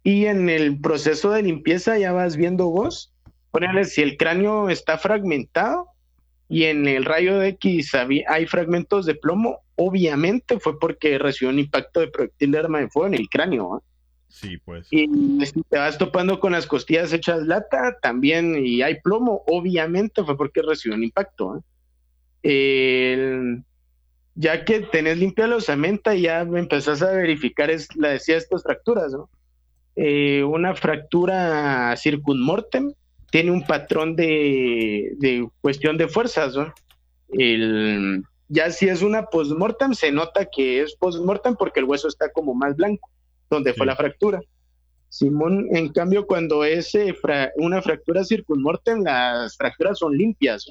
Y 0.03 0.27
en 0.27 0.49
el 0.49 0.81
proceso 0.81 1.31
de 1.31 1.43
limpieza 1.43 1.99
ya 1.99 2.13
vas 2.13 2.37
viendo 2.37 2.69
vos 2.69 3.13
ponerle 3.57 3.87
si 3.87 4.03
el 4.03 4.19
cráneo 4.19 4.69
está 4.69 4.99
fragmentado 4.99 5.89
y 6.47 6.65
en 6.65 6.87
el 6.87 7.07
rayo 7.07 7.39
de 7.39 7.49
X 7.49 7.93
hay 8.29 8.47
fragmentos 8.47 9.07
de 9.07 9.15
plomo, 9.15 9.61
obviamente 9.77 10.61
fue 10.61 10.79
porque 10.79 11.19
recibió 11.19 11.49
un 11.49 11.59
impacto 11.59 12.01
de 12.01 12.09
proyectil 12.09 12.51
de 12.51 12.59
arma 12.59 12.81
de 12.81 12.91
fuego 12.91 13.07
en 13.07 13.15
el 13.15 13.31
cráneo. 13.31 13.83
Sí, 14.29 14.59
pues. 14.59 14.89
Y 14.91 15.07
si 15.47 15.63
te 15.71 15.79
vas 15.79 15.97
topando 15.97 16.39
con 16.39 16.53
las 16.53 16.67
costillas 16.67 17.15
hechas 17.15 17.47
lata, 17.47 17.97
también, 18.03 18.63
y 18.63 18.83
hay 18.83 19.01
plomo, 19.01 19.43
obviamente 19.47 20.23
fue 20.23 20.37
porque 20.37 20.61
recibió 20.61 20.95
un 20.95 21.05
impacto. 21.05 21.65
ya 24.35 24.65
que 24.67 24.81
tenés 24.93 25.17
limpia 25.17 25.47
la 25.47 25.57
osamenta, 25.57 26.15
ya 26.15 26.41
empezás 26.41 27.01
a 27.01 27.11
verificar, 27.13 27.71
es, 27.71 27.89
la 27.97 28.11
decía, 28.11 28.37
estas 28.37 28.65
fracturas, 28.65 29.13
¿no? 29.13 29.31
Eh, 29.97 30.45
una 30.45 30.75
fractura 30.75 31.97
circunmortem, 31.97 32.93
tiene 33.31 33.51
un 33.51 33.63
patrón 33.67 34.17
de, 34.17 35.47
cuestión 35.61 35.97
de 35.99 36.09
fuerzas, 36.09 36.55
¿no? 36.55 36.73
El, 37.31 38.23
ya 38.49 38.71
si 38.71 38.89
es 38.89 39.03
una 39.03 39.27
postmortem, 39.27 39.95
se 39.95 40.13
nota 40.13 40.47
que 40.47 40.83
es 40.83 40.95
postmortem 40.97 41.57
porque 41.57 41.81
el 41.81 41.87
hueso 41.87 42.09
está 42.09 42.31
como 42.31 42.55
más 42.55 42.77
blanco, 42.77 43.11
donde 43.51 43.75
fue 43.75 43.87
la 43.87 43.97
fractura. 43.97 44.41
Simón, 45.09 45.67
en 45.71 45.89
cambio, 45.93 46.27
cuando 46.27 46.65
es 46.65 46.95
eh, 46.95 47.15
una 47.57 47.81
fractura 47.81 48.25
circunmortem, 48.25 49.03
las 49.03 49.57
fracturas 49.57 49.99
son 49.99 50.17
limpias. 50.17 50.71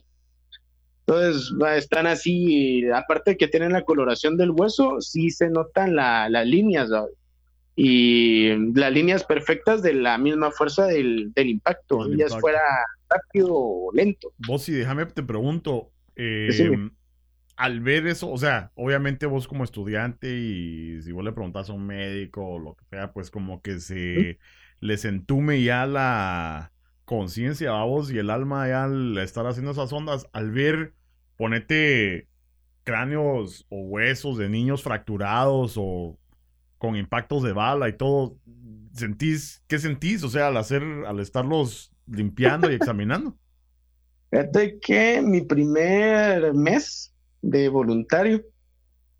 Entonces, 1.08 1.51
están 1.76 2.08
así, 2.08 2.84
aparte 2.89 3.32
de 3.32 3.38
que 3.38 3.47
tienen 3.47 3.74
la 3.74 3.84
coloración 3.84 4.38
del 4.38 4.51
hueso, 4.51 5.01
sí 5.01 5.30
se 5.30 5.49
notan 5.49 5.95
las 5.95 6.45
líneas. 6.45 6.89
Y 7.76 8.73
las 8.73 8.91
líneas 8.91 9.23
perfectas 9.23 9.82
de 9.82 9.93
la 9.93 10.17
misma 10.17 10.51
fuerza 10.51 10.86
del, 10.86 11.32
impacto, 11.36 12.09
ya 12.15 12.28
fuera 12.39 12.61
rápido 13.09 13.49
o 13.51 13.91
lento. 13.93 14.34
Vos, 14.47 14.63
sí, 14.63 14.71
déjame 14.71 15.05
te 15.07 15.23
pregunto, 15.23 15.91
em, 16.15 16.91
al 17.57 17.82
ver 17.82 18.07
eso, 18.07 18.32
o 18.32 18.38
sea, 18.38 18.71
obviamente 18.76 19.26
vos 19.26 19.47
como 19.47 19.63
estudiante 19.63 20.38
y 20.38 21.01
si 21.01 21.11
vos 21.11 21.23
le 21.23 21.34
preguntas 21.34 21.69
a 21.69 21.73
un 21.73 21.86
médico 21.86 22.45
o 22.45 22.59
lo 22.59 22.76
que 22.76 22.86
sea, 22.86 23.11
pues 23.11 23.30
como 23.30 23.61
que 23.61 23.80
se 23.80 24.39
les 24.80 25.03
entume 25.05 25.61
ya 25.63 25.86
la, 25.86 26.71
conciencia, 27.05 27.71
vamos, 27.71 28.11
y 28.11 28.17
el 28.17 28.30
alma 28.30 28.67
ya 28.67 28.84
al 28.84 29.17
estar 29.19 29.45
haciendo 29.47 29.71
esas 29.71 29.93
ondas, 29.93 30.28
al 30.34 30.51
ver, 30.51 30.93
ponete 31.38 32.28
cráneos 32.84 33.65
o 33.69 33.82
huesos 33.82 34.38
de 34.38 34.49
niños 34.49 34.84
fracturados 34.84 35.76
o 35.78 36.17
con 36.86 36.95
impactos 36.95 37.43
de 37.43 37.53
bala 37.53 37.89
y 37.89 37.93
todo, 37.93 38.38
¿sentís, 38.93 39.63
qué 39.67 39.79
sentís? 39.79 40.23
O 40.23 40.29
sea, 40.29 40.47
al 40.47 40.57
hacer, 40.57 40.83
al 41.07 41.19
estarlos 41.19 41.91
limpiando 42.07 42.71
y 42.71 42.75
examinando. 42.75 43.36
Fíjate 44.31 44.79
que 44.79 45.21
mi 45.21 45.41
primer 45.41 46.53
mes 46.53 47.13
de 47.41 47.69
voluntario, 47.69 48.43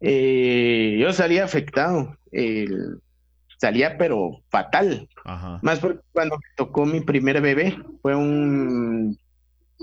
eh, 0.01 0.97
yo 0.99 1.13
salía 1.13 1.45
afectado, 1.45 2.18
salía 3.57 3.97
pero 3.97 4.41
fatal. 4.49 5.07
Más 5.61 5.80
porque 5.80 6.01
cuando 6.11 6.36
me 6.36 6.47
tocó 6.55 6.86
mi 6.86 7.01
primer 7.01 7.41
bebé, 7.41 7.78
fue 8.01 8.16
un, 8.16 9.18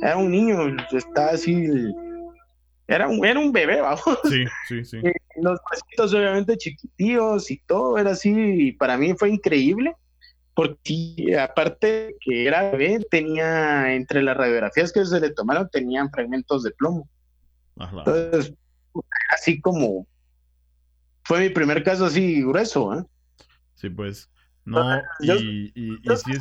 era 0.00 0.16
un 0.16 0.30
niño, 0.30 0.76
estaba 0.92 1.30
así, 1.30 1.66
era 2.86 3.08
un, 3.08 3.24
era 3.24 3.38
un 3.38 3.52
bebé, 3.52 3.80
vamos. 3.80 4.02
Sí, 4.24 4.44
sí, 4.68 4.84
sí. 4.84 5.00
Los 5.36 5.60
pasitos 5.60 6.14
obviamente 6.14 6.56
chiquitíos 6.56 7.50
y 7.50 7.58
todo, 7.66 7.98
era 7.98 8.10
así, 8.10 8.32
y 8.32 8.72
para 8.72 8.96
mí 8.96 9.14
fue 9.14 9.30
increíble 9.30 9.94
porque 10.54 11.38
aparte 11.38 12.16
que 12.20 12.46
era 12.46 12.70
bebé, 12.70 13.04
tenía 13.10 13.94
entre 13.94 14.22
las 14.22 14.36
radiografías 14.36 14.92
que 14.92 15.04
se 15.04 15.20
le 15.20 15.30
tomaron, 15.30 15.68
tenían 15.70 16.10
fragmentos 16.10 16.62
de 16.62 16.72
plomo. 16.72 17.08
Entonces, 17.76 18.52
así 19.30 19.60
como 19.60 20.06
fue 21.24 21.40
mi 21.40 21.48
primer 21.48 21.82
caso 21.82 22.04
así 22.04 22.42
grueso, 22.42 22.98
¿eh? 22.98 23.04
Sí, 23.74 23.88
pues. 23.88 24.28
No, 24.64 24.96
y, 25.18 25.72
y, 25.74 25.98
si 26.04 26.32
es... 26.32 26.38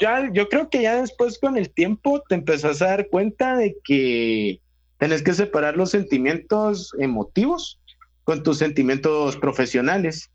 ya, 0.00 0.28
yo 0.32 0.48
creo 0.50 0.68
que 0.68 0.82
ya 0.82 1.00
después 1.00 1.38
con 1.38 1.56
el 1.56 1.70
tiempo 1.70 2.22
te 2.28 2.34
empezás 2.34 2.82
a 2.82 2.88
dar 2.88 3.08
cuenta 3.08 3.56
de 3.56 3.74
que 3.84 4.60
tenés 5.00 5.22
que 5.22 5.32
separar 5.32 5.76
los 5.76 5.90
sentimientos 5.90 6.94
emotivos 6.98 7.80
con 8.22 8.44
tus 8.44 8.58
sentimientos 8.58 9.36
profesionales. 9.36 10.30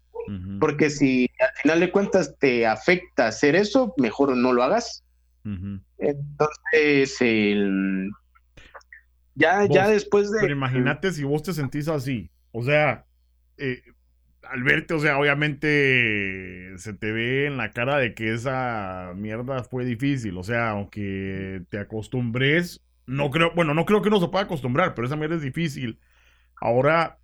Porque 0.59 0.89
si 0.89 1.29
al 1.39 1.55
final 1.61 1.79
de 1.81 1.91
cuentas 1.91 2.35
te 2.39 2.65
afecta 2.65 3.27
hacer 3.27 3.55
eso, 3.55 3.93
mejor 3.97 4.35
no 4.35 4.53
lo 4.53 4.63
hagas. 4.63 5.03
Entonces, 5.99 7.19
ya, 9.35 9.65
ya 9.65 9.87
después 9.87 10.31
de... 10.31 10.39
Pero 10.41 10.53
imagínate 10.53 11.11
si 11.11 11.23
vos 11.23 11.43
te 11.43 11.53
sentís 11.53 11.87
así. 11.87 12.31
O 12.51 12.63
sea, 12.63 13.05
eh, 13.57 13.83
al 14.41 14.63
verte, 14.63 14.95
o 14.95 14.99
sea, 14.99 15.19
obviamente 15.19 16.73
se 16.77 16.93
te 16.93 17.11
ve 17.11 17.45
en 17.45 17.57
la 17.57 17.69
cara 17.69 17.97
de 17.97 18.15
que 18.15 18.33
esa 18.33 19.13
mierda 19.15 19.63
fue 19.63 19.85
difícil. 19.85 20.37
O 20.37 20.43
sea, 20.43 20.71
aunque 20.71 21.61
te 21.69 21.77
acostumbres, 21.77 22.81
no 23.05 23.29
creo, 23.29 23.51
bueno, 23.55 23.73
no 23.73 23.85
creo 23.85 24.01
que 24.01 24.09
uno 24.09 24.19
se 24.19 24.27
pueda 24.27 24.45
acostumbrar, 24.45 24.95
pero 24.95 25.07
esa 25.07 25.15
mierda 25.15 25.35
es 25.35 25.41
difícil. 25.41 25.99
Ahora, 26.59 27.19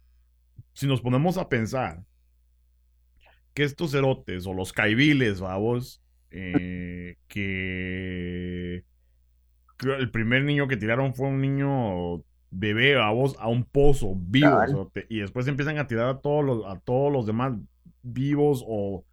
si 0.73 0.87
nos 0.87 1.01
ponemos 1.01 1.37
a 1.37 1.49
pensar, 1.49 2.03
que 3.53 3.63
estos 3.63 3.91
cerotes 3.91 4.45
o 4.47 4.53
los 4.53 4.73
caibiles, 4.73 5.41
vamos, 5.41 6.01
eh, 6.29 7.17
que 7.27 8.83
el 9.81 10.11
primer 10.11 10.43
niño 10.43 10.67
que 10.67 10.77
tiraron 10.77 11.13
fue 11.13 11.27
un 11.27 11.41
niño 11.41 12.23
bebé, 12.51 12.95
vamos, 12.95 13.35
a 13.39 13.47
un 13.47 13.63
pozo 13.63 14.13
vivo, 14.15 14.91
y 15.09 15.19
después 15.19 15.47
empiezan 15.47 15.77
a 15.77 15.87
tirar 15.87 16.07
a 16.07 16.19
todos 16.19 16.45
los, 16.45 16.65
a 16.65 16.79
todos 16.79 17.11
los 17.11 17.25
demás 17.25 17.53
vivos 18.03 18.63
o, 18.67 19.05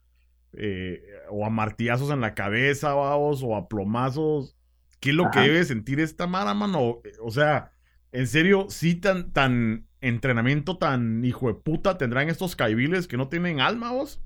eh, 0.53 1.03
o 1.31 1.47
a 1.47 1.51
martillazos 1.51 2.11
en 2.11 2.21
la 2.21 2.35
cabeza, 2.35 2.93
vamos, 2.95 3.43
o 3.43 3.57
a 3.57 3.69
plomazos. 3.69 4.58
¿Qué 5.01 5.11
es 5.11 5.17
lo 5.17 5.31
que 5.31 5.41
debe 5.41 5.65
sentir 5.65 6.01
esta 6.01 6.27
mara, 6.27 6.55
mano? 6.55 7.01
O 7.21 7.31
sea, 7.31 7.73
en 8.13 8.27
serio, 8.27 8.67
sí 8.69 8.95
tan, 8.95 9.33
tan 9.33 9.87
entrenamiento 10.01 10.79
tan 10.79 11.25
hijo 11.25 11.49
de 11.49 11.55
puta 11.55 11.99
tendrán 11.99 12.29
estos 12.29 12.57
caibiles 12.57 13.07
que 13.09 13.17
no 13.17 13.29
tienen 13.29 13.61
alma, 13.61 13.93
vos? 13.93 14.21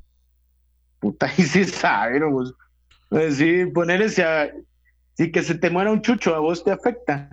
puta, 1.03 1.27
y 1.37 1.43
sí 1.43 1.65
sabe, 1.65 2.21
¿no? 2.21 2.31
Pues, 3.11 3.37
sí, 3.37 3.67
ponerle 3.67 4.07
a, 4.23 4.51
sí 5.15 5.31
que 5.31 5.43
se 5.43 5.57
te 5.57 5.69
muera 5.69 5.93
un 5.93 6.01
chucho, 6.01 6.35
a 6.35 6.39
vos 6.39 6.65
te 6.65 6.71
afecta. 6.71 7.29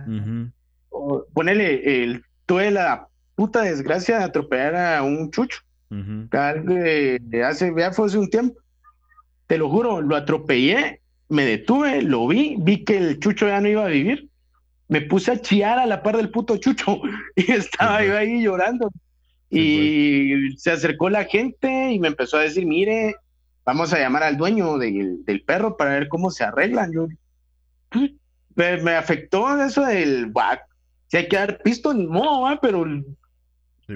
o 0.90 1.24
ponerle, 1.32 2.02
el, 2.02 2.24
tuve 2.44 2.70
la 2.70 3.08
puta 3.36 3.62
desgracia 3.62 4.18
de 4.18 4.24
atropellar 4.24 4.76
a 4.76 5.02
un 5.02 5.30
chucho. 5.30 5.60
hace, 6.32 7.72
ya 7.76 7.92
fue 7.92 8.06
hace 8.06 8.18
un 8.18 8.28
tiempo. 8.28 8.60
Te 9.46 9.56
lo 9.56 9.70
juro, 9.70 10.02
lo 10.02 10.14
atropellé, 10.14 10.99
me 11.30 11.44
detuve, 11.46 12.02
lo 12.02 12.26
vi, 12.26 12.56
vi 12.58 12.84
que 12.84 12.98
el 12.98 13.20
chucho 13.20 13.46
ya 13.46 13.60
no 13.60 13.68
iba 13.68 13.84
a 13.84 13.88
vivir. 13.88 14.28
Me 14.88 15.00
puse 15.00 15.30
a 15.30 15.40
chillar 15.40 15.78
a 15.78 15.86
la 15.86 16.02
par 16.02 16.16
del 16.16 16.30
puto 16.30 16.56
chucho 16.56 17.00
y 17.36 17.52
estaba 17.52 18.04
yo 18.04 18.18
ahí 18.18 18.42
llorando. 18.42 18.90
y 19.48 20.48
pues. 20.50 20.62
se 20.62 20.72
acercó 20.72 21.08
la 21.08 21.24
gente 21.24 21.92
y 21.92 21.98
me 22.00 22.08
empezó 22.08 22.36
a 22.36 22.42
decir, 22.42 22.66
mire, 22.66 23.14
vamos 23.64 23.92
a 23.92 23.98
llamar 24.00 24.24
al 24.24 24.36
dueño 24.36 24.76
del 24.76 25.42
perro 25.46 25.76
para 25.76 25.92
ver 25.92 26.08
cómo 26.08 26.30
se 26.32 26.42
arreglan. 26.42 26.92
Yo, 26.92 27.06
me, 28.56 28.92
afectó 28.94 29.62
eso 29.62 29.84
del, 29.86 30.32
si 31.06 31.16
hay 31.16 31.28
que 31.28 31.36
dar 31.36 31.62
pisto, 31.62 31.94
ni 31.94 32.08
modo, 32.08 32.58
pero 32.60 32.84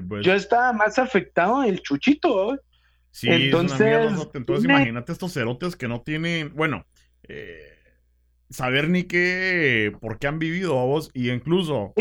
pues. 0.08 0.24
yo 0.24 0.32
estaba 0.32 0.72
más 0.72 1.00
afectado 1.00 1.62
del 1.62 1.82
chuchito. 1.82 2.56
Sí, 3.10 3.28
entonces, 3.28 4.12
entonces 4.34 4.64
imagínate 4.64 5.12
estos 5.12 5.32
cerotes 5.32 5.74
que 5.74 5.88
no 5.88 6.02
tienen, 6.02 6.54
bueno, 6.54 6.84
eh, 7.28 7.78
saber 8.50 8.88
ni 8.88 9.04
qué, 9.04 9.92
por 10.00 10.18
qué 10.18 10.26
han 10.26 10.38
vivido 10.38 10.78
a 10.78 10.84
vos, 10.84 11.10
y 11.14 11.30
incluso 11.30 11.92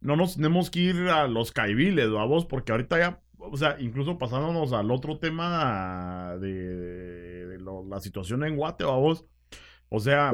no 0.00 0.16
nos 0.16 0.36
tenemos 0.36 0.70
que 0.70 0.80
ir 0.80 0.96
a 1.08 1.26
los 1.26 1.52
caibiles 1.52 2.06
a 2.06 2.24
vos, 2.24 2.46
porque 2.46 2.72
ahorita 2.72 2.98
ya 2.98 3.20
o 3.50 3.56
sea, 3.56 3.76
incluso 3.80 4.18
pasándonos 4.18 4.72
al 4.72 4.90
otro 4.90 5.18
tema 5.18 6.36
de, 6.40 7.58
la 7.88 8.00
situación 8.00 8.44
en 8.44 8.56
Guate, 8.56 8.84
vos. 8.84 9.24
O 9.88 10.00
sea. 10.00 10.32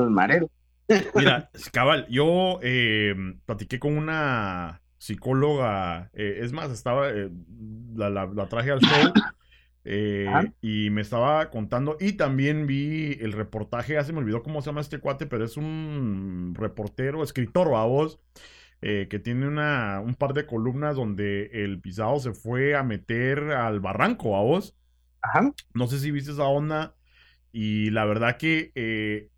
mira, 1.14 1.50
cabal, 1.72 2.06
yo 2.08 2.58
eh, 2.62 3.14
platiqué 3.46 3.78
con 3.78 3.96
una 3.96 4.82
psicóloga, 4.98 6.10
eh, 6.12 6.40
es 6.42 6.52
más, 6.52 6.70
estaba, 6.70 7.10
eh, 7.10 7.30
la, 7.94 8.48
traje 8.48 8.72
al 8.72 8.80
show. 8.80 9.12
Y 10.60 10.90
me 10.90 11.00
estaba 11.00 11.50
contando, 11.50 11.96
y 11.98 12.12
también 12.12 12.66
vi 12.66 13.16
el 13.20 13.32
reportaje, 13.32 13.94
ya 13.94 14.04
se 14.04 14.12
me 14.12 14.18
olvidó 14.18 14.42
cómo 14.42 14.60
se 14.60 14.66
llama 14.66 14.82
este 14.82 14.98
cuate, 14.98 15.26
pero 15.26 15.44
es 15.44 15.56
un 15.56 16.54
reportero, 16.54 17.22
escritor, 17.22 17.68
vos, 17.68 18.20
eh, 18.82 19.06
que 19.08 19.18
tiene 19.18 19.48
una, 19.48 20.00
un 20.00 20.14
par 20.14 20.34
de 20.34 20.46
columnas 20.46 20.96
donde 20.96 21.50
el 21.52 21.80
pisado 21.80 22.18
se 22.20 22.32
fue 22.32 22.76
a 22.76 22.82
meter 22.82 23.50
al 23.50 23.80
barranco, 23.80 24.36
a 24.36 24.42
vos. 24.42 24.76
Ajá. 25.22 25.52
No 25.74 25.86
sé 25.86 25.98
si 25.98 26.10
viste 26.10 26.32
esa 26.32 26.44
onda. 26.44 26.94
Y 27.50 27.90
la 27.90 28.04
verdad 28.04 28.36
que 28.36 28.72
eh, 28.74 29.30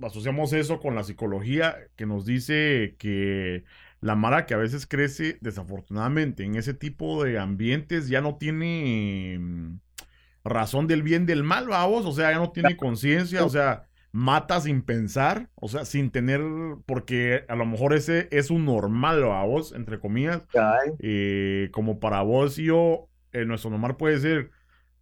asociamos 0.00 0.52
eso 0.52 0.80
con 0.80 0.94
la 0.94 1.02
psicología 1.02 1.76
que 1.96 2.06
nos 2.06 2.24
dice 2.24 2.94
que 2.98 3.64
la 4.00 4.16
mara 4.16 4.46
que 4.46 4.54
a 4.54 4.58
veces 4.58 4.86
crece 4.86 5.38
desafortunadamente 5.40 6.44
en 6.44 6.56
ese 6.56 6.74
tipo 6.74 7.22
de 7.22 7.38
ambientes 7.38 8.08
ya 8.08 8.20
no 8.20 8.36
tiene 8.36 9.38
mm, 9.38 9.78
razón 10.44 10.86
del 10.86 11.02
bien 11.02 11.26
del 11.26 11.42
mal, 11.42 11.68
vamos, 11.68 12.06
o 12.06 12.12
sea, 12.12 12.32
ya 12.32 12.38
no 12.38 12.50
tiene 12.50 12.76
conciencia, 12.76 13.44
o 13.44 13.48
sea, 13.50 13.88
mata 14.12 14.60
sin 14.60 14.82
pensar, 14.82 15.50
o 15.54 15.68
sea, 15.68 15.84
sin 15.84 16.10
tener, 16.10 16.40
porque 16.86 17.44
a 17.48 17.54
lo 17.54 17.66
mejor 17.66 17.94
ese 17.94 18.28
es 18.30 18.50
un 18.50 18.64
normal 18.64 19.22
a 19.24 19.44
vos, 19.44 19.72
entre 19.72 20.00
comillas, 20.00 20.42
eh, 20.98 21.68
como 21.72 22.00
para 22.00 22.22
vos 22.22 22.58
y 22.58 22.64
yo, 22.64 23.08
eh, 23.32 23.44
nuestro 23.44 23.70
normal 23.70 23.96
puede 23.96 24.18
ser 24.18 24.50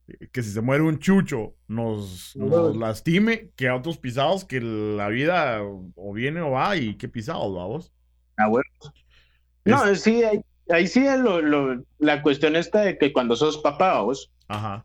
eh, 0.09 0.29
que 0.33 0.43
si 0.43 0.51
se 0.51 0.61
muere 0.61 0.83
un 0.83 0.99
chucho 0.99 1.55
nos, 1.69 2.37
lastime 2.37 3.51
que 3.57 3.69
a 3.69 3.77
otros 3.77 3.97
pisados 3.97 4.45
que 4.45 4.61
la 4.61 5.09
vida 5.09 5.61
o 5.63 6.13
viene 6.13 6.41
o 6.41 6.51
va 6.51 6.77
y 6.77 6.97
qué 6.97 7.09
pisados, 7.09 7.53
vos. 7.53 7.93
Ah, 8.39 8.49
bueno. 8.49 8.69
No, 9.65 9.95
sí, 9.95 10.23
ahí, 10.71 10.87
sí 10.87 11.05
lo, 11.19 11.83
la 11.99 12.23
cuestión 12.23 12.57
está 12.57 12.81
de 12.81 12.97
que 12.97 13.13
cuando 13.13 13.37
sos 13.37 13.59
papá, 13.59 14.01
vos, 14.01 14.31
Ajá 14.49 14.85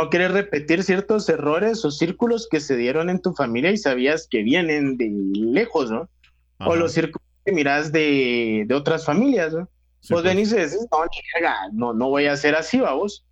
no 0.00 0.08
quieres 0.08 0.32
repetir 0.32 0.82
ciertos 0.82 1.28
errores 1.28 1.84
o 1.84 1.90
círculos 1.90 2.48
que 2.50 2.60
se 2.60 2.76
dieron 2.76 3.10
en 3.10 3.20
tu 3.20 3.34
familia 3.34 3.70
y 3.70 3.76
sabías 3.76 4.26
que 4.30 4.42
vienen 4.42 4.96
de 4.96 5.10
lejos, 5.34 5.90
¿no? 5.90 6.08
O 6.58 6.74
los 6.74 6.92
círculos 6.92 7.26
que 7.44 7.52
miras 7.52 7.92
de, 7.92 8.66
otras 8.72 9.04
familias, 9.04 9.52
¿no? 9.52 9.60
Vos 9.60 10.22
pues. 10.22 10.24
venís 10.24 10.52
y 10.52 10.56
dices, 10.56 10.86
no, 11.72 11.92
no, 11.92 12.08
voy 12.08 12.26
a 12.26 12.32
hacer 12.32 12.54
así, 12.54 12.80
vamos. 12.80 13.26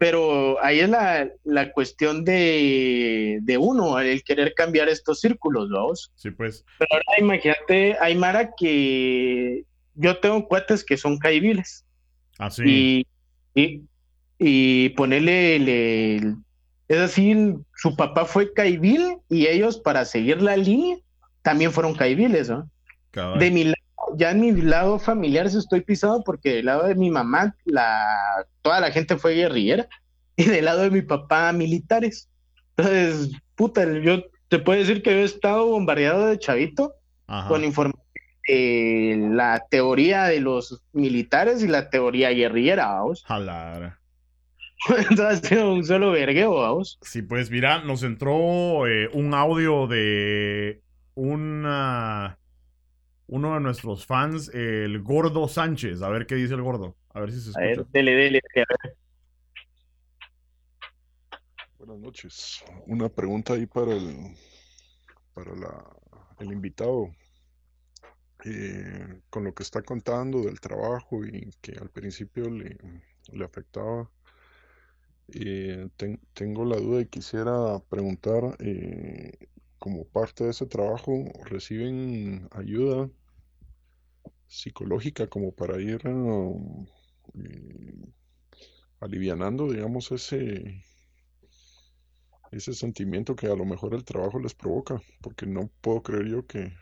Pero 0.00 0.56
ahí 0.64 0.80
es 0.80 0.88
la, 0.88 1.72
cuestión 1.72 2.24
de, 2.24 3.56
uno, 3.60 4.00
el 4.00 4.24
querer 4.24 4.54
cambiar 4.54 4.88
estos 4.88 5.20
círculos, 5.20 5.68
vamos. 5.70 6.10
Sí, 6.16 6.30
pues. 6.30 6.64
Pero 6.78 6.88
ahora 6.92 7.20
imagínate, 7.20 7.96
hay 8.00 8.16
Mara 8.16 8.50
que 8.56 9.64
yo 9.94 10.16
tengo 10.18 10.48
cuates 10.48 10.82
que 10.82 10.96
son 10.96 11.18
caibiles. 11.18 11.84
Ah, 12.38 12.50
sí. 12.50 13.04
y 13.54 13.82
y 14.42 14.88
ponerle 14.90 15.56
Es 16.88 16.98
decir, 16.98 17.58
su 17.76 17.94
papá 17.94 18.24
fue 18.24 18.52
caibil 18.54 19.18
y 19.28 19.46
ellos 19.46 19.78
para 19.78 20.06
seguir 20.06 20.40
la 20.40 20.56
línea 20.56 20.96
también 21.42 21.72
fueron 21.72 21.94
caibiles, 21.94 22.48
¿no? 22.48 22.68
De 23.38 23.50
mi 23.50 23.64
lado, 23.64 23.76
ya 24.16 24.30
en 24.30 24.40
mi 24.40 24.52
lado 24.52 24.98
familiar 24.98 25.46
estoy 25.46 25.80
pisado 25.80 26.22
porque 26.24 26.56
del 26.56 26.66
lado 26.66 26.86
de 26.86 26.94
mi 26.94 27.10
mamá 27.10 27.54
la, 27.64 28.46
toda 28.62 28.80
la 28.80 28.90
gente 28.90 29.16
fue 29.16 29.34
guerrillera 29.34 29.88
y 30.36 30.44
del 30.44 30.64
lado 30.64 30.82
de 30.82 30.90
mi 30.90 31.02
papá 31.02 31.52
militares. 31.52 32.28
Entonces, 32.76 33.30
puta, 33.54 33.84
yo 34.00 34.22
te 34.48 34.58
puedo 34.58 34.78
decir 34.78 35.02
que 35.02 35.10
he 35.10 35.22
estado 35.24 35.66
bombardeado 35.66 36.26
de 36.26 36.38
chavito 36.38 36.94
con 37.48 37.62
información 37.62 38.04
de 38.48 39.28
la 39.30 39.64
teoría 39.70 40.24
de 40.24 40.40
los 40.40 40.82
militares 40.92 41.62
y 41.62 41.68
la 41.68 41.90
teoría 41.90 42.30
guerrillera, 42.30 42.86
vamos. 42.86 43.24
Jalar. 43.24 43.98
Entonces 44.88 45.20
ha 45.44 45.48
sido 45.48 45.72
un 45.72 45.84
solo 45.84 46.10
vergueo, 46.10 46.54
vamos. 46.54 46.98
Sí, 47.02 47.22
pues 47.22 47.50
mira, 47.50 47.82
nos 47.84 48.02
entró 48.02 48.86
eh, 48.88 49.08
un 49.12 49.34
audio 49.34 49.86
de 49.86 50.82
una 51.14 52.39
uno 53.30 53.54
de 53.54 53.60
nuestros 53.60 54.06
fans, 54.06 54.50
el 54.52 55.02
Gordo 55.02 55.46
Sánchez. 55.46 56.02
A 56.02 56.08
ver 56.08 56.26
qué 56.26 56.34
dice 56.34 56.54
el 56.54 56.62
Gordo. 56.62 56.96
A 57.14 57.20
ver 57.20 57.30
si 57.30 57.40
se 57.40 57.50
escucha. 57.50 57.64
A 57.64 57.68
ver, 57.68 57.86
dele, 57.86 58.12
dele. 58.12 58.40
Buenas 61.78 61.98
noches. 61.98 62.64
Una 62.86 63.08
pregunta 63.08 63.54
ahí 63.54 63.66
para 63.66 63.94
el 63.94 64.34
para 65.32 65.54
la, 65.54 65.96
el 66.40 66.52
invitado. 66.52 67.08
Eh, 68.44 69.20
con 69.28 69.44
lo 69.44 69.54
que 69.54 69.62
está 69.62 69.82
contando 69.82 70.40
del 70.40 70.60
trabajo 70.60 71.24
y 71.24 71.50
que 71.60 71.72
al 71.72 71.90
principio 71.90 72.48
le, 72.48 72.78
le 73.32 73.44
afectaba, 73.44 74.10
eh, 75.34 75.88
tengo 76.32 76.64
la 76.64 76.76
duda 76.76 77.02
y 77.02 77.06
quisiera 77.06 77.78
preguntar, 77.90 78.56
eh, 78.60 79.50
como 79.78 80.06
parte 80.06 80.44
de 80.44 80.50
ese 80.50 80.64
trabajo, 80.64 81.24
¿reciben 81.44 82.48
ayuda 82.52 83.10
psicológica 84.50 85.28
como 85.28 85.52
para 85.52 85.80
ir 85.80 86.06
um, 86.08 86.84
alivianando, 88.98 89.70
digamos, 89.70 90.10
ese, 90.10 90.82
ese 92.50 92.74
sentimiento 92.74 93.36
que 93.36 93.46
a 93.46 93.54
lo 93.54 93.64
mejor 93.64 93.94
el 93.94 94.04
trabajo 94.04 94.40
les 94.40 94.54
provoca, 94.54 95.00
porque 95.22 95.46
no 95.46 95.70
puedo 95.80 96.02
creer 96.02 96.26
yo 96.26 96.46
que, 96.46 96.72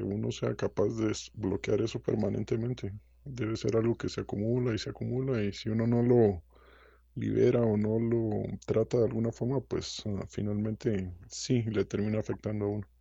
uno 0.00 0.32
sea 0.32 0.56
capaz 0.56 0.88
de 0.96 1.12
bloquear 1.34 1.80
eso 1.80 2.02
permanentemente. 2.02 2.92
Debe 3.24 3.56
ser 3.56 3.76
algo 3.76 3.94
que 3.94 4.08
se 4.08 4.22
acumula 4.22 4.74
y 4.74 4.78
se 4.78 4.90
acumula 4.90 5.40
y 5.42 5.52
si 5.52 5.68
uno 5.68 5.86
no 5.86 6.02
lo 6.02 6.42
libera 7.14 7.60
o 7.62 7.76
no 7.76 8.00
lo 8.00 8.42
trata 8.66 8.98
de 8.98 9.04
alguna 9.04 9.30
forma, 9.30 9.60
pues 9.60 10.02
ah, 10.06 10.26
finalmente 10.28 11.14
sí 11.28 11.62
le 11.62 11.84
termina 11.84 12.18
afectando 12.18 12.64
a 12.64 12.68
uno. 12.68 12.93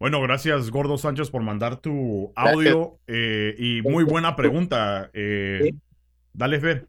Bueno, 0.00 0.20
gracias 0.20 0.70
Gordo 0.70 0.98
Sánchez 0.98 1.30
por 1.30 1.42
mandar 1.42 1.76
tu 1.76 2.32
audio 2.34 2.98
eh, 3.06 3.54
y 3.56 3.82
muy 3.82 4.02
buena 4.02 4.34
pregunta. 4.34 5.10
Eh, 5.12 5.72
dale, 6.32 6.58
Fer. 6.58 6.88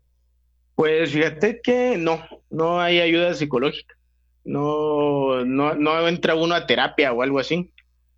Pues 0.73 1.11
fíjate 1.11 1.61
que 1.61 1.97
no, 1.97 2.25
no 2.49 2.81
hay 2.81 2.99
ayuda 2.99 3.35
psicológica 3.35 3.95
no, 4.43 5.45
no, 5.45 5.75
no 5.75 6.07
entra 6.07 6.35
uno 6.35 6.55
a 6.55 6.65
terapia 6.65 7.13
o 7.13 7.21
algo 7.21 7.39
así. 7.39 7.71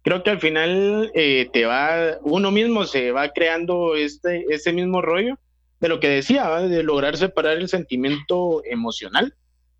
Creo 0.03 0.23
que 0.23 0.31
al 0.31 0.39
final 0.39 1.11
eh, 1.13 1.49
te 1.53 1.65
va, 1.65 2.17
uno 2.23 2.51
mismo 2.51 2.85
se 2.85 3.11
va 3.11 3.29
creando 3.29 3.95
este, 3.95 4.45
ese 4.49 4.73
mismo 4.73 5.01
rollo 5.01 5.39
de 5.79 5.89
lo 5.89 5.99
que 5.99 6.09
decía, 6.09 6.49
de 6.59 6.83
lograr 6.83 7.17
separar 7.17 7.57
el 7.57 7.69
sentimiento 7.69 8.63
emocional 8.65 9.35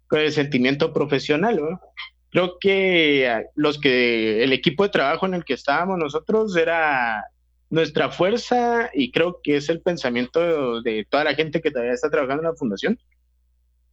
con 0.08 0.20
el 0.20 0.32
sentimiento 0.32 0.94
profesional. 0.94 1.60
Creo 2.34 2.58
que 2.60 3.30
ah, 3.30 3.44
los 3.54 3.80
que 3.80 4.44
el 4.44 4.54
equipo 4.54 4.82
de 4.82 4.90
trabajo 4.90 5.28
en 5.28 5.36
el 5.36 5.46
que 5.46 5.54
estábamos 5.54 6.00
nosotros 6.00 6.58
era 6.58 7.24
nuestra 7.70 8.10
fuerza 8.10 8.90
y 8.92 9.12
creo 9.12 9.40
que 9.44 9.58
es 9.58 9.70
el 9.70 9.82
pensamiento 9.82 10.82
de 10.82 11.06
toda 11.08 11.26
la 11.26 11.36
gente 11.36 11.62
que 11.62 11.70
todavía 11.70 11.94
está 11.94 12.10
trabajando 12.10 12.42
en 12.42 12.50
la 12.50 12.56
fundación, 12.56 13.00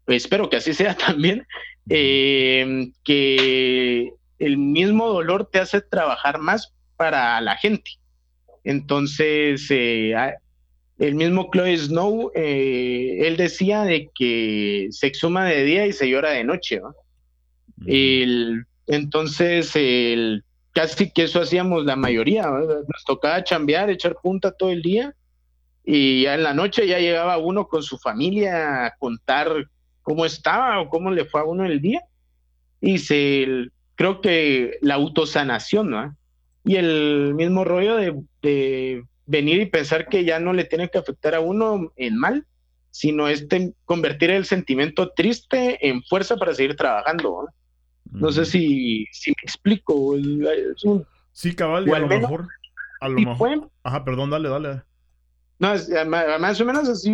espero 0.06 0.48
que 0.48 0.56
así 0.56 0.72
sea 0.72 0.96
también, 1.06 1.46
eh, 1.90 2.90
que 3.04 4.10
el 4.38 4.56
mismo 4.56 5.08
dolor 5.08 5.50
te 5.52 5.58
hace 5.58 5.82
trabajar 5.82 6.38
más 6.38 6.72
para 6.96 7.38
la 7.42 7.56
gente. 7.56 7.92
Entonces, 8.64 9.66
eh, 9.68 10.14
el 10.98 11.14
mismo 11.14 11.50
Chloe 11.52 11.76
Snow, 11.76 12.32
eh, 12.34 13.18
él 13.20 13.36
decía 13.36 13.84
de 13.84 14.08
que 14.14 14.88
se 14.90 15.08
exhuma 15.08 15.44
de 15.44 15.64
día 15.64 15.86
y 15.86 15.92
se 15.92 16.08
llora 16.08 16.30
de 16.30 16.44
noche. 16.44 16.80
Entonces, 17.86 19.74
el, 19.74 20.44
casi 20.72 21.10
que 21.10 21.24
eso 21.24 21.40
hacíamos 21.40 21.84
la 21.84 21.96
mayoría. 21.96 22.46
Nos 22.46 23.04
tocaba 23.06 23.44
chambear, 23.44 23.90
echar 23.90 24.16
punta 24.22 24.52
todo 24.52 24.70
el 24.70 24.82
día 24.82 25.14
y 25.84 26.22
ya 26.22 26.34
en 26.34 26.42
la 26.42 26.54
noche 26.54 26.86
ya 26.86 26.98
llegaba 26.98 27.38
uno 27.38 27.66
con 27.66 27.82
su 27.82 27.98
familia 27.98 28.86
a 28.86 28.96
contar 28.96 29.66
cómo 30.02 30.24
estaba 30.24 30.80
o 30.80 30.88
cómo 30.88 31.10
le 31.10 31.24
fue 31.24 31.40
a 31.40 31.44
uno 31.44 31.64
el 31.64 31.80
día. 31.80 32.02
Y 32.80 32.98
se, 32.98 33.68
creo 33.94 34.20
que 34.20 34.78
la 34.82 34.94
autosanación, 34.94 35.90
¿no? 35.90 36.16
Y 36.64 36.76
el 36.76 37.34
mismo 37.34 37.64
rollo 37.64 37.96
de, 37.96 39.04
venir 39.26 39.60
y 39.60 39.66
pensar 39.66 40.08
que 40.08 40.24
ya 40.24 40.40
no 40.40 40.52
le 40.52 40.64
tiene 40.64 40.88
que 40.88 40.98
afectar 40.98 41.36
a 41.36 41.40
uno 41.40 41.92
en 41.94 42.16
mal, 42.16 42.46
sino 42.90 43.28
este 43.28 43.74
convertir 43.84 44.30
el 44.30 44.44
sentimiento 44.44 45.10
triste 45.10 45.86
en 45.88 46.02
fuerza 46.02 46.36
para 46.36 46.52
seguir 46.52 46.74
trabajando. 46.74 47.46
No, 47.46 47.48
sé 48.32 48.44
si, 48.44 49.06
si 49.12 49.30
me 49.30 49.42
explico. 49.42 50.16
sí, 51.32 51.54
cabal, 51.54 51.88
y 51.88 51.92
a 51.92 51.98
lo 51.98 52.06
mejor. 52.08 52.48
A 53.00 53.08
lo 53.08 53.18
mejor. 53.18 53.70
Ajá, 53.82 54.04
perdón, 54.04 54.30
dale, 54.30 54.48
dale. 54.48 54.82
No, 55.58 55.74
más 56.38 56.60
o 56.60 56.64
menos 56.64 56.88
así, 56.88 57.12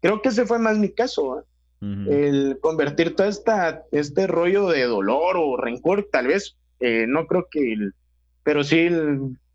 creo 0.00 0.20
que 0.20 0.28
ese 0.28 0.46
fue 0.46 0.58
más 0.58 0.78
mi 0.78 0.90
caso. 0.90 1.40
¿eh? 1.40 1.42
el 1.80 2.58
convertir 2.60 3.14
todo 3.14 3.28
esta, 3.28 3.84
este 3.92 4.26
rollo 4.26 4.68
de 4.68 4.84
dolor 4.84 5.36
o 5.36 5.56
rencor, 5.56 6.08
tal 6.10 6.28
vez, 6.28 6.56
eh, 6.80 7.04
no 7.06 7.26
creo 7.26 7.46
que, 7.50 7.76
pero 8.42 8.64
sí, 8.64 8.88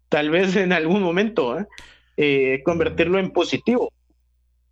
tal 0.09 0.29
vez 0.29 0.55
en 0.55 0.71
algún 0.73 1.01
momento, 1.01 1.59
¿eh? 1.59 1.65
Eh, 2.17 2.61
convertirlo 2.63 3.17
en 3.17 3.31
positivo. 3.31 3.91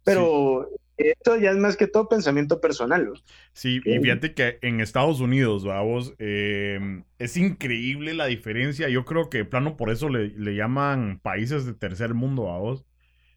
Pero 0.03 0.69
esto 0.97 1.37
ya 1.37 1.51
es 1.51 1.57
más 1.57 1.77
que 1.77 1.87
todo 1.87 2.09
pensamiento 2.09 2.59
personal. 2.59 3.11
Sí, 3.53 3.79
y 3.85 3.99
fíjate 3.99 4.33
que 4.33 4.59
en 4.61 4.81
Estados 4.81 5.19
Unidos, 5.19 5.63
vamos, 5.63 6.13
em, 6.17 7.03
es 7.19 7.37
increíble 7.37 8.13
la 8.13 8.25
diferencia. 8.25 8.89
Yo 8.89 9.05
creo 9.05 9.29
que, 9.29 9.45
plano, 9.45 9.77
por 9.77 9.89
eso 9.89 10.09
le, 10.09 10.55
llaman 10.55 11.19
países 11.21 11.65
de 11.65 11.73
tercer 11.73 12.13
mundo, 12.13 12.43
vamos. 12.43 12.85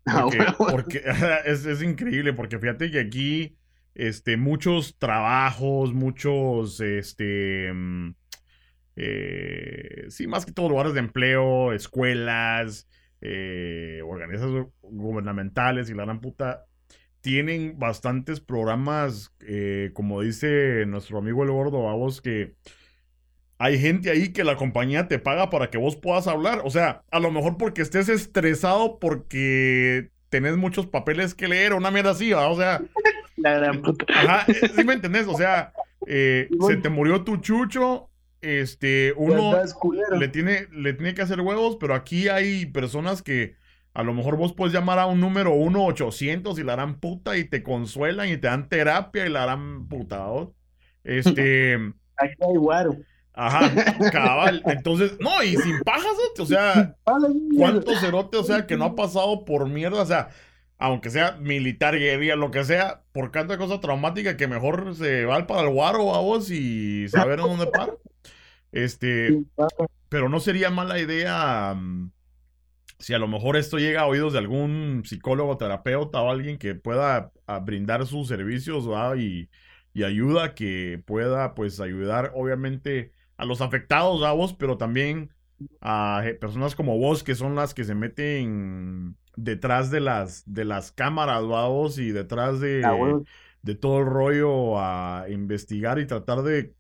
Ah, 0.07 0.27
porque, 0.57 1.03
es, 1.45 1.67
es, 1.67 1.83
increíble, 1.83 2.33
porque 2.33 2.59
fíjate 2.59 2.91
que 2.91 2.99
aquí 2.99 3.59
este, 3.95 4.39
muchos 4.39 4.97
trabajos, 4.99 5.93
muchos, 5.93 6.81
este, 6.81 7.71
mm, 7.73 8.15
eh, 8.97 10.07
sí, 10.09 10.27
más 10.27 10.47
que 10.47 10.53
todo 10.53 10.69
lugares 10.69 10.95
de 10.95 11.01
empleo, 11.01 11.73
escuelas, 11.73 12.89
eh, 13.21 14.01
organizaciones 14.05 14.69
gubernamentales 14.83 15.91
y 15.91 15.95
la 15.95 16.05
gran 16.05 16.21
puta, 16.21 16.67
tienen 17.21 17.79
bastantes 17.79 18.41
programas, 18.41 19.33
eh, 19.41 19.91
como 19.95 20.23
dice 20.23 20.85
nuestro 20.87 21.19
amigo 21.19 21.43
el 21.43 21.51
gordo, 21.51 21.89
a 21.89 21.95
vos 21.95 22.21
que 22.21 22.55
hay 23.59 23.79
gente 23.79 24.11
ahí 24.11 24.33
que 24.33 24.43
la 24.43 24.57
compañía 24.57 25.07
te 25.07 25.19
paga 25.19 25.51
para 25.51 25.69
que 25.69 25.77
vos 25.77 25.95
puedas 25.95 26.27
hablar. 26.27 26.63
O 26.65 26.71
sea, 26.71 27.03
a 27.11 27.21
lo 27.21 27.31
mejor 27.31 27.59
porque 27.59 27.83
estés 27.83 28.09
estresado 28.09 28.99
porque 28.99 30.09
tenés 30.31 30.57
muchos 30.57 30.87
papeles 30.87 31.35
que 31.35 31.47
leer, 31.47 31.75
una 31.75 31.91
mierda 31.91 32.13
así, 32.13 32.33
o 32.33 32.57
sea, 32.57 32.81
la 33.37 33.59
gran 33.59 33.83
puta. 33.83 34.07
Ajá, 34.09 34.45
eh, 34.49 34.71
sí 34.75 34.85
me 34.85 34.95
entendés, 34.95 35.27
o 35.27 35.37
sea, 35.37 35.75
eh, 36.07 36.49
se 36.67 36.77
te 36.77 36.89
murió 36.89 37.23
tu 37.23 37.37
chucho, 37.37 38.09
este, 38.41 39.13
uno 39.17 39.55
le 40.19 40.29
tiene, 40.29 40.67
le 40.73 40.95
tiene 40.95 41.13
que 41.13 41.21
hacer 41.21 41.43
huevos, 41.43 41.77
pero 41.79 41.95
aquí 41.95 42.29
hay 42.29 42.65
personas 42.65 43.23
que 43.23 43.57
a 43.95 44.03
lo 44.03 44.15
mejor 44.15 44.37
vos 44.37 44.53
puedes 44.53 44.73
llamar 44.73 44.99
a 44.99 45.07
un 45.07 45.21
número 45.21 45.55
1-800 45.55 46.59
y 46.59 46.65
la 46.65 46.75
harán 46.75 47.01
puta 47.01 47.37
y 47.37 47.45
te 47.45 47.63
consuelan 47.63 48.29
y 48.29 48.37
te 48.37 48.47
dan 48.47 48.69
terapia 48.69 49.27
y 49.27 49.31
la 49.31 49.45
harán 49.45 49.89
puta, 49.89 50.27
Este... 51.05 51.75
Aquí 52.17 52.35
hay 52.41 52.57
guaro. 52.57 52.97
Ajá, 53.33 53.71
cabal. 54.13 54.63
Entonces, 54.67 55.17
no, 55.21 55.43
y 55.43 55.57
sin 55.57 55.81
pajas, 55.81 56.13
o 56.39 56.45
sea, 56.45 56.97
¿cuánto 57.57 57.97
cerote, 57.97 58.37
o 58.37 58.45
sea, 58.45 58.67
que 58.67 58.77
no 58.77 58.85
ha 58.85 58.95
pasado 58.95 59.47
por 59.47 59.67
mierda? 59.69 60.03
O 60.03 60.07
sea, 60.07 60.29
aunque 60.77 61.11
sea 61.11 61.33
militar, 61.41 61.99
guerrilla, 61.99 62.37
lo 62.37 62.51
que 62.51 62.65
sea, 62.65 63.03
por 63.13 63.31
tanta 63.31 63.57
cosa 63.57 63.81
traumática 63.81 64.37
que 64.37 64.49
mejor 64.49 64.95
se 64.95 65.25
va 65.25 65.47
para 65.47 65.63
el 65.63 65.75
guaro 65.75 66.15
a 66.15 66.21
vos 66.21 66.51
y 66.51 67.09
saber 67.09 67.39
dónde 67.39 67.67
para. 67.67 67.93
Este, 68.73 69.43
pero 70.09 70.29
no 70.29 70.39
sería 70.39 70.71
mala 70.71 71.01
idea 71.01 71.75
mm, 71.75 72.13
si 73.01 73.15
a 73.15 73.19
lo 73.19 73.29
mejor 73.29 73.57
esto 73.57 73.79
llega 73.79 74.03
a 74.03 74.07
oídos 74.07 74.35
de 74.35 74.39
algún 74.39 75.03
psicólogo, 75.05 75.57
terapeuta 75.57 76.21
o 76.21 76.31
alguien 76.31 76.59
que 76.59 76.75
pueda 76.75 77.33
ah, 77.47 77.59
brindar 77.59 78.07
sus 78.07 78.29
servicios 78.29 78.87
y, 79.19 79.49
y 79.95 80.05
ayuda 80.05 80.55
que 80.55 81.03
pueda 81.07 81.55
pues 81.55 81.81
ayudar 81.81 82.33
obviamente 82.35 83.13
a 83.37 83.47
los 83.47 83.63
afectados 83.63 84.23
a 84.23 84.33
vos, 84.33 84.55
pero 84.55 84.77
también 84.77 85.31
a 85.81 86.23
eh, 86.25 86.35
personas 86.35 86.75
como 86.75 86.99
vos 86.99 87.23
que 87.23 87.35
son 87.35 87.55
las 87.55 87.75
que 87.75 87.85
se 87.85 87.95
meten 87.95 89.17
detrás 89.37 89.91
de 89.91 90.01
las 90.01 90.43
de 90.47 90.65
las 90.65 90.93
cámaras 90.93 91.43
vos 91.43 91.99
y 91.99 92.13
detrás 92.13 92.61
de, 92.61 92.83
de 93.63 93.75
todo 93.75 94.01
el 94.01 94.07
rollo 94.07 94.79
a 94.79 95.27
investigar 95.29 95.99
y 95.99 96.07
tratar 96.07 96.43
de 96.43 96.75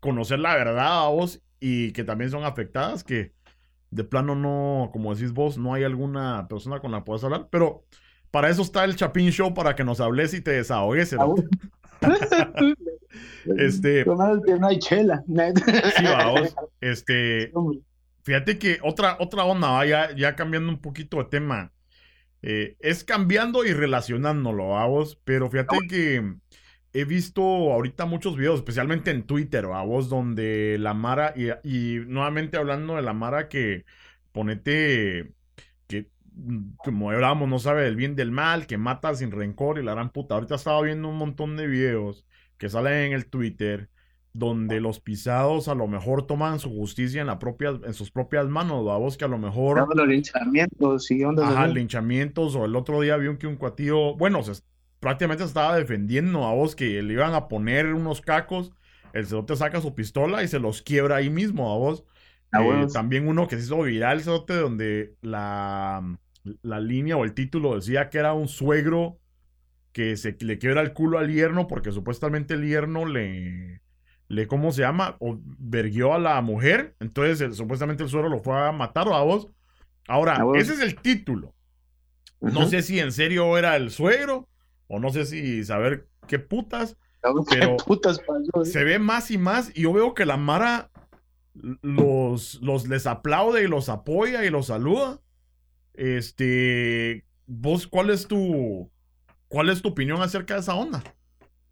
conocer 0.00 0.38
la 0.38 0.54
verdad 0.54 1.06
a 1.06 1.08
vos 1.08 1.42
y 1.60 1.92
que 1.92 2.04
también 2.04 2.30
son 2.30 2.44
afectadas 2.44 3.04
que 3.04 3.32
de 3.90 4.04
plano 4.04 4.34
no, 4.34 4.90
como 4.92 5.14
decís 5.14 5.32
vos, 5.32 5.58
no 5.58 5.74
hay 5.74 5.84
alguna 5.84 6.46
persona 6.48 6.80
con 6.80 6.92
la 6.92 6.98
que 6.98 7.04
puedas 7.04 7.24
hablar, 7.24 7.48
pero 7.50 7.84
para 8.30 8.50
eso 8.50 8.62
está 8.62 8.84
el 8.84 8.96
Chapín 8.96 9.30
Show, 9.30 9.54
para 9.54 9.74
que 9.74 9.84
nos 9.84 10.00
hables 10.00 10.34
y 10.34 10.40
te 10.40 10.52
desahogues. 10.52 11.16
este. 13.58 14.04
No 14.04 14.66
hay 14.66 14.78
chela. 14.78 15.24
sí, 15.26 16.04
vamos. 16.04 16.54
Este. 16.80 17.52
Fíjate 18.22 18.58
que 18.58 18.78
otra, 18.82 19.16
otra 19.20 19.44
onda, 19.44 19.84
ya, 19.86 20.14
ya 20.14 20.36
cambiando 20.36 20.68
un 20.70 20.80
poquito 20.80 21.16
de 21.18 21.24
tema. 21.24 21.72
Eh, 22.42 22.76
es 22.80 23.02
cambiando 23.02 23.64
y 23.64 23.72
relacionándolo, 23.72 24.68
vamos. 24.70 25.18
Pero 25.24 25.50
fíjate 25.50 25.78
que 25.88 26.34
he 27.00 27.04
visto 27.04 27.42
ahorita 27.42 28.06
muchos 28.06 28.36
videos, 28.36 28.56
especialmente 28.56 29.10
en 29.10 29.24
Twitter, 29.24 29.66
vos, 29.66 30.08
donde 30.08 30.76
la 30.78 30.94
Mara, 30.94 31.34
y, 31.36 31.48
y, 31.62 32.00
nuevamente 32.06 32.56
hablando 32.56 32.96
de 32.96 33.02
la 33.02 33.12
Mara 33.12 33.48
que 33.48 33.84
ponete 34.32 35.32
que 35.86 36.10
mm, 36.34 36.76
como 36.76 37.10
hablábamos, 37.10 37.48
no 37.48 37.58
sabe 37.58 37.82
del 37.82 37.96
bien 37.96 38.16
del 38.16 38.30
mal, 38.30 38.66
que 38.66 38.78
mata 38.78 39.14
sin 39.14 39.30
rencor 39.30 39.78
y 39.78 39.82
la 39.82 39.92
gran 39.92 40.10
puta. 40.10 40.34
Ahorita 40.34 40.56
estaba 40.56 40.82
viendo 40.82 41.08
un 41.08 41.18
montón 41.18 41.56
de 41.56 41.66
videos 41.66 42.26
que 42.58 42.68
salen 42.68 43.08
en 43.08 43.12
el 43.12 43.26
Twitter 43.26 43.88
donde 44.32 44.80
los 44.80 45.00
pisados 45.00 45.68
a 45.68 45.74
lo 45.74 45.88
mejor 45.88 46.26
toman 46.26 46.60
su 46.60 46.70
justicia 46.70 47.20
en, 47.20 47.26
la 47.26 47.38
propia, 47.38 47.78
en 47.84 47.94
sus 47.94 48.10
propias 48.10 48.46
manos, 48.46 48.84
vos 48.84 49.16
que 49.16 49.24
a 49.24 49.28
lo 49.28 49.38
mejor... 49.38 49.86
los 49.94 50.06
linchamientos 50.06 51.10
y 51.10 51.24
Ajá, 51.24 51.66
linchamientos, 51.66 52.54
o 52.54 52.64
el 52.64 52.76
otro 52.76 53.00
día 53.00 53.16
vi 53.16 53.26
un 53.26 53.36
que 53.36 53.46
un 53.46 53.56
cuatillo, 53.56 54.14
bueno, 54.14 54.42
se, 54.42 54.62
prácticamente 55.00 55.44
se 55.44 55.48
estaba 55.48 55.76
defendiendo 55.76 56.44
a 56.44 56.54
vos 56.54 56.74
que 56.74 57.02
le 57.02 57.12
iban 57.12 57.34
a 57.34 57.48
poner 57.48 57.94
unos 57.94 58.20
cacos, 58.20 58.72
el 59.12 59.26
cerote 59.26 59.56
saca 59.56 59.80
su 59.80 59.94
pistola 59.94 60.42
y 60.42 60.48
se 60.48 60.58
los 60.58 60.82
quiebra 60.82 61.16
ahí 61.16 61.30
mismo 61.30 61.72
a 61.72 61.78
vos. 61.78 62.04
Ah, 62.52 62.62
eh, 62.62 62.86
también 62.92 63.28
uno 63.28 63.46
que 63.46 63.56
se 63.56 63.64
hizo 63.64 63.82
viral, 63.82 64.22
cerote, 64.22 64.54
donde 64.54 65.14
la, 65.20 66.18
la 66.62 66.80
línea 66.80 67.16
o 67.16 67.24
el 67.24 67.34
título 67.34 67.74
decía 67.74 68.08
que 68.08 68.18
era 68.18 68.32
un 68.32 68.48
suegro 68.48 69.18
que 69.92 70.16
se 70.16 70.36
le 70.40 70.58
quiebra 70.58 70.80
el 70.80 70.92
culo 70.92 71.18
al 71.18 71.32
yerno 71.32 71.66
porque 71.66 71.92
supuestamente 71.92 72.54
el 72.54 72.66
yerno 72.66 73.04
le, 73.04 73.80
le 74.28 74.46
¿cómo 74.46 74.72
se 74.72 74.82
llama? 74.82 75.16
O 75.18 75.38
verguió 75.42 76.14
a 76.14 76.18
la 76.18 76.40
mujer. 76.40 76.94
Entonces, 77.00 77.56
supuestamente 77.56 78.02
el 78.02 78.08
suegro 78.08 78.28
lo 78.28 78.38
fue 78.38 78.56
a 78.56 78.72
matar 78.72 79.08
a 79.08 79.22
vos. 79.22 79.48
Ahora, 80.06 80.36
ah, 80.38 80.52
ese 80.54 80.74
es 80.74 80.80
el 80.80 80.96
título. 80.96 81.54
No 82.40 82.66
sé 82.66 82.82
si 82.82 83.00
en 83.00 83.12
serio 83.12 83.58
era 83.58 83.76
el 83.76 83.90
suegro 83.90 84.48
o 84.88 84.98
no 84.98 85.10
sé 85.10 85.24
si 85.26 85.64
saber 85.64 86.08
qué 86.26 86.38
putas. 86.38 86.96
Pero 87.20 87.44
¿eh? 87.52 88.64
se 88.64 88.84
ve 88.84 88.98
más 88.98 89.30
y 89.30 89.38
más 89.38 89.70
y 89.74 89.82
yo 89.82 89.92
veo 89.92 90.14
que 90.14 90.26
la 90.26 90.36
Mara 90.36 90.90
los, 91.82 92.60
los 92.62 92.88
les 92.88 93.06
aplaude 93.06 93.64
y 93.64 93.66
los 93.66 93.88
apoya 93.88 94.44
y 94.44 94.50
los 94.50 94.66
saluda. 94.66 95.20
Este, 95.94 97.24
vos, 97.46 97.86
¿cuál 97.86 98.10
es 98.10 98.28
tu, 98.28 98.90
cuál 99.48 99.68
es 99.68 99.82
tu 99.82 99.88
opinión 99.88 100.22
acerca 100.22 100.54
de 100.54 100.60
esa 100.60 100.74
onda? 100.74 101.02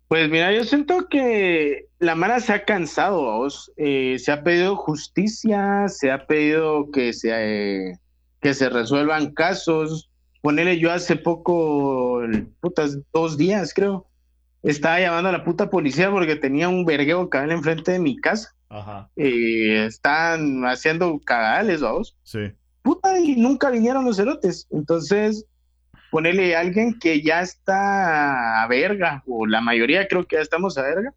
Pues 0.09 0.29
mira, 0.31 0.53
yo 0.53 0.65
siento 0.65 1.09
que 1.09 1.87
la 1.99 2.15
Mara 2.15 2.41
se 2.41 2.53
ha 2.53 2.65
cansado, 2.65 3.23
vos. 3.23 3.73
Eh, 3.77 4.19
se 4.19 4.33
ha 4.33 4.45
pedido 4.45 4.77
justicia, 4.77 5.89
se 5.89 6.11
ha 6.11 6.27
pedido 6.27 6.91
que 6.93 7.13
se, 7.13 7.31
eh, 7.33 7.99
que 8.41 8.55
se 8.55 8.69
resuelvan 8.69 9.33
casos. 9.33 10.06
Ponele 10.47 10.79
yo 10.79 10.93
hace 10.93 11.17
poco, 11.17 12.23
putas, 12.61 12.99
dos 13.13 13.37
días 13.37 13.75
creo, 13.75 14.07
estaba 14.63 15.01
llamando 15.01 15.29
a 15.29 15.33
la 15.33 15.45
puta 15.45 15.71
policía 15.71 16.11
porque 16.11 16.37
tenía 16.37 16.69
un 16.69 16.85
vergueo 16.85 17.29
cabal 17.29 17.51
enfrente 17.51 17.93
de 17.93 17.99
mi 17.99 18.17
casa. 18.17 18.55
Ajá. 18.69 19.11
Eh, 19.17 19.87
están 19.87 20.65
haciendo 20.65 21.19
cagales, 21.21 21.81
vamos. 21.81 22.17
Sí 22.23 22.53
puta, 22.87 23.19
y 23.19 23.35
nunca 23.35 23.69
vinieron 23.71 24.05
los 24.05 24.17
cerotes. 24.17 24.69
Entonces, 24.71 25.45
ponerle 26.13 26.55
a 26.55 26.61
alguien 26.61 26.97
que 27.01 27.21
ya 27.21 27.41
está 27.43 28.63
a 28.63 28.69
verga, 28.69 29.25
o 29.27 29.45
la 29.45 29.61
mayoría 29.61 30.07
creo 30.07 30.25
que 30.25 30.37
ya 30.37 30.43
estamos 30.43 30.79
a 30.79 30.83
verga, 30.83 31.13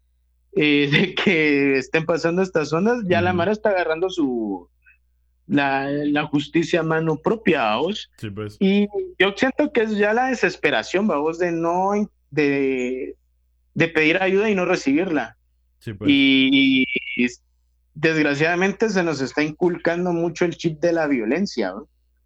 eh, 0.52 0.90
de 0.92 1.14
que 1.14 1.78
estén 1.78 2.04
pasando 2.04 2.42
estas 2.42 2.70
zonas, 2.70 3.04
ya 3.06 3.22
la 3.22 3.32
Mara 3.32 3.52
está 3.52 3.70
agarrando 3.70 4.10
su 4.10 4.68
la, 5.50 6.26
justicia 6.26 6.80
a 6.80 6.84
mano 6.84 7.16
propia, 7.16 7.62
vamos. 7.62 8.10
pues. 8.34 8.56
Y 8.60 8.86
yo 9.18 9.34
siento 9.36 9.72
que 9.72 9.82
es 9.82 9.96
ya 9.96 10.12
la 10.12 10.26
desesperación, 10.26 11.06
vamos, 11.06 11.38
de 11.38 11.52
no 11.52 11.92
de, 12.30 13.16
de 13.74 13.88
pedir 13.88 14.22
ayuda 14.22 14.48
y 14.48 14.54
no 14.54 14.64
recibirla. 14.64 15.36
Sí, 15.80 15.94
pues. 15.94 16.10
y, 16.12 16.86
desgraciadamente 17.94 18.88
se 18.88 19.02
nos 19.02 19.20
está 19.20 19.42
inculcando 19.42 20.12
mucho 20.12 20.44
el 20.44 20.56
chip 20.56 20.80
de 20.80 20.92
la 20.92 21.06
violencia. 21.06 21.74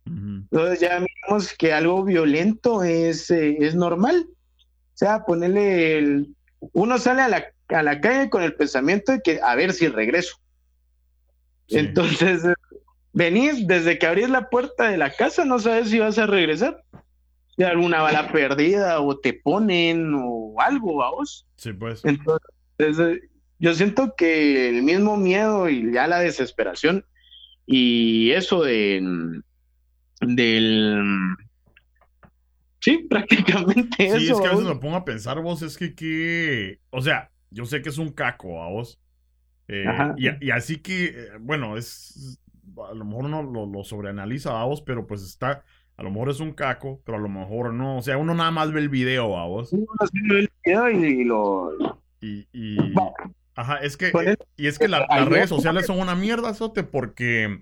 Entonces 0.07 0.81
ya 0.81 1.03
vemos 1.27 1.55
que 1.55 1.73
algo 1.73 2.05
violento 2.05 2.83
es, 2.83 3.31
eh, 3.31 3.57
es 3.61 3.75
normal. 3.75 4.27
O 4.29 4.97
sea, 4.97 5.25
ponerle 5.25 5.99
el... 5.99 6.35
Uno 6.73 6.99
sale 6.99 7.23
a 7.23 7.29
la, 7.29 7.45
a 7.69 7.83
la 7.83 8.01
calle 8.01 8.29
con 8.29 8.43
el 8.43 8.55
pensamiento 8.55 9.13
de 9.13 9.23
que 9.23 9.41
a 9.43 9.55
ver 9.55 9.73
si 9.73 9.89
regreso. 9.89 10.37
Entonces, 11.69 12.43
venís 13.15 13.67
desde 13.67 13.99
que 13.99 14.07
abrís 14.07 14.29
la 14.29 14.51
puerta 14.51 14.91
de 14.91 14.99
la 14.99 15.11
casa, 15.11 15.45
no 15.45 15.59
sabes 15.59 15.89
si 15.89 15.99
vas 15.99 16.19
a 16.19 16.27
regresar. 16.27 16.83
Si 17.57 17.63
alguna 17.63 18.03
bala 18.03 18.33
perdida 18.33 19.01
o 19.01 19.19
te 19.19 19.33
ponen 19.33 20.13
o 20.15 20.61
algo, 20.61 20.97
vamos. 20.97 21.47
Sí, 21.57 21.73
pues. 21.73 22.03
Entonces, 22.05 23.21
yo 23.59 23.75
siento 23.75 24.15
que 24.17 24.69
el 24.69 24.83
mismo 24.83 25.17
miedo 25.17 25.69
y 25.69 25.93
ya 25.93 26.07
la 26.09 26.19
desesperación 26.19 27.05
y 27.67 28.33
eso 28.33 28.63
de 28.63 29.03
del 30.21 31.03
sí 32.81 33.07
prácticamente 33.11 34.19
sí, 34.19 34.31
es 34.31 34.41
que 34.41 34.47
a 34.47 34.51
veces 34.51 34.67
me 34.67 34.77
pongo 34.77 34.97
a 34.97 35.05
pensar 35.05 35.41
vos 35.41 35.63
es 35.63 35.79
que 35.79 35.95
que 35.95 36.79
o 36.91 37.01
sea 37.01 37.31
yo 37.51 37.65
sé 37.65 37.81
que 37.81 37.89
es 37.89 37.99
un 37.99 38.11
caco 38.11 38.63
a 38.63 38.69
vos 38.69 39.01
eh, 39.69 39.87
y, 40.19 40.51
así 40.51 40.77
que 40.77 41.07
eh, 41.07 41.29
bueno 41.41 41.79
es 41.79 42.39
a 42.89 42.95
lo 42.95 43.05
mejor 43.05 43.25
uno 43.27 43.43
lo, 43.43 43.85
sobreanaliza 43.85 44.61
a 44.61 44.65
vos 44.65 44.83
pero 44.83 45.07
pues 45.07 45.23
está 45.23 45.65
a 45.97 46.03
lo 46.03 46.11
mejor 46.11 46.31
es 46.31 46.41
un 46.41 46.53
caco 46.53 47.01
pero 47.05 47.19
a 47.19 47.21
lo 47.21 47.29
mejor 47.29 47.73
no 47.73 47.99
o 47.99 48.03
sea 48.03 48.19
uno 48.19 48.35
nada 48.35 48.51
más 48.51 48.73
ve 48.73 48.81
el 48.81 48.89
video 48.89 49.39
a 49.39 49.47
vos 49.47 49.73
uno 49.73 49.87
ve 50.13 50.39
el 50.41 50.51
video 50.65 50.91
y 50.91 51.25
lo 51.25 52.01
y, 52.21 52.47
Ajá, 53.57 53.77
es 53.77 53.97
que, 53.97 54.11
y 54.57 54.67
es 54.67 54.79
que 54.79 54.89
las 54.89 55.07
redes 55.27 55.49
sociales 55.49 55.87
son 55.87 56.01
una 56.01 56.17
mierda, 56.17 56.55
Sote, 56.55 56.83
porque 56.83 57.61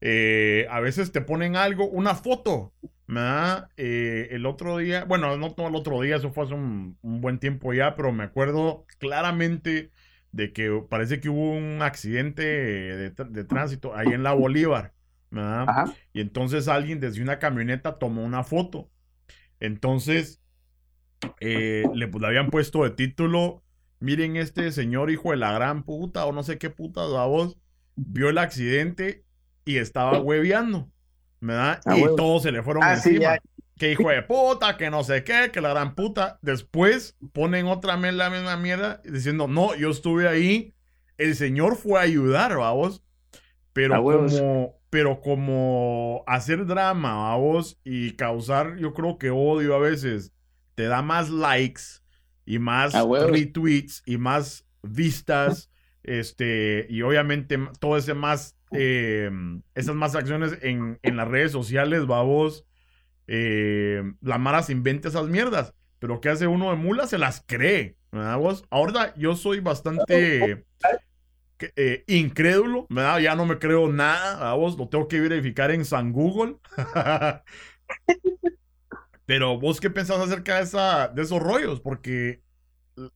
eh, 0.00 0.66
a 0.70 0.80
veces 0.80 1.12
te 1.12 1.20
ponen 1.20 1.54
algo, 1.54 1.86
una 1.86 2.14
foto, 2.14 2.72
¿verdad? 3.06 3.68
Eh, 3.76 4.28
el 4.30 4.46
otro 4.46 4.78
día, 4.78 5.04
bueno, 5.04 5.36
no 5.36 5.52
todo 5.52 5.68
el 5.68 5.74
otro 5.74 6.00
día, 6.00 6.16
eso 6.16 6.32
fue 6.32 6.44
hace 6.44 6.54
un, 6.54 6.96
buen 7.02 7.38
tiempo 7.38 7.74
ya, 7.74 7.94
pero 7.94 8.10
me 8.12 8.24
acuerdo 8.24 8.86
claramente 8.98 9.90
de 10.34 10.52
que 10.52 10.84
parece 10.88 11.20
que 11.20 11.28
hubo 11.28 11.52
un 11.52 11.80
accidente 11.80 12.42
de, 12.42 13.44
tránsito 13.44 13.94
ahí 13.94 14.08
en 14.08 14.22
la 14.22 14.32
Bolívar, 14.32 14.92
¿verdad? 15.30 15.94
Y 16.12 16.20
entonces 16.20 16.66
alguien 16.66 16.98
desde 17.00 17.22
una 17.22 17.38
camioneta 17.38 17.98
tomó 17.98 18.24
una 18.24 18.42
foto. 18.42 18.90
Entonces, 19.60 20.42
eh, 21.40 21.84
le, 21.94 22.08
pues, 22.08 22.20
le 22.20 22.26
habían 22.26 22.50
puesto 22.50 22.84
de 22.84 22.90
título 22.90 23.64
miren 24.04 24.36
este 24.36 24.70
señor 24.70 25.10
hijo 25.10 25.30
de 25.30 25.38
la 25.38 25.52
gran 25.52 25.82
puta 25.82 26.26
o 26.26 26.32
no 26.32 26.42
sé 26.42 26.58
qué 26.58 26.68
puta 26.68 27.06
la 27.06 27.24
voz, 27.24 27.56
vio 27.96 28.28
el 28.28 28.36
accidente 28.36 29.24
y 29.64 29.78
estaba 29.78 30.20
hueveando, 30.20 30.90
¿verdad? 31.40 31.80
y 31.96 32.02
todos 32.16 32.42
se 32.42 32.52
le 32.52 32.62
fueron 32.62 32.82
ah, 32.84 32.94
encima. 32.94 33.38
Que 33.78 33.92
hijo 33.92 34.08
de 34.10 34.22
puta, 34.22 34.76
que 34.76 34.90
no 34.90 35.02
sé 35.02 35.24
qué, 35.24 35.50
que 35.52 35.60
la 35.60 35.70
gran 35.70 35.94
puta. 35.94 36.38
Después 36.42 37.16
ponen 37.32 37.66
otra 37.66 37.96
vez 37.96 38.14
la 38.14 38.30
misma 38.30 38.56
mierda 38.56 39.00
diciendo, 39.04 39.48
no, 39.48 39.74
yo 39.74 39.90
estuve 39.90 40.28
ahí, 40.28 40.74
el 41.18 41.34
señor 41.34 41.76
fue 41.76 41.98
a 41.98 42.02
ayudar, 42.02 42.56
vamos. 42.56 43.02
Pero 43.72 44.02
como, 44.02 44.80
pero 44.90 45.20
como 45.20 46.22
hacer 46.28 46.64
drama, 46.66 47.14
vamos, 47.14 47.80
y 47.82 48.12
causar, 48.12 48.76
yo 48.76 48.94
creo 48.94 49.18
que 49.18 49.30
odio 49.30 49.74
a 49.74 49.80
veces, 49.80 50.32
te 50.76 50.84
da 50.84 51.02
más 51.02 51.28
likes 51.28 51.82
y 52.46 52.60
más 52.60 52.92
retweets 52.92 54.04
y 54.06 54.18
más 54.18 54.64
vistas, 54.82 55.70
este, 56.04 56.86
y 56.88 57.02
obviamente 57.02 57.58
todo 57.80 57.96
ese 57.96 58.14
más, 58.14 58.56
eh, 58.70 59.30
esas 59.74 59.96
más 59.96 60.14
acciones 60.14 60.58
en, 60.62 60.98
las 61.02 61.26
redes 61.26 61.50
sociales, 61.50 62.06
babos, 62.06 62.64
eh, 63.26 64.02
la 64.20 64.38
Mara 64.38 64.62
se 64.62 64.72
inventa 64.72 65.08
esas 65.08 65.28
mierdas. 65.28 65.74
pero 65.98 66.20
¿qué 66.20 66.28
hace 66.28 66.46
uno 66.46 66.70
de 66.70 66.76
mula? 66.76 67.06
Se 67.06 67.18
las 67.18 67.42
cree, 67.46 67.96
¿verdad? 68.12 68.40
Ahora 68.70 69.14
yo 69.16 69.36
soy 69.36 69.60
bastante 69.60 70.64
eh, 71.76 72.04
incrédulo. 72.06 72.86
Ya 72.90 73.34
no 73.34 73.46
me 73.46 73.58
creo 73.58 73.90
nada, 73.90 74.34
¿verdad 74.34 74.54
vos? 74.54 74.76
Lo 74.76 74.88
tengo 74.88 75.08
que 75.08 75.20
verificar 75.20 75.70
en 75.70 75.84
San 75.84 76.12
Google. 76.12 76.56
pero 79.26 79.58
vos, 79.58 79.80
¿qué 79.80 79.90
pensás 79.90 80.18
acerca 80.20 80.56
de, 80.56 81.22
esos 81.22 81.42
rollos? 81.42 81.80
Porque 81.80 82.42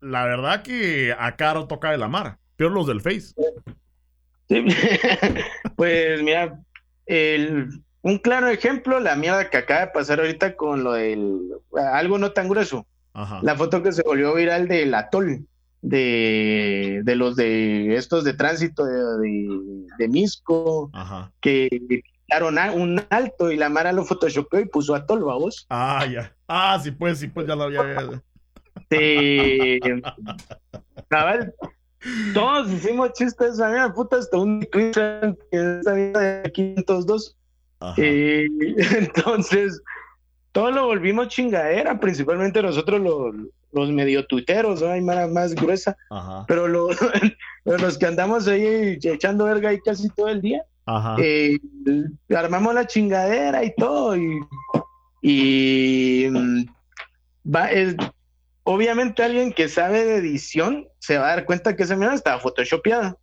la 0.00 0.24
verdad 0.24 0.62
que 0.62 1.14
a 1.18 1.36
Caro 1.36 1.66
toca 1.66 1.90
de 1.90 1.98
la 1.98 2.08
mar, 2.08 2.38
peor 2.56 2.72
los 2.72 2.86
del 2.86 3.00
Face. 3.00 3.34
pues 5.76 6.22
mira, 6.22 6.58
el, 7.06 7.82
un 8.02 8.18
claro 8.18 8.48
ejemplo, 8.48 9.00
la 9.00 9.16
mierda 9.16 9.50
que 9.50 9.58
acaba 9.58 9.80
de 9.80 9.86
pasar 9.88 10.20
ahorita 10.20 10.56
con 10.56 10.84
lo 10.84 10.92
del 10.92 11.40
algo 11.92 12.18
no 12.18 12.32
tan 12.32 12.48
grueso. 12.48 12.86
La 13.42 13.56
foto 13.56 13.82
que 13.82 13.90
se 13.90 14.02
volvió 14.02 14.32
viral 14.34 14.68
del 14.68 14.94
atol, 14.94 15.44
de, 15.82 17.00
de 17.02 17.16
los 17.16 17.34
de 17.34 17.96
estos 17.96 18.22
de 18.22 18.34
tránsito 18.34 18.84
de, 18.84 19.02
de, 19.98 20.08
Misco, 20.08 20.88
que 21.40 21.68
quitaron 22.28 22.58
un 22.74 23.02
alto 23.10 23.50
y 23.50 23.56
la 23.56 23.70
Mara 23.70 23.92
lo 23.92 24.04
photoshopeó 24.04 24.60
y 24.60 24.66
puso 24.66 24.94
atol, 24.94 25.24
vamos. 25.24 25.66
Ah, 25.68 26.06
ya. 26.06 26.32
Ah, 26.46 26.78
sí, 26.80 26.92
pues, 26.92 27.18
sí, 27.18 27.26
pues 27.26 27.48
ya 27.48 27.56
lo 27.56 27.64
había. 27.64 28.22
Sí. 28.90 29.80
todos 32.34 32.70
hicimos 32.70 33.12
chistes, 33.14 33.58
a 33.60 33.70
mí 33.70 33.78
puta, 33.94 34.18
hasta 34.18 34.36
un 34.38 34.60
que 34.60 34.90
esa 34.90 35.92
de 35.92 36.52
502. 36.52 37.37
Eh, 37.96 38.46
entonces, 38.98 39.80
todo 40.52 40.70
lo 40.70 40.86
volvimos 40.86 41.28
chingadera, 41.28 42.00
principalmente 42.00 42.62
nosotros 42.62 43.00
los, 43.00 43.34
los 43.72 43.90
medio 43.90 44.26
tuiteros, 44.26 44.82
¿no? 44.82 44.88
hay 44.88 45.00
más, 45.00 45.30
más 45.30 45.54
gruesa, 45.54 45.96
pero 46.46 46.68
los 46.68 47.98
que 47.98 48.06
andamos 48.06 48.48
ahí 48.48 48.98
echando 49.02 49.44
verga 49.44 49.70
ahí 49.70 49.80
casi 49.80 50.08
todo 50.10 50.28
el 50.28 50.40
día, 50.40 50.62
eh, 51.18 51.58
armamos 52.34 52.74
la 52.74 52.86
chingadera 52.86 53.62
y 53.62 53.74
todo, 53.76 54.16
y, 54.16 54.40
y 55.22 56.28
mm, 56.30 56.64
va, 57.54 57.70
es, 57.70 57.94
obviamente 58.64 59.22
alguien 59.22 59.52
que 59.52 59.68
sabe 59.68 60.04
de 60.04 60.16
edición 60.16 60.88
se 60.98 61.18
va 61.18 61.26
a 61.26 61.36
dar 61.36 61.44
cuenta 61.44 61.76
que 61.76 61.82
esa 61.84 61.96
mierda 61.96 62.14
estaba 62.14 62.40
photoshopeada. 62.40 63.16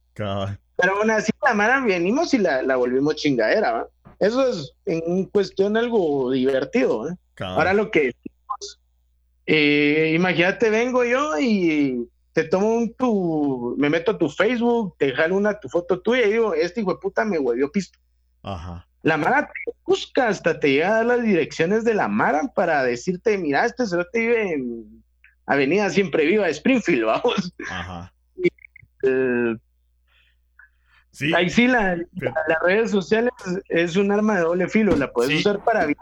Pero 0.78 0.98
aún 0.98 1.12
así 1.12 1.32
la 1.44 1.54
mara 1.54 1.80
venimos 1.82 2.34
y 2.34 2.38
la, 2.38 2.62
la 2.62 2.76
volvimos 2.76 3.16
chingadera, 3.16 3.72
¿va? 3.72 3.88
Eso 4.20 4.48
es 4.48 4.74
en 4.86 5.26
cuestión 5.26 5.78
algo 5.78 6.32
divertido. 6.32 7.10
¿eh? 7.10 7.16
Ahora 7.40 7.74
lo 7.74 7.92
que 7.92 8.12
eh, 9.46 10.14
imagínate, 10.16 10.70
vengo 10.70 11.04
yo 11.04 11.38
y 11.40 12.08
te 12.34 12.44
tomo 12.46 12.76
un 12.76 12.94
tu, 12.94 13.76
me 13.78 13.90
meto 13.90 14.12
a 14.12 14.18
tu 14.18 14.30
Facebook, 14.30 14.96
te 14.98 15.14
jalo 15.14 15.36
una 15.36 15.60
tu 15.60 15.70
foto 15.70 16.02
tuya 16.02 16.26
y 16.26 16.34
digo, 16.34 16.54
este 16.54 16.82
hijo 16.82 16.94
de 16.94 17.00
puta 17.00 17.24
me 17.26 17.40
huevió 17.40 17.72
pisto. 17.72 18.00
Ajá. 18.42 18.88
La 19.04 19.18
Mara 19.18 19.44
te 19.48 19.72
busca 19.86 20.28
hasta 20.28 20.60
te 20.60 20.72
llega 20.72 20.90
a 20.90 20.96
dar 20.96 21.06
las 21.06 21.22
direcciones 21.22 21.84
de 21.84 21.94
la 21.94 22.08
Mara 22.08 22.52
para 22.56 22.84
decirte, 22.84 23.38
mira, 23.38 23.66
este 23.66 23.84
te 24.12 24.20
vive 24.20 24.54
en 24.54 25.04
Avenida 25.46 25.90
Siempre 25.92 26.26
Viva 26.26 26.46
de 26.46 26.52
Springfield, 26.52 27.06
vamos. 27.06 27.54
Ajá. 27.70 28.12
Eh, 29.04 29.56
Ahí 31.36 31.50
sí, 31.50 31.68
la, 31.68 31.96
las 31.96 32.60
redes 32.64 32.92
sociales 32.92 33.32
es 33.70 33.96
un 33.96 34.12
arma 34.12 34.36
de 34.36 34.42
doble 34.42 34.68
filo, 34.68 34.96
la 34.96 35.12
puedes 35.12 35.40
usar 35.40 35.64
para 35.64 35.86
bien 35.86 35.98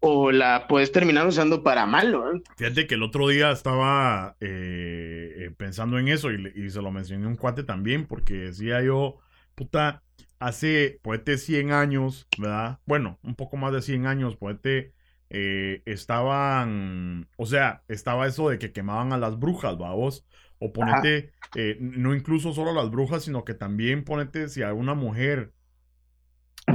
o 0.00 0.30
la 0.30 0.66
puedes 0.68 0.92
terminar 0.92 1.26
usando 1.26 1.62
para 1.62 1.86
malo. 1.86 2.32
¿eh? 2.32 2.42
Fíjate 2.56 2.86
que 2.86 2.94
el 2.94 3.02
otro 3.02 3.28
día 3.28 3.50
estaba 3.50 4.36
eh, 4.40 5.34
eh, 5.36 5.50
pensando 5.56 5.98
en 5.98 6.08
eso 6.08 6.30
y, 6.30 6.70
se 6.70 6.82
lo 6.82 6.90
mencioné 6.90 7.26
a 7.26 7.28
un 7.28 7.36
cuate 7.36 7.64
también 7.64 8.06
porque 8.06 8.34
decía 8.34 8.82
yo, 8.82 9.18
puta, 9.54 10.02
hace, 10.38 11.00
poete 11.02 11.36
100 11.36 11.72
años, 11.72 12.28
¿verdad? 12.38 12.78
Bueno, 12.86 13.18
un 13.22 13.34
poco 13.34 13.56
más 13.56 13.72
de 13.72 13.82
100 13.82 14.06
años, 14.06 14.36
poete, 14.36 14.92
estaban, 15.30 17.28
o 17.36 17.44
sea, 17.44 17.82
estaba 17.88 18.26
eso 18.26 18.48
de 18.48 18.58
que 18.58 18.72
quemaban 18.72 19.12
a 19.12 19.18
las 19.18 19.38
brujas, 19.38 19.76
vos 19.76 20.24
o 20.58 20.72
ponete, 20.72 21.32
eh, 21.54 21.76
no 21.80 22.14
incluso 22.14 22.52
solo 22.52 22.70
a 22.70 22.74
las 22.74 22.90
brujas, 22.90 23.24
sino 23.24 23.44
que 23.44 23.54
también 23.54 24.04
ponete 24.04 24.48
si 24.48 24.62
a 24.62 24.72
una 24.72 24.94
mujer 24.94 25.52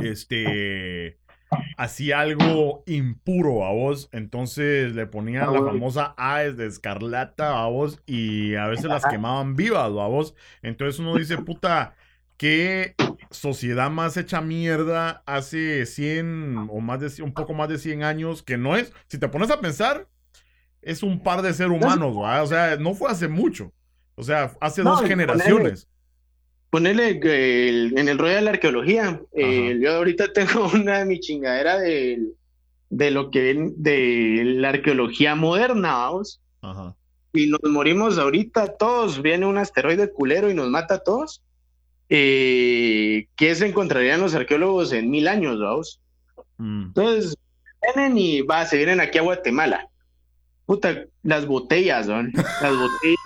este 0.01 1.19
hacía 1.77 2.21
algo 2.21 2.83
impuro 2.87 3.65
a 3.65 3.71
vos, 3.71 4.09
entonces 4.11 4.95
le 4.95 5.05
ponían 5.05 5.53
la 5.53 5.59
famosa 5.59 6.13
Aes 6.17 6.57
de 6.57 6.65
escarlata 6.65 7.63
a 7.63 7.67
vos 7.67 8.01
y 8.05 8.55
a 8.55 8.67
veces 8.67 8.85
las 8.85 9.05
quemaban 9.05 9.55
vivas 9.55 9.85
a 9.85 9.89
vos. 9.89 10.35
Entonces 10.61 10.99
uno 10.99 11.15
dice, 11.15 11.37
puta, 11.37 11.95
qué 12.37 12.95
sociedad 13.29 13.89
más 13.89 14.17
hecha 14.17 14.41
mierda 14.41 15.23
hace 15.25 15.85
100 15.85 16.69
o 16.69 16.79
más 16.79 16.99
de 16.99 17.23
un 17.23 17.33
poco 17.33 17.53
más 17.53 17.69
de 17.69 17.77
100 17.77 18.03
años 18.03 18.43
que 18.43 18.57
no 18.57 18.75
es, 18.75 18.93
si 19.07 19.17
te 19.17 19.27
pones 19.27 19.51
a 19.51 19.61
pensar, 19.61 20.07
es 20.85 21.03
un 21.03 21.21
par 21.21 21.41
de 21.41 21.53
seres 21.53 21.71
humanos, 21.71 22.13
o 22.15 22.47
sea, 22.47 22.77
no 22.77 22.93
fue 22.93 23.09
hace 23.09 23.27
mucho. 23.27 23.71
O 24.15 24.23
sea, 24.23 24.53
hace 24.59 24.83
dos 24.83 25.01
generaciones. 25.01 25.87
Ponele, 26.69 27.19
en 27.99 28.07
el 28.07 28.17
rollo 28.17 28.35
de 28.35 28.41
la 28.41 28.51
arqueología. 28.51 29.21
yo 29.33 29.95
ahorita 29.95 30.33
tengo 30.33 30.69
una 30.73 30.99
de 30.99 31.05
mi 31.05 31.19
chingadera 31.19 31.79
de, 31.79 32.19
de 32.89 33.11
lo 33.11 33.31
que 33.31 33.71
de 33.75 34.41
la 34.43 34.69
arqueología 34.69 35.35
moderna, 35.35 35.93
vamos. 35.93 36.41
Ajá. 36.61 36.95
Y 37.33 37.47
nos 37.47 37.63
morimos 37.63 38.17
ahorita 38.19 38.77
todos. 38.77 39.21
Viene 39.21 39.45
un 39.45 39.57
asteroide 39.57 40.11
culero 40.11 40.51
y 40.51 40.53
nos 40.53 40.69
mata 40.69 40.95
a 40.95 41.03
todos. 41.03 41.41
Eh, 42.09 43.27
¿Qué 43.35 43.55
se 43.55 43.67
encontrarían 43.67 44.21
los 44.21 44.35
arqueólogos 44.35 44.93
en 44.93 45.09
mil 45.09 45.27
años, 45.27 45.59
vamos? 45.59 45.99
Mm. 46.57 46.83
Entonces, 46.87 47.35
vienen 47.81 48.17
y 48.19 48.41
va, 48.41 48.65
se 48.65 48.77
vienen 48.77 48.99
aquí 48.99 49.17
a 49.17 49.23
Guatemala 49.23 49.89
puta, 50.65 51.05
las 51.23 51.45
botellas, 51.45 52.07
¿no? 52.07 52.23
Las 52.23 52.75
botellas. 52.75 53.19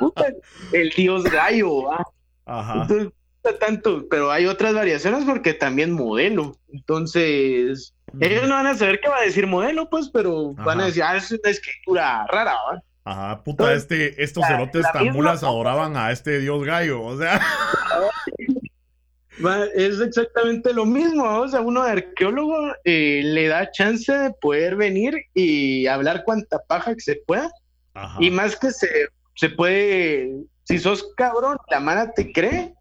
puta, 0.00 0.26
el 0.72 0.90
dios 0.90 1.24
gallo, 1.24 1.84
¿va? 1.84 2.04
Ajá. 2.46 2.82
Entonces, 2.82 3.12
tanto, 3.60 4.06
pero 4.08 4.30
hay 4.30 4.46
otras 4.46 4.74
variaciones 4.74 5.24
porque 5.24 5.54
también 5.54 5.92
modelo. 5.92 6.56
Entonces, 6.72 7.94
ellos 8.20 8.48
no 8.48 8.54
van 8.54 8.66
a 8.66 8.74
saber 8.74 9.00
qué 9.00 9.08
va 9.08 9.18
a 9.18 9.24
decir 9.24 9.46
modelo, 9.46 9.88
pues, 9.88 10.10
pero 10.12 10.54
van 10.54 10.80
a 10.80 10.86
decir, 10.86 11.02
ah, 11.02 11.16
es 11.16 11.30
una 11.30 11.50
escritura 11.50 12.26
rara, 12.26 12.54
¿va? 12.54 12.82
Ajá, 13.04 13.42
puta, 13.42 13.72
este, 13.72 14.22
estos 14.22 14.46
cerotes 14.46 14.84
tambulas 14.92 15.42
adoraban 15.42 15.96
a 15.96 16.10
este 16.12 16.40
dios 16.40 16.62
gallo, 16.64 17.02
o 17.02 17.16
sea. 17.18 17.40
Es 19.74 20.00
exactamente 20.00 20.72
lo 20.72 20.84
mismo, 20.84 21.24
o 21.24 21.48
sea, 21.48 21.60
uno 21.60 21.84
de 21.84 21.92
arqueólogo 21.92 22.56
eh, 22.84 23.22
le 23.24 23.48
da 23.48 23.70
chance 23.70 24.12
de 24.12 24.30
poder 24.40 24.76
venir 24.76 25.14
y 25.34 25.86
hablar 25.86 26.24
cuanta 26.24 26.58
paja 26.66 26.94
que 26.94 27.00
se 27.00 27.16
pueda. 27.26 27.50
Y 28.20 28.30
más 28.30 28.56
que 28.56 28.70
se, 28.70 28.88
se 29.34 29.50
puede, 29.50 30.32
si 30.64 30.78
sos 30.78 31.12
cabrón, 31.16 31.58
la 31.68 31.80
Mara 31.80 32.12
te 32.12 32.32
cree, 32.32 32.74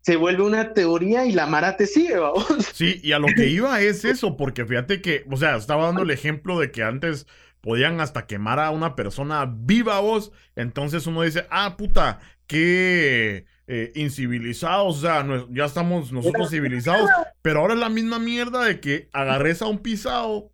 se 0.00 0.16
vuelve 0.16 0.42
una 0.42 0.72
teoría 0.72 1.24
y 1.26 1.32
la 1.32 1.46
Mara 1.46 1.76
te 1.76 1.86
sigue, 1.86 2.18
vamos. 2.18 2.46
Sí, 2.74 3.00
y 3.02 3.12
a 3.12 3.18
lo 3.18 3.28
que 3.28 3.46
iba 3.46 3.80
es 3.80 4.04
eso, 4.04 4.36
porque 4.36 4.64
fíjate 4.64 5.00
que, 5.00 5.24
o 5.30 5.36
sea, 5.36 5.56
estaba 5.56 5.86
dando 5.86 6.02
el 6.02 6.10
ejemplo 6.10 6.58
de 6.58 6.72
que 6.72 6.82
antes 6.82 7.26
podían 7.60 8.00
hasta 8.00 8.26
quemar 8.26 8.58
a 8.58 8.70
una 8.70 8.96
persona 8.96 9.48
viva 9.48 10.00
vos, 10.00 10.32
entonces 10.56 11.06
uno 11.06 11.22
dice, 11.22 11.46
ah, 11.50 11.76
puta, 11.76 12.20
qué 12.46 13.46
eh, 13.66 13.92
incivilizados, 13.94 14.98
o 14.98 15.00
sea, 15.00 15.26
ya 15.50 15.64
estamos 15.64 16.12
nosotros 16.12 16.50
civilizados, 16.50 17.08
pero 17.40 17.60
ahora 17.60 17.74
es 17.74 17.80
la 17.80 17.88
misma 17.88 18.18
mierda 18.18 18.62
de 18.62 18.78
que 18.78 19.08
agarres 19.12 19.62
a 19.62 19.66
un 19.66 19.78
pisado, 19.78 20.50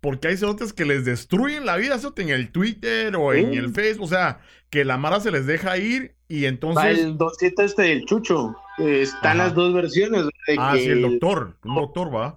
porque 0.00 0.28
hay 0.28 0.38
cerotes 0.38 0.72
que 0.72 0.86
les 0.86 1.04
destruyen 1.04 1.66
la 1.66 1.76
vida, 1.76 1.96
eso 1.96 2.14
en 2.16 2.30
el 2.30 2.50
Twitter 2.52 3.14
o 3.16 3.34
en 3.34 3.52
el 3.52 3.74
Facebook, 3.74 4.06
o 4.06 4.08
sea, 4.08 4.40
que 4.70 4.86
la 4.86 4.96
Mara 4.96 5.20
se 5.20 5.30
les 5.30 5.46
deja 5.46 5.76
ir 5.76 6.14
y 6.28 6.46
entonces... 6.46 6.98
el 6.98 7.18
dosita 7.18 7.62
este 7.62 7.82
del 7.82 8.06
Chucho, 8.06 8.56
están 8.78 9.38
las 9.38 9.54
dos 9.54 9.74
versiones. 9.74 10.24
ah, 10.58 10.74
sí, 10.76 10.86
el 10.86 11.02
doctor, 11.02 11.58
un 11.62 11.74
doctor 11.74 12.14
va. 12.14 12.34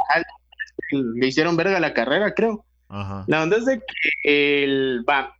Le 0.91 1.27
hicieron 1.27 1.55
verga 1.55 1.79
la 1.79 1.93
carrera, 1.93 2.33
creo. 2.33 2.65
Ajá. 2.89 3.23
La 3.27 3.43
onda 3.43 3.57
es 3.57 3.65
de 3.65 3.79
que 3.79 4.63
el, 4.63 5.05
va, 5.07 5.38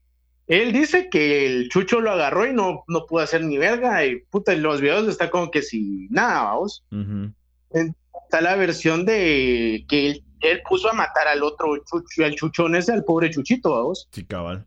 él 0.50 0.74
dice 0.74 1.10
que 1.10 1.46
el 1.46 1.70
Chucho 1.70 2.02
lo 2.02 2.12
agarró 2.12 2.46
y 2.46 2.54
no, 2.54 2.84
no 2.88 3.06
pudo 3.06 3.22
hacer 3.22 3.44
ni 3.44 3.58
verga. 3.58 4.04
Y 4.06 4.18
puta, 4.32 4.52
en 4.52 4.64
los 4.64 4.82
videos 4.82 5.08
está 5.08 5.30
como 5.30 5.52
que 5.52 5.62
si 5.62 6.08
nada, 6.10 6.44
vamos. 6.44 6.84
Está 7.72 8.42
la 8.42 8.56
versión 8.56 9.06
de 9.06 9.86
que 9.88 10.22
él, 10.42 10.62
puso 10.68 10.90
a 10.90 10.94
matar 10.94 11.28
al 11.28 11.44
otro 11.44 11.78
Chucho, 11.78 12.26
al 12.26 12.36
Chuchón 12.36 12.76
ese, 12.76 12.92
al 12.92 13.04
pobre 13.04 13.30
Chuchito, 13.30 13.72
vamos. 13.72 14.08
Sí, 14.12 14.26
cabal. 14.26 14.66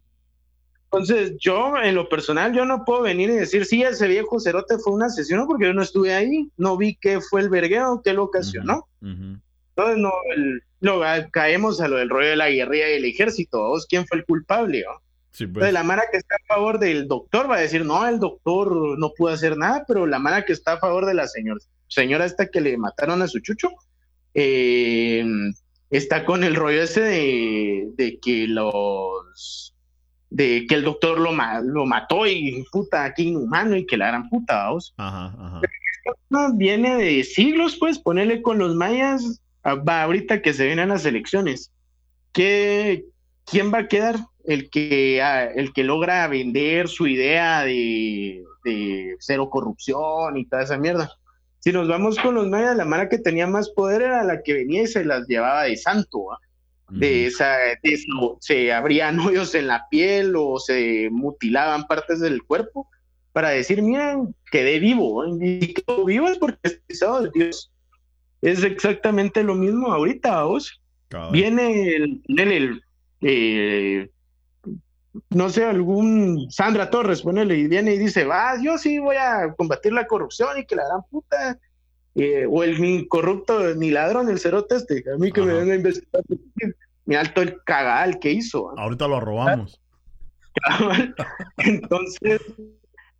Entonces, 0.84 1.32
yo, 1.40 1.74
en 1.82 1.94
lo 1.94 2.08
personal, 2.08 2.52
yo 2.52 2.64
no 2.66 2.84
puedo 2.84 3.02
venir 3.02 3.30
y 3.30 3.34
decir, 3.34 3.64
sí, 3.64 3.82
ese 3.82 4.06
viejo 4.08 4.38
cerote 4.38 4.78
fue 4.78 4.92
un 4.92 5.02
asesino 5.02 5.46
porque 5.46 5.64
yo 5.64 5.72
no 5.72 5.82
estuve 5.82 6.12
ahí, 6.14 6.50
no 6.58 6.76
vi 6.76 6.96
qué 7.00 7.20
fue 7.20 7.40
el 7.40 7.48
vergueo, 7.48 8.02
qué 8.04 8.12
lo 8.12 8.24
ocasionó. 8.24 8.86
Entonces, 9.74 9.96
no, 9.98 10.12
el- 10.36 10.62
no, 10.80 11.00
caemos 11.30 11.80
a 11.80 11.88
lo 11.88 11.96
del 11.96 12.10
rollo 12.10 12.28
de 12.28 12.36
la 12.36 12.50
guerrilla 12.50 12.90
y 12.90 12.94
el 12.98 13.04
ejército. 13.06 13.58
¿vos 13.68 13.86
¿Quién 13.88 14.06
fue 14.06 14.18
el 14.18 14.24
culpable? 14.26 14.84
¿no? 14.86 15.00
Sí, 15.32 15.46
pues. 15.46 15.56
Entonces, 15.64 15.72
la 15.72 15.82
mara 15.82 16.04
que 16.10 16.18
está 16.18 16.36
a 16.36 16.54
favor 16.54 16.78
del 16.78 17.08
doctor 17.08 17.50
va 17.50 17.56
a 17.56 17.60
decir, 17.60 17.84
no, 17.84 18.06
el 18.06 18.18
doctor 18.20 18.98
no 18.98 19.12
pudo 19.16 19.32
hacer 19.32 19.56
nada, 19.56 19.84
pero 19.88 20.06
la 20.06 20.18
mara 20.18 20.44
que 20.44 20.52
está 20.52 20.74
a 20.74 20.78
favor 20.78 21.06
de 21.06 21.14
la 21.14 21.26
señora, 21.26 21.58
señora 21.88 22.26
esta 22.26 22.46
que 22.48 22.60
le 22.60 22.76
mataron 22.76 23.22
a 23.22 23.26
su 23.28 23.40
chucho, 23.40 23.70
eh, 24.34 25.24
está 25.90 26.24
con 26.24 26.44
el 26.44 26.54
rollo 26.54 26.82
ese 26.82 27.00
de, 27.00 27.88
de 27.96 28.18
que 28.20 28.46
los 28.48 29.74
de 30.30 30.64
que 30.66 30.74
el 30.76 30.84
doctor 30.84 31.20
lo, 31.20 31.32
ma- 31.32 31.60
lo 31.60 31.84
mató 31.84 32.26
y 32.26 32.64
puta, 32.72 33.12
qué 33.12 33.22
inhumano 33.24 33.76
y 33.76 33.84
que 33.84 33.98
la 33.98 34.06
gran 34.08 34.30
puta, 34.30 34.64
vamos. 34.64 34.94
Ajá, 34.96 35.26
ajá. 35.38 35.60
No, 36.30 36.54
viene 36.54 36.96
de 36.96 37.22
siglos, 37.22 37.76
pues, 37.78 37.98
ponerle 37.98 38.40
con 38.40 38.56
los 38.58 38.74
mayas, 38.74 39.42
ah, 39.62 39.74
va 39.74 40.02
ahorita 40.04 40.40
que 40.40 40.54
se 40.54 40.64
vienen 40.64 40.88
las 40.88 41.04
elecciones. 41.04 41.70
¿Qué, 42.32 43.04
¿Quién 43.44 43.72
va 43.72 43.80
a 43.80 43.88
quedar? 43.88 44.16
El 44.44 44.70
que, 44.70 45.22
ah, 45.22 45.44
el 45.44 45.72
que 45.72 45.84
logra 45.84 46.26
vender 46.28 46.88
su 46.88 47.06
idea 47.06 47.62
de, 47.62 48.44
de 48.64 49.16
cero 49.20 49.50
corrupción 49.50 50.36
y 50.36 50.46
toda 50.46 50.62
esa 50.62 50.78
mierda. 50.78 51.10
Si 51.60 51.72
nos 51.72 51.86
vamos 51.86 52.18
con 52.18 52.34
los 52.34 52.48
mayas, 52.48 52.76
la 52.76 52.84
mara 52.84 53.08
que 53.08 53.18
tenía 53.18 53.46
más 53.46 53.70
poder 53.70 54.02
era 54.02 54.24
la 54.24 54.42
que 54.42 54.52
venía 54.52 54.82
y 54.82 54.86
se 54.88 55.04
las 55.04 55.28
llevaba 55.28 55.64
de 55.64 55.76
santo, 55.76 56.24
¿va? 56.24 56.38
de 56.92 57.26
esa, 57.26 57.56
de 57.82 57.90
eso, 57.90 58.38
se 58.40 58.72
abrían 58.72 59.18
hoyos 59.20 59.54
en 59.54 59.66
la 59.66 59.86
piel 59.90 60.34
o 60.36 60.58
se 60.58 61.08
mutilaban 61.10 61.86
partes 61.86 62.20
del 62.20 62.42
cuerpo 62.42 62.88
para 63.32 63.50
decir, 63.50 63.80
miren, 63.82 64.34
quedé 64.50 64.78
vivo, 64.78 65.24
¿eh? 65.24 65.38
y 65.40 65.72
quedó 65.72 66.04
vivo 66.04 66.28
es 66.28 66.38
porque 66.38 66.58
es 66.64 66.80
pisado 66.86 67.22
de 67.22 67.30
Dios. 67.34 67.72
Es 68.42 68.62
exactamente 68.62 69.42
lo 69.42 69.54
mismo 69.54 69.92
ahorita, 69.92 70.42
vos. 70.44 70.80
Viene 71.30 71.94
el, 71.94 72.22
el, 72.28 72.52
el, 72.52 72.82
eh, 73.20 74.10
no 75.30 75.50
sé, 75.50 75.64
algún 75.64 76.50
Sandra 76.50 76.90
Torres, 76.90 77.22
ponele, 77.22 77.56
y 77.56 77.68
viene 77.68 77.94
y 77.94 77.98
dice, 77.98 78.24
va, 78.24 78.54
yo 78.62 78.78
sí 78.78 78.98
voy 78.98 79.16
a 79.16 79.54
combatir 79.56 79.92
la 79.92 80.06
corrupción 80.06 80.58
y 80.58 80.64
que 80.64 80.76
la 80.76 80.86
gran 80.86 81.02
puta, 81.10 81.58
eh, 82.14 82.46
o 82.48 82.62
el 82.62 82.80
ni 82.80 83.06
corrupto 83.06 83.74
ni 83.74 83.90
ladrón, 83.90 84.28
el 84.30 84.38
cerote 84.38 84.76
este, 84.76 85.04
a 85.12 85.18
mí 85.18 85.30
que 85.32 85.42
me 85.42 85.54
venga 85.54 85.72
a 85.74 85.76
investigar, 85.76 86.22
mi 87.04 87.14
alto 87.14 87.42
el 87.42 87.62
cagal 87.64 88.18
que 88.18 88.30
hizo. 88.30 88.70
¿ah? 88.70 88.74
Ahorita 88.78 89.08
lo 89.08 89.20
robamos. 89.20 89.80
Entonces, 91.58 92.40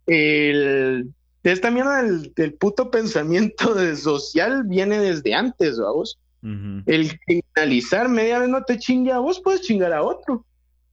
el, 0.06 1.12
esta 1.42 1.70
mierda 1.70 2.02
del, 2.02 2.32
del 2.34 2.54
puto 2.54 2.90
pensamiento 2.90 3.74
de 3.74 3.96
social 3.96 4.64
viene 4.64 4.98
desde 4.98 5.34
antes, 5.34 5.78
vamos. 5.78 6.18
Ujú. 6.42 6.82
El 6.86 7.18
criminalizar 7.20 8.08
media 8.08 8.38
vez 8.38 8.48
no 8.48 8.64
te 8.64 8.78
chingue 8.78 9.12
a 9.12 9.18
vos, 9.18 9.40
puedes 9.40 9.62
chingar 9.62 9.92
a 9.92 10.02
otro. 10.02 10.44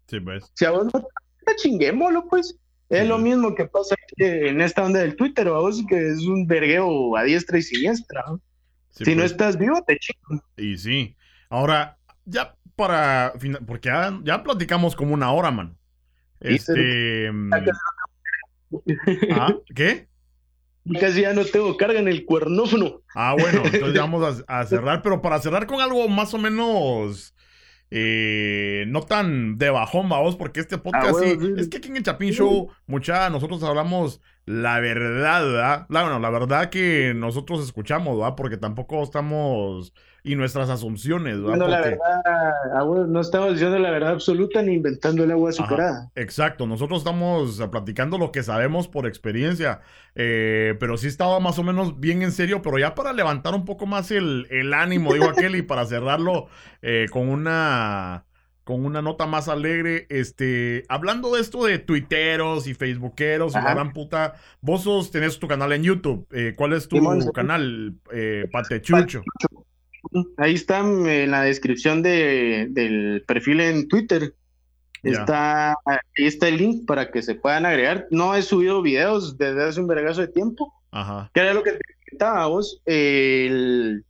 Sí, 0.10 0.20
pues. 0.20 0.51
Si 0.55 0.66
a 0.66 0.72
vos 0.72 0.86
no 0.93 1.07
te 1.45 1.55
chinguémoslo, 1.55 2.28
pues. 2.30 2.57
Es 2.89 3.07
lo 3.07 3.20
mismo 3.20 3.53
que 3.53 3.66
pasa 3.66 3.95
en 4.18 4.62
esta 4.62 4.84
onda 4.84 4.99
del 5.01 5.16
Twitter, 5.16 5.47
vos, 5.49 5.84
que 5.88 6.10
es 6.10 6.22
un 6.26 6.47
vergueo 6.47 7.16
a 7.16 7.22
diestra 7.24 7.60
y 7.60 7.62
siniestra. 7.62 8.24
si 8.89 9.12
no 9.12 9.22
pues. 9.22 9.32
estás 9.32 9.57
vivo, 9.60 9.80
te 9.86 9.97
chingo. 9.99 10.43
Y 10.57 10.76
sí. 10.78 11.16
Ahora, 11.49 11.97
ya 12.26 12.55
para. 12.76 13.34
fina- 13.38 13.60
Porque 13.66 13.89
ya, 13.89 14.20
ya 14.24 14.41
platicamos 14.41 14.95
como 14.95 15.14
una 15.14 15.32
hora, 15.32 15.51
man. 15.51 15.78
Este. 16.39 17.30
¿Ah? 19.32 19.53
¿Qué? 19.76 20.07
Casi 20.99 21.22
ya 21.22 21.34
no 21.34 21.45
tengo 21.45 21.76
carga 21.78 21.99
en 21.99 22.07
el 22.07 22.26
cuernófono. 22.26 23.01
Ah, 23.14 23.36
bueno, 23.39 23.62
entonces 23.66 23.93
ya 23.93 24.01
vamos 24.01 24.43
a, 24.47 24.60
a 24.62 24.66
cerrar, 24.66 25.01
pero 25.03 25.22
para 25.22 25.39
cerrar 25.39 25.68
con 25.68 25.82
algo 25.82 26.07
más 26.07 26.34
o 26.34 26.38
menos 26.39 27.36
eh, 27.92 28.86
no 28.88 29.02
tan 29.02 29.58
de 29.58 29.70
bajón, 29.70 30.10
vamos, 30.10 30.36
porque 30.36 30.60
este 30.60 30.78
podcast 30.78 31.08
Ah, 31.08 31.12
bueno, 31.12 31.42
sí, 31.42 31.48
sí. 31.48 31.54
es 31.58 31.68
que 31.70 31.78
aquí 31.78 31.90
en 31.90 31.98
el 31.98 32.04
Chapín 32.04 32.32
Show, 32.32 32.70
mucha, 32.88 33.30
nosotros 33.30 33.64
hablamos 33.64 34.22
la 34.46 34.80
verdad, 34.80 35.44
¿verdad? 35.46 35.86
La, 35.90 36.02
bueno, 36.04 36.20
la 36.20 36.30
verdad 36.32 36.70
que 36.70 37.14
nosotros 37.16 37.64
escuchamos, 37.64 38.18
¿verdad? 38.18 38.36
Porque 38.36 38.58
tampoco 38.58 39.04
estamos, 39.04 39.94
y 40.30 40.36
nuestras 40.36 40.69
asunciones, 40.69 41.41
¿verdad? 41.41 41.49
Bueno, 41.49 41.67
la 41.67 41.82
verdad, 41.82 42.21
ah, 42.75 42.84
bueno, 42.84 43.07
no 43.07 43.19
estamos 43.19 43.53
diciendo 43.53 43.80
la 43.80 43.89
verdad 43.89 44.11
absoluta 44.11 44.61
ni 44.61 44.73
inventando 44.73 45.23
el 45.23 45.32
agua 45.32 45.49
azucarada. 45.49 46.11
Exacto, 46.13 46.67
nosotros 46.67 46.99
estamos 46.99 47.59
platicando 47.71 48.19
lo 48.19 48.32
que 48.32 48.43
sabemos 48.43 48.88
por 48.88 49.07
experiencia, 49.07 49.82
eh, 50.13 50.75
pero 50.80 50.97
sí 50.97 51.07
estaba 51.07 51.39
más 51.39 51.57
o 51.57 51.63
menos 51.63 51.99
bien 51.99 52.21
en 52.21 52.32
serio, 52.32 52.61
pero 52.61 52.77
ya 52.77 52.93
para 52.93 53.11
levantar 53.11 53.55
un 53.55 53.65
poco 53.65 53.88
más 53.88 54.11
el, 54.11 54.45
el 54.51 54.75
ánimo, 54.75 55.13
digo 55.13 55.25
aquel, 55.25 55.55
y 55.55 55.63
para 55.63 55.86
cerrarlo 55.86 56.45
eh, 56.84 57.07
con 57.09 57.27
una 57.27 58.25
con 58.69 58.86
una 58.86 59.01
nota 59.01 59.25
más 59.25 59.47
alegre, 59.47 60.05
este, 60.09 60.86
hablando 60.89 61.34
de 61.34 61.41
esto 61.41 61.65
de 61.65 61.80
tuiteros 61.80 62.67
y 62.67 62.75
facebookeros 62.75 63.53
y 63.53 63.55
la 63.55 63.73
gran 63.73 63.93
puta, 63.93 64.36
vos 64.61 64.84
sos, 64.84 65.09
tenés 65.09 65.39
tu 65.39 65.47
canal 65.47 65.71
en 65.71 65.82
YouTube, 65.82 66.27
eh, 66.30 66.53
¿cuál 66.55 66.73
es 66.73 66.88
tu 66.88 66.97
Simón, 66.97 67.32
canal? 67.34 67.95
Eh, 68.13 68.47
Patechucho. 68.51 69.23
Ahí 70.38 70.55
está 70.55 70.80
en 70.80 71.30
la 71.32 71.43
descripción 71.43 72.01
de, 72.01 72.68
del 72.72 73.24
perfil 73.28 73.62
en 73.62 73.88
Twitter. 73.88 74.34
Está, 75.03 75.72
ahí 75.86 75.97
está 76.18 76.47
el 76.47 76.57
link 76.57 76.86
para 76.86 77.10
que 77.12 77.22
se 77.22 77.36
puedan 77.36 77.66
agregar. 77.66 78.07
No 78.12 78.36
he 78.36 78.41
subido 78.41 78.82
videos 78.82 79.38
desde 79.38 79.64
hace 79.64 79.80
un 79.80 79.88
vergazo 79.88 80.22
de 80.22 80.28
tiempo. 80.28 80.74
Ajá, 80.91 81.30
Que 81.34 81.41
era 81.41 81.53
lo 81.53 81.64
que 81.64 81.74
te 81.74 81.80
comentaba 82.10 82.47
vos. 82.47 82.82
El- 82.86 84.03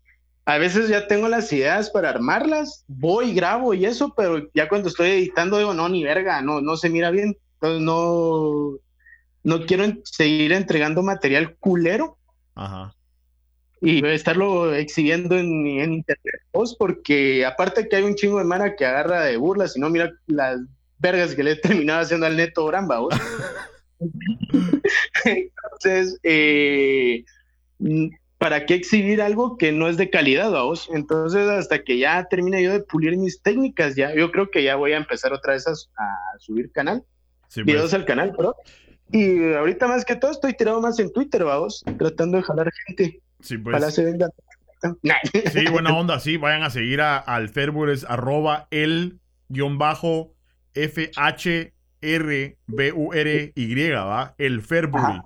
a 0.45 0.57
veces 0.57 0.89
ya 0.89 1.05
tengo 1.05 1.27
las 1.27 1.53
ideas 1.53 1.91
para 1.91 2.09
armarlas, 2.09 2.83
voy, 2.87 3.35
grabo 3.35 3.75
y 3.75 3.85
eso, 3.85 4.15
pero 4.17 4.49
ya 4.55 4.67
cuando 4.67 4.87
estoy 4.87 5.09
editando 5.11 5.59
digo, 5.59 5.75
no, 5.75 5.87
ni 5.89 6.03
verga, 6.03 6.41
no, 6.41 6.59
no 6.59 6.75
se 6.75 6.89
mira 6.89 7.11
bien. 7.11 7.37
Entonces 7.55 7.81
no, 7.81 8.71
no 9.43 9.65
quiero 9.67 9.83
seguir 10.05 10.51
entregando 10.53 11.03
material 11.03 11.55
culero 11.59 12.17
ajá. 12.55 12.95
Y 13.81 14.05
estarlo 14.05 14.73
exhibiendo 14.73 15.37
en, 15.37 15.65
en 15.67 15.93
internet, 15.93 16.41
vos, 16.51 16.75
porque 16.77 17.45
aparte 17.45 17.87
que 17.87 17.95
hay 17.95 18.03
un 18.03 18.15
chingo 18.15 18.39
de 18.39 18.45
mara 18.45 18.75
que 18.75 18.85
agarra 18.85 19.23
de 19.23 19.37
burlas, 19.37 19.77
y 19.77 19.79
no 19.79 19.89
mira 19.89 20.11
las 20.27 20.59
vergas 20.97 21.35
que 21.35 21.43
le 21.43 21.51
he 21.51 21.55
terminado 21.55 22.01
haciendo 22.01 22.25
al 22.25 22.37
neto 22.37 22.65
Bramba, 22.65 22.99
vos. 22.99 23.15
Entonces, 25.25 26.19
eh, 26.23 27.23
¿para 28.37 28.65
qué 28.65 28.75
exhibir 28.75 29.21
algo 29.21 29.57
que 29.57 29.71
no 29.71 29.87
es 29.87 29.97
de 29.97 30.09
calidad, 30.09 30.51
vos? 30.51 30.89
Entonces, 30.93 31.47
hasta 31.49 31.83
que 31.83 31.97
ya 31.99 32.25
termine 32.29 32.61
yo 32.63 32.71
de 32.73 32.81
pulir 32.81 33.17
mis 33.17 33.41
técnicas, 33.41 33.95
ya, 33.95 34.13
yo 34.13 34.31
creo 34.31 34.49
que 34.51 34.63
ya 34.63 34.75
voy 34.75 34.93
a 34.93 34.97
empezar 34.97 35.33
otra 35.33 35.53
vez 35.53 35.67
a, 35.67 35.71
a 35.71 36.39
subir 36.39 36.71
canal, 36.71 37.03
Sí, 37.49 37.63
videos 37.63 37.89
pues. 37.89 37.93
al 37.95 38.05
canal, 38.05 38.31
bro. 38.31 38.55
Y 39.11 39.53
ahorita 39.53 39.87
más 39.87 40.05
que 40.05 40.15
todo 40.15 40.31
estoy 40.31 40.53
tirado 40.53 40.79
más 40.81 40.99
en 40.99 41.11
Twitter, 41.11 41.43
vamos, 41.43 41.83
tratando 41.97 42.37
de 42.37 42.43
jalar 42.43 42.71
gente. 42.85 43.21
Sí, 43.41 43.57
pues. 43.57 43.75
Nah. 45.03 45.15
Sí, 45.51 45.65
buena 45.69 45.93
onda, 45.95 46.19
sí, 46.19 46.37
vayan 46.37 46.63
a 46.63 46.69
seguir 46.69 47.01
a, 47.01 47.17
al 47.17 47.49
Ferbury, 47.49 47.91
es 47.93 48.05
arroba 48.05 48.67
el 48.71 49.19
guion 49.49 49.77
bajo 49.77 50.33
F 50.73 51.11
H 51.15 51.73
R 52.01 52.57
B 52.67 52.93
U 52.93 53.13
R 53.13 53.51
Y, 53.55 53.89
¿va? 53.91 54.35
El 54.37 54.61
Ferbury. 54.61 55.19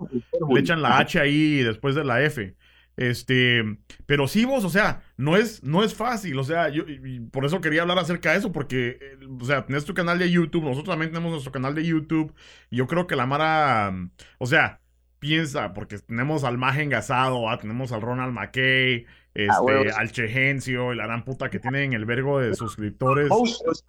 Le 0.53 0.59
echan 0.59 0.81
la 0.81 0.97
H 0.97 1.19
ahí 1.19 1.61
después 1.61 1.93
de 1.95 2.03
la 2.03 2.21
F. 2.23 2.55
Este, 2.95 3.63
pero 4.05 4.27
sí 4.27 4.45
vos, 4.45 4.63
o 4.65 4.69
sea, 4.69 5.01
no 5.17 5.35
es, 5.35 5.63
no 5.63 5.83
es 5.83 5.95
fácil, 5.95 6.37
o 6.37 6.43
sea, 6.43 6.69
yo 6.69 6.83
y- 6.87 7.21
por 7.21 7.43
eso 7.43 7.59
quería 7.59 7.81
hablar 7.81 7.97
acerca 7.97 8.31
de 8.31 8.37
eso, 8.37 8.51
porque, 8.51 8.99
eh, 9.01 9.17
o 9.41 9.45
sea, 9.45 9.65
tenés 9.65 9.83
tu 9.85 9.95
canal 9.95 10.19
de 10.19 10.29
YouTube, 10.29 10.63
nosotros 10.63 10.93
también 10.93 11.11
tenemos 11.11 11.31
nuestro 11.31 11.51
canal 11.51 11.73
de 11.73 11.83
YouTube, 11.85 12.35
yo 12.69 12.85
creo 12.85 13.07
que 13.07 13.15
la 13.15 13.25
Mara, 13.25 13.91
o 14.37 14.45
sea, 14.45 14.79
piensa, 15.23 15.73
porque 15.73 15.97
tenemos 15.99 16.43
al 16.43 16.57
Maje 16.57 16.83
Engasado, 16.83 17.43
¿va? 17.43 17.57
tenemos 17.57 17.93
al 17.93 18.01
Ronald 18.01 18.33
McKay, 18.33 19.05
este, 19.33 19.61
huevos. 19.61 19.93
al 19.95 20.11
Chegencio, 20.11 20.91
y 20.91 20.97
la 20.97 21.05
gran 21.05 21.23
puta 21.23 21.49
que 21.49 21.59
tienen 21.59 21.93
el 21.93 22.03
vergo 22.03 22.41
de 22.41 22.53
suscriptores. 22.53 23.29
monstruos. 23.29 23.85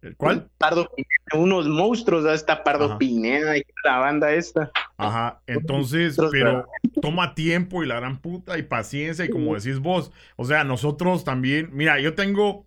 ¿El 0.00 0.16
¿Cuál? 0.16 0.48
Pardo 0.58 0.88
Pineda, 0.94 1.44
unos 1.44 1.66
monstruos, 1.66 2.22
¿no? 2.22 2.32
esta 2.32 2.62
Pardo 2.62 2.84
Ajá. 2.84 2.98
Pineda 2.98 3.58
y 3.58 3.64
la 3.84 3.98
banda 3.98 4.32
esta. 4.32 4.70
Ajá, 4.96 5.42
entonces, 5.48 6.16
pero 6.30 6.68
toma 7.02 7.34
tiempo 7.34 7.82
y 7.82 7.88
la 7.88 7.96
gran 7.96 8.20
puta 8.20 8.56
y 8.56 8.62
paciencia 8.62 9.24
y 9.24 9.30
como 9.30 9.56
decís 9.56 9.80
vos, 9.80 10.12
o 10.36 10.44
sea, 10.44 10.62
nosotros 10.62 11.24
también, 11.24 11.70
mira, 11.72 11.98
yo 11.98 12.14
tengo, 12.14 12.64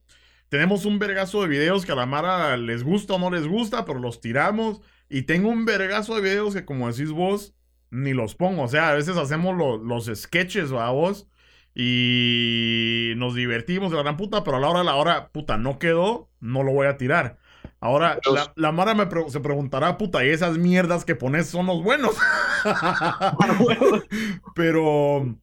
tenemos 0.50 0.86
un 0.86 1.00
vergazo 1.00 1.42
de 1.42 1.48
videos 1.48 1.86
que 1.86 1.94
a 1.94 1.96
la 1.96 2.06
Mara 2.06 2.58
les 2.58 2.84
gusta 2.84 3.14
o 3.14 3.20
no 3.20 3.32
les 3.32 3.48
gusta, 3.48 3.86
pero 3.86 4.00
los 4.00 4.20
tiramos 4.20 4.82
y 5.08 5.22
tengo 5.22 5.48
un 5.48 5.64
vergazo 5.64 6.16
de 6.16 6.22
videos 6.22 6.54
que 6.54 6.66
como 6.66 6.92
decís 6.92 7.12
vos, 7.12 7.56
ni 7.94 8.14
los 8.14 8.36
pongo, 8.36 8.64
o 8.64 8.68
sea, 8.68 8.90
a 8.90 8.94
veces 8.96 9.18
hacemos 9.18 9.56
lo- 9.58 9.78
los 9.78 10.06
sketches, 10.14 10.74
¿va 10.74 10.90
vos? 10.92 11.28
Y 11.76 13.14
nos 13.18 13.36
divertimos 13.36 13.92
de 13.92 13.98
la 13.98 14.04
gran 14.04 14.18
puta, 14.18 14.44
pero 14.44 14.58
a 14.58 14.60
la 14.60 14.70
hora 14.70 14.80
de 14.80 14.86
la 14.86 14.96
hora, 14.96 15.30
puta, 15.30 15.58
no 15.58 15.80
quedó, 15.80 16.30
no 16.40 16.64
lo 16.64 16.72
voy 16.74 16.88
a 16.88 16.98
tirar. 16.98 17.40
Ahora, 17.80 18.20
la, 18.34 18.54
la 18.56 18.72
Mara 18.72 18.94
me 18.94 19.08
pre- 19.08 19.30
se 19.30 19.40
preguntará, 19.42 19.98
puta, 19.98 20.24
¿y 20.26 20.30
esas 20.30 20.58
mierdas 20.58 21.06
que 21.06 21.16
pones 21.16 21.48
son 21.50 21.66
los 21.68 21.84
buenos? 21.84 22.16
Pero, 24.56 25.38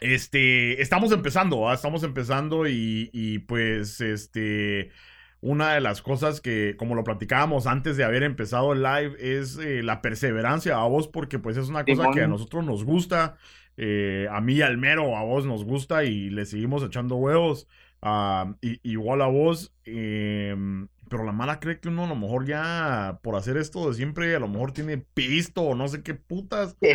este, 0.00 0.80
estamos 0.82 1.12
empezando, 1.12 1.72
estamos 1.72 2.02
empezando 2.02 2.66
y, 2.68 3.10
y, 3.12 3.38
pues, 3.40 4.00
este, 4.00 4.90
una 5.40 5.74
de 5.74 5.80
las 5.80 6.02
cosas 6.02 6.40
que, 6.40 6.74
como 6.78 6.94
lo 6.94 7.04
platicábamos 7.04 7.66
antes 7.66 7.96
de 7.96 8.04
haber 8.04 8.22
empezado 8.22 8.72
el 8.72 8.82
live, 8.82 9.16
es 9.18 9.58
eh, 9.58 9.82
la 9.82 10.02
perseverancia 10.02 10.76
a 10.76 10.86
vos, 10.86 11.08
porque 11.08 11.38
pues 11.38 11.56
es 11.56 11.68
una 11.68 11.84
cosa 11.84 12.10
que 12.12 12.22
a 12.22 12.28
nosotros 12.28 12.64
nos 12.64 12.84
gusta, 12.84 13.36
eh, 13.76 14.26
a 14.30 14.40
mí 14.40 14.54
y 14.54 14.62
al 14.62 14.78
mero 14.78 15.16
a 15.16 15.22
vos 15.22 15.44
nos 15.44 15.64
gusta 15.64 16.04
y 16.04 16.30
le 16.30 16.46
seguimos 16.46 16.82
echando 16.82 17.16
huevos, 17.16 17.68
uh, 18.02 18.54
y, 18.60 18.80
igual 18.82 19.20
a 19.22 19.26
vos, 19.26 19.72
em, 19.84 20.88
pero 21.08 21.24
la 21.24 21.32
mala 21.32 21.60
cree 21.60 21.78
que 21.78 21.88
uno 21.88 22.04
a 22.04 22.08
lo 22.08 22.16
mejor 22.16 22.46
ya 22.46 23.20
por 23.22 23.36
hacer 23.36 23.56
esto 23.56 23.88
de 23.88 23.94
siempre, 23.94 24.34
a 24.34 24.40
lo 24.40 24.48
mejor 24.48 24.72
tiene 24.72 24.98
pisto 24.98 25.62
o 25.62 25.74
no 25.74 25.86
sé 25.88 26.02
qué 26.02 26.14
putas. 26.14 26.76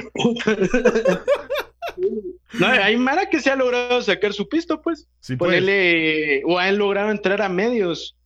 No, 2.60 2.68
hay 2.68 2.98
Mara 2.98 3.30
que 3.30 3.40
se 3.40 3.50
ha 3.50 3.56
logrado 3.56 4.02
sacar 4.02 4.34
su 4.34 4.50
pisto, 4.50 4.82
pues. 4.82 5.08
Sí, 5.20 5.36
pues. 5.36 5.48
Ponerle, 5.48 6.44
o 6.46 6.60
han 6.60 6.78
logrado 6.78 7.12
entrar 7.12 7.42
a 7.42 7.50
medios. 7.50 8.18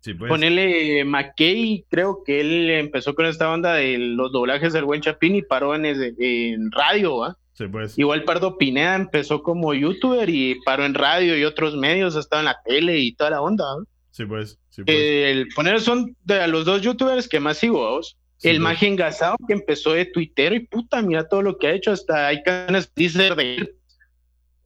Sí, 0.00 0.14
pues. 0.14 0.28
Ponerle 0.28 1.04
McKay, 1.04 1.84
creo 1.88 2.22
que 2.24 2.40
él 2.40 2.70
empezó 2.70 3.14
con 3.14 3.26
esta 3.26 3.48
banda 3.48 3.74
de 3.74 3.98
los 3.98 4.32
doblajes 4.32 4.72
del 4.72 4.84
buen 4.84 5.00
Chapín 5.00 5.34
y 5.34 5.42
paró 5.42 5.74
en, 5.74 5.84
en 5.86 6.70
radio, 6.70 7.24
¿ah? 7.24 7.36
Sí, 7.52 7.66
pues. 7.66 7.98
Igual 7.98 8.22
Pardo 8.22 8.56
Pineda 8.56 8.94
empezó 8.94 9.42
como 9.42 9.74
youtuber 9.74 10.30
y 10.30 10.60
paró 10.64 10.84
en 10.84 10.94
radio 10.94 11.36
y 11.36 11.44
otros 11.44 11.76
medios, 11.76 12.14
ha 12.14 12.20
estado 12.20 12.42
en 12.42 12.46
la 12.46 12.60
tele 12.64 12.98
y 12.98 13.12
toda 13.14 13.30
la 13.30 13.42
onda. 13.42 13.64
Sí, 14.12 14.24
pues. 14.24 14.58
Sí, 14.68 14.84
pues. 14.84 14.96
el 14.96 15.48
poner 15.56 15.80
son 15.80 16.16
de 16.24 16.46
los 16.46 16.64
dos 16.64 16.82
youtubers 16.82 17.28
que 17.28 17.40
más 17.40 17.58
sigo, 17.58 17.80
¿vos? 17.80 18.16
el 18.42 18.62
pues. 18.62 18.82
engasado 18.82 19.36
que 19.46 19.54
empezó 19.54 19.92
de 19.92 20.06
tuitero 20.06 20.54
y 20.54 20.60
puta, 20.60 21.02
mira 21.02 21.28
todo 21.28 21.42
lo 21.42 21.58
que 21.58 21.66
ha 21.66 21.72
hecho, 21.72 21.90
hasta 21.92 22.28
hay 22.28 22.42
canas 22.42 22.92
de 22.94 23.56
él. 23.56 23.74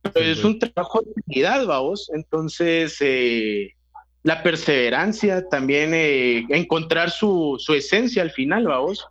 es 0.04 0.12
pues. 0.12 0.44
un 0.44 0.58
trabajo 0.58 1.00
de 1.00 1.12
calidad, 1.26 1.66
vamos. 1.66 2.10
Entonces, 2.14 2.96
eh, 3.00 3.74
la 4.22 4.42
perseverancia, 4.42 5.48
también 5.48 5.92
eh, 5.94 6.44
encontrar 6.48 7.10
su, 7.10 7.56
su, 7.58 7.74
esencia 7.74 8.22
al 8.22 8.30
final, 8.30 8.64
vamos. 8.66 9.06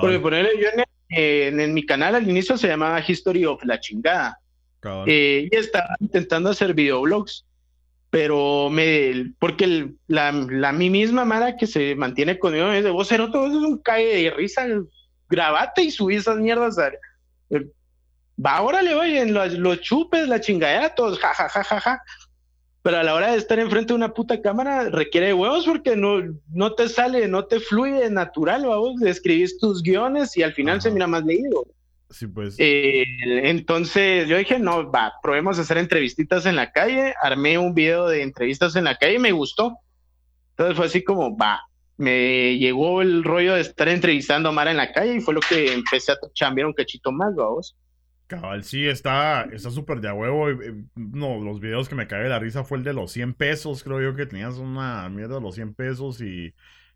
Porque 0.00 0.18
ponerle 0.18 0.50
yo 0.60 0.68
en, 1.10 1.60
en, 1.60 1.74
mi 1.74 1.86
canal 1.86 2.16
al 2.16 2.28
inicio 2.28 2.58
se 2.58 2.68
llamaba 2.68 3.02
History 3.06 3.44
of 3.44 3.62
la 3.64 3.78
chingada. 3.78 4.38
Eh, 5.06 5.48
y 5.50 5.56
estaba 5.56 5.96
intentando 6.00 6.50
hacer 6.50 6.74
videoblogs 6.74 7.44
pero 8.16 8.70
me, 8.70 9.32
porque 9.38 9.90
la, 10.06 10.32
la 10.32 10.72
mi 10.72 10.88
misma 10.90 11.26
Mara 11.26 11.56
que 11.56 11.66
se 11.66 11.94
mantiene 11.96 12.38
conmigo 12.38 12.68
me 12.68 12.76
dice, 12.76 12.90
vos 12.90 13.08
cero 13.08 13.30
todo 13.30 13.46
eso 13.46 13.58
es 13.58 13.64
un 13.64 13.78
cae 13.78 14.22
de 14.22 14.30
risa, 14.30 14.66
grabate 15.28 15.82
y 15.82 15.90
subí 15.90 16.16
esas 16.16 16.38
mierdas. 16.38 16.76
Va, 18.42 18.62
órale, 18.62 18.94
oye, 18.94 19.20
en 19.20 19.34
los, 19.34 19.52
los, 19.54 19.80
chupes, 19.80 20.28
la 20.28 20.40
chingadera, 20.40 20.94
todos, 20.94 21.18
ja, 21.18 21.34
ja, 21.34 21.48
ja, 21.48 21.64
ja, 21.64 21.80
ja. 21.80 22.02
Pero 22.86 22.98
a 22.98 23.02
la 23.02 23.14
hora 23.14 23.32
de 23.32 23.38
estar 23.38 23.58
enfrente 23.58 23.88
de 23.88 23.96
una 23.96 24.14
puta 24.14 24.40
cámara 24.40 24.90
requiere 24.90 25.34
huevos 25.34 25.66
porque 25.66 25.96
no, 25.96 26.22
no 26.52 26.74
te 26.74 26.88
sale, 26.88 27.26
no 27.26 27.46
te 27.46 27.58
fluye 27.58 28.08
natural, 28.10 28.64
vamos, 28.64 29.02
escribís 29.02 29.58
tus 29.58 29.82
guiones 29.82 30.36
y 30.36 30.44
al 30.44 30.52
final 30.52 30.80
se 30.80 30.92
mira 30.92 31.08
más 31.08 31.24
leído. 31.24 31.66
Sí, 32.10 32.28
pues. 32.28 32.54
Eh, 32.58 33.02
entonces 33.42 34.28
yo 34.28 34.36
dije, 34.36 34.60
no, 34.60 34.88
va, 34.88 35.14
probemos 35.20 35.58
hacer 35.58 35.78
entrevistitas 35.78 36.46
en 36.46 36.54
la 36.54 36.70
calle. 36.70 37.12
Armé 37.20 37.58
un 37.58 37.74
video 37.74 38.06
de 38.06 38.22
entrevistas 38.22 38.76
en 38.76 38.84
la 38.84 38.94
calle 38.94 39.14
y 39.14 39.18
me 39.18 39.32
gustó. 39.32 39.76
Entonces 40.50 40.76
fue 40.76 40.86
así 40.86 41.02
como, 41.02 41.36
va, 41.36 41.62
me 41.96 42.56
llegó 42.56 43.02
el 43.02 43.24
rollo 43.24 43.54
de 43.54 43.62
estar 43.62 43.88
entrevistando 43.88 44.50
a 44.50 44.52
Mara 44.52 44.70
en 44.70 44.76
la 44.76 44.92
calle 44.92 45.16
y 45.16 45.20
fue 45.20 45.34
lo 45.34 45.40
que 45.40 45.72
empecé 45.72 46.12
a 46.12 46.18
chambear 46.34 46.68
un 46.68 46.72
cachito 46.72 47.10
más, 47.10 47.34
vamos. 47.34 47.74
Cabal, 48.26 48.64
sí, 48.64 48.86
está 48.88 49.48
está 49.52 49.70
súper 49.70 50.00
de 50.00 50.08
a 50.08 50.14
huevo. 50.14 50.48
No, 50.96 51.40
los 51.40 51.60
videos 51.60 51.88
que 51.88 51.94
me 51.94 52.08
cae 52.08 52.24
de 52.24 52.28
la 52.28 52.40
risa 52.40 52.64
fue 52.64 52.78
el 52.78 52.84
de 52.84 52.92
los 52.92 53.12
100 53.12 53.34
pesos. 53.34 53.84
Creo 53.84 54.02
yo 54.02 54.16
que 54.16 54.26
tenías 54.26 54.56
una 54.56 55.08
mierda 55.08 55.36
de 55.36 55.40
los 55.40 55.54
100 55.54 55.74
pesos 55.74 56.20
y 56.20 56.52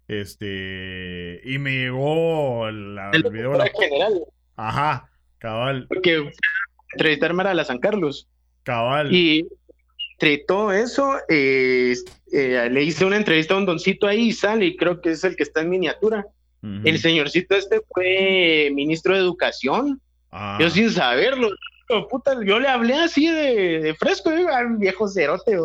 este 0.09 1.41
y 1.45 1.59
me 1.59 1.71
llegó 1.71 2.67
el, 2.69 2.99
video 3.31 3.53
de 3.53 3.59
la, 3.59 3.71
general. 3.79 4.25
Ajá, 4.57 5.09
cabal. 5.39 5.87
Porque 5.89 6.33
entrevistarme 6.95 7.45
a 7.45 7.55
la 7.55 7.65
San 7.65 7.79
Carlos. 7.79 8.29
Cabal. 8.65 9.15
Y 9.15 9.47
entre 10.15 10.39
todo 10.39 10.73
eso, 10.73 11.17
eh, 11.29 11.95
eh, 12.33 12.69
le 12.71 12.83
hice 12.83 13.05
una 13.05 13.17
entrevista 13.17 13.55
a 13.55 13.59
un 13.59 13.67
doncito 13.67 14.07
ahí 14.07 14.29
y 14.29 14.33
sale, 14.33 14.67
y 14.67 14.77
creo 14.77 15.01
que 15.01 15.13
es 15.13 15.25
el 15.25 15.35
que 15.37 15.45
está 15.45 15.63
en 15.63 15.71
miniatura. 15.71 16.27
El 16.63 16.99
señorcito 16.99 17.57
este 17.57 17.81
fue 17.89 18.71
ministro 18.75 19.15
de 19.15 19.21
Educación. 19.21 19.99
Ah. 20.31 20.59
Yo 20.61 20.71
sin 20.71 20.91
saberlo. 20.91 21.51
Puta, 22.09 22.35
yo 22.45 22.61
le 22.61 22.69
hablé 22.69 22.95
así 22.95 23.27
de, 23.27 23.97
fresco, 23.99 24.31
Ay, 24.31 24.65
un 24.65 24.79
viejo 24.79 25.09
cerote. 25.09 25.59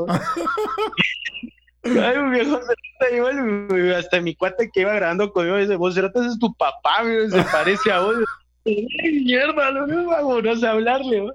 Ay, 1.84 2.18
un 2.18 2.32
viejo 2.32 2.60
cerote, 2.60 3.96
hasta 3.96 4.20
mi 4.22 4.34
cuate 4.36 4.72
que 4.74 4.82
iba 4.82 4.94
grabando 4.94 5.32
conmigo 5.32 5.58
dice, 5.58 5.76
vos 5.76 5.94
cerote 5.94 6.20
es 6.26 6.40
tu 6.40 6.52
papá, 6.56 7.04
se 7.30 7.44
parece 7.52 7.92
a 7.92 8.00
vos 8.00 8.16
mierda, 8.66 9.72
no, 9.72 9.86
no 9.86 10.68
hablarle. 10.68 11.30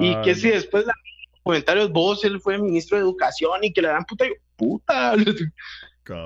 y 0.00 0.20
que 0.22 0.34
si 0.34 0.48
después 0.50 0.84
la 0.84 0.94
comentarios, 1.44 1.92
vos, 1.92 2.24
él 2.24 2.40
fue 2.40 2.58
ministro 2.58 2.96
de 2.96 3.04
educación 3.04 3.62
y 3.62 3.72
que 3.72 3.82
le 3.82 3.88
dan 3.88 4.04
puta, 4.04 4.24
puta. 4.56 5.14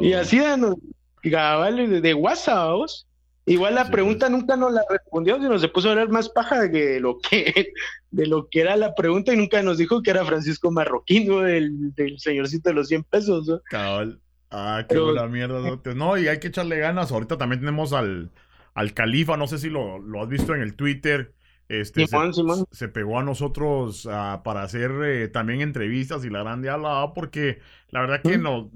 Y 0.01 0.13
así 0.13 0.39
de, 0.39 2.01
de 2.01 2.15
WhatsApp, 2.15 2.73
vos. 2.73 3.07
Igual 3.49 3.75
la 3.75 3.91
pregunta 3.91 4.27
pues. 4.27 4.39
nunca 4.39 4.57
nos 4.57 4.73
la 4.73 4.83
respondió, 4.89 5.37
sino 5.37 5.59
se 5.59 5.69
puso 5.69 5.89
a 5.89 5.93
hablar 5.93 6.11
más 6.11 6.29
paja 6.29 6.61
de 6.61 7.01
lo 7.01 7.19
que, 7.19 7.73
de 8.11 8.27
lo 8.27 8.49
que 8.49 8.61
era 8.61 8.77
la 8.77 8.95
pregunta 8.95 9.33
y 9.33 9.37
nunca 9.37 9.63
nos 9.63 9.79
dijo 9.79 10.03
que 10.03 10.11
era 10.11 10.25
Francisco 10.25 10.71
Marroquín, 10.71 11.29
del, 11.43 11.95
del 11.95 12.19
señorcito 12.19 12.71
de 12.71 12.75
los 12.75 12.89
100 12.89 13.05
pesos. 13.05 13.61
Cabal. 13.71 14.21
Ah, 14.51 14.85
qué 14.89 14.99
buena 14.99 15.27
mierda. 15.27 15.79
No, 15.95 16.17
y 16.17 16.29
hay 16.29 16.39
que 16.39 16.49
echarle 16.49 16.79
ganas. 16.79 17.13
Ahorita 17.13 17.37
también 17.37 17.61
tenemos 17.61 17.93
al, 17.93 18.31
al 18.75 18.95
califa, 18.95 19.37
no 19.37 19.47
sé 19.47 19.59
si 19.59 19.69
lo, 19.69 20.01
has 20.21 20.29
visto 20.29 20.55
en 20.55 20.63
el 20.63 20.75
Twitter. 20.75 21.35
Este, 21.69 22.07
se, 22.07 22.89
pegó 22.89 23.19
a 23.19 23.23
nosotros 23.23 24.09
ah, 24.11 24.41
para 24.43 24.63
hacer 24.63 24.91
eh, 25.05 25.29
también 25.29 25.61
entrevistas 25.61 26.25
y 26.25 26.31
la 26.31 26.39
grande 26.43 26.71
hablaba 26.71 27.13
porque 27.13 27.59
la 27.91 28.01
verdad 28.01 28.23
que 28.23 28.39
no, 28.39 28.71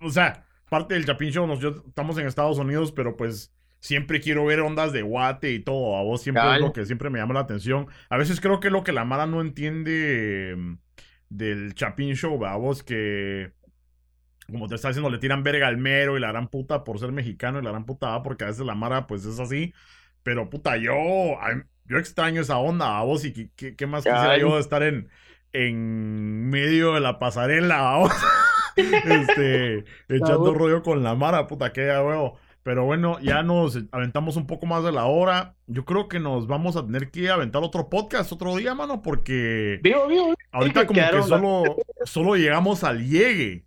o 0.00 0.10
sea, 0.10 0.44
parte 0.68 0.94
del 0.94 1.06
Chapin 1.06 1.30
Show, 1.30 1.46
nos, 1.46 1.62
estamos 1.62 2.18
en 2.18 2.26
Estados 2.26 2.58
Unidos, 2.58 2.90
pero 2.90 3.16
pues 3.16 3.52
siempre 3.80 4.20
quiero 4.20 4.44
ver 4.44 4.60
ondas 4.60 4.92
de 4.92 5.02
guate 5.02 5.52
y 5.52 5.58
todo, 5.58 5.96
a 5.96 6.02
vos 6.02 6.22
siempre 6.22 6.54
es 6.54 6.60
lo 6.60 6.72
que 6.72 6.86
siempre 6.86 7.10
me 7.10 7.18
llama 7.18 7.34
la 7.34 7.40
atención. 7.40 7.88
A 8.08 8.16
veces 8.16 8.40
creo 8.40 8.60
que 8.60 8.68
es 8.68 8.72
lo 8.72 8.84
que 8.84 8.92
la 8.92 9.04
Mara 9.04 9.26
no 9.26 9.40
entiende 9.40 10.54
mm, 10.56 10.74
del 11.30 11.74
Chapin 11.74 12.14
Show, 12.14 12.44
a 12.44 12.56
vos 12.56 12.82
que 12.82 13.52
como 14.50 14.68
te 14.68 14.74
está 14.74 14.88
diciendo, 14.88 15.10
le 15.10 15.18
tiran 15.18 15.42
verga 15.42 15.68
al 15.68 15.76
mero 15.76 16.16
y 16.16 16.20
la 16.20 16.28
gran 16.28 16.48
puta 16.48 16.84
por 16.84 16.98
ser 16.98 17.12
mexicano 17.12 17.60
y 17.60 17.62
la 17.62 17.70
gran 17.70 17.86
puta 17.86 18.22
porque 18.22 18.44
a 18.44 18.48
veces 18.48 18.66
la 18.66 18.74
mara 18.74 19.06
pues 19.06 19.24
es 19.24 19.38
así. 19.38 19.72
Pero 20.22 20.50
puta, 20.50 20.76
yo, 20.76 20.92
yo 21.86 21.98
extraño 21.98 22.42
esa 22.42 22.58
onda 22.58 22.98
a 22.98 23.04
vos 23.04 23.24
y 23.24 23.32
qué, 23.56 23.86
más 23.86 24.04
quisiera 24.04 24.38
yo 24.38 24.58
estar 24.58 24.82
en, 24.82 25.08
en 25.52 26.50
medio 26.50 26.94
de 26.94 27.00
la 27.00 27.18
pasarela, 27.18 27.96
vos. 27.96 28.12
este, 28.76 29.84
echando 30.08 30.54
rollo 30.54 30.82
con 30.82 31.02
la 31.02 31.14
mara, 31.14 31.46
puta, 31.46 31.72
que 31.72 31.86
ya 31.86 32.02
huevo. 32.02 32.38
Pero 32.62 32.84
bueno, 32.84 33.18
ya 33.20 33.42
nos 33.42 33.78
aventamos 33.90 34.36
un 34.36 34.46
poco 34.46 34.66
más 34.66 34.84
de 34.84 34.92
la 34.92 35.06
hora. 35.06 35.54
Yo 35.66 35.84
creo 35.84 36.08
que 36.08 36.20
nos 36.20 36.46
vamos 36.46 36.76
a 36.76 36.84
tener 36.84 37.10
que 37.10 37.30
aventar 37.30 37.62
otro 37.62 37.88
podcast 37.88 38.30
otro 38.32 38.56
día, 38.56 38.74
mano, 38.74 39.00
porque 39.00 39.80
ahorita 40.52 40.86
como 40.86 41.00
que 41.00 41.22
solo, 41.22 41.76
solo 42.04 42.36
llegamos 42.36 42.84
al 42.84 43.08
llegue. 43.08 43.64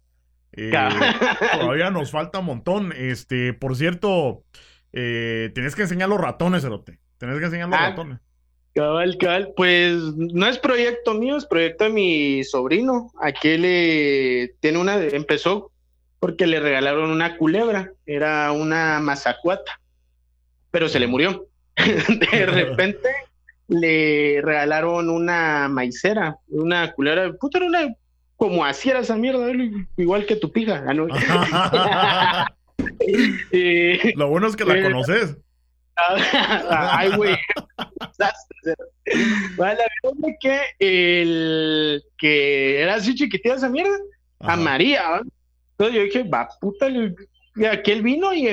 Eh, 0.52 0.72
todavía 1.60 1.90
nos 1.90 2.12
falta 2.12 2.40
un 2.40 2.46
montón. 2.46 2.94
Este, 2.96 3.54
por 3.54 3.76
cierto, 3.76 4.44
eh, 4.92 5.52
tenés 5.56 5.76
que 5.76 5.82
enseñar 5.82 6.10
los 6.10 6.22
ratones, 6.22 6.64
Erote. 6.64 7.00
Tenés 7.18 7.40
que 7.40 7.46
enseñar 7.46 7.70
los 7.70 7.80
ah, 7.80 7.90
ratones. 7.90 8.20
Cabal, 8.76 9.18
cabal. 9.18 9.54
Pues 9.58 9.94
no 10.16 10.48
es 10.48 10.60
proyecto 10.60 11.16
mío, 11.16 11.38
es 11.38 11.48
proyecto 11.48 11.86
de 11.86 11.90
mi 11.90 12.44
sobrino. 12.44 13.12
Aquel 13.20 13.64
le 13.64 14.56
tiene 14.60 14.78
una, 14.78 15.02
empezó 15.04 15.73
porque 16.24 16.48
le 16.48 16.62
regalaron 16.62 17.12
una 17.12 17.36
culebra, 17.36 17.92
era 18.06 18.54
una 18.54 19.02
mazacuata, 19.02 19.82
pero 20.72 20.88
se 20.88 20.98
le 20.98 21.08
murió. 21.08 21.50
de 21.76 22.46
repente 22.46 23.10
le 23.68 24.40
regalaron 24.42 25.10
una 25.10 25.68
maicera, 25.68 26.38
una 26.48 26.94
culebra, 26.94 27.34
puta, 27.34 27.58
era 27.58 27.68
una 27.68 27.94
como 28.38 28.64
así 28.64 28.90
era 28.90 29.02
esa 29.02 29.18
mierda, 29.18 29.52
igual 29.98 30.26
que 30.26 30.38
tu 30.38 30.50
pija. 30.50 30.82
Lo 34.16 34.30
bueno 34.30 34.48
es 34.48 34.56
que 34.56 34.64
la 34.64 34.82
conoces. 34.82 35.36
Ay, 36.70 37.18
güey. 37.18 37.36
es 39.04 40.38
que 40.40 40.62
el 40.80 42.02
que 42.18 42.82
era 42.82 42.96
así 42.96 43.14
chiquitita 43.14 43.56
esa 43.56 43.68
mierda, 43.68 43.98
a 44.40 44.56
María. 44.56 45.22
Entonces 45.86 46.14
yo 46.14 46.20
dije, 46.20 46.30
va, 46.30 46.48
puta, 46.62 46.90
y 46.90 47.66
aquel 47.66 48.02
vino 48.02 48.34
y 48.34 48.48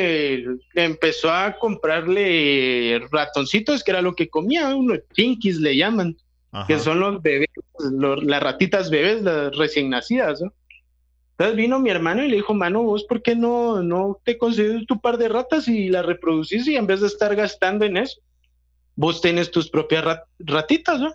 empezó 0.74 1.30
a 1.30 1.56
comprarle 1.58 3.00
ratoncitos, 3.10 3.82
que 3.82 3.92
era 3.92 4.02
lo 4.02 4.14
que 4.14 4.28
comía, 4.28 4.74
unos 4.74 5.00
pinkies 5.14 5.58
le 5.58 5.76
llaman. 5.76 6.16
que 6.66 6.78
son 6.80 6.98
los 6.98 7.22
bebés, 7.22 7.48
las 8.22 8.42
ratitas 8.42 8.90
bebés, 8.90 9.22
las 9.22 9.56
recién 9.56 9.90
nacidas. 9.90 10.40
¿no? 10.40 10.52
Entonces 11.32 11.56
vino 11.56 11.78
mi 11.78 11.90
hermano 11.90 12.24
y 12.24 12.28
le 12.28 12.36
dijo, 12.36 12.52
mano, 12.52 12.82
vos, 12.82 13.04
¿por 13.04 13.22
qué 13.22 13.36
no, 13.36 13.82
no 13.82 14.20
te 14.24 14.36
concedes 14.36 14.86
tu 14.86 15.00
par 15.00 15.16
de 15.16 15.28
ratas 15.28 15.68
y 15.68 15.88
las 15.88 16.04
reproducís 16.04 16.66
y 16.66 16.76
en 16.76 16.86
vez 16.86 17.00
de 17.00 17.06
estar 17.06 17.34
gastando 17.36 17.84
en 17.84 17.96
eso, 17.96 18.20
vos 18.96 19.20
tenés 19.20 19.50
tus 19.50 19.70
propias 19.70 20.04
ratitas, 20.40 21.00
¿no? 21.00 21.14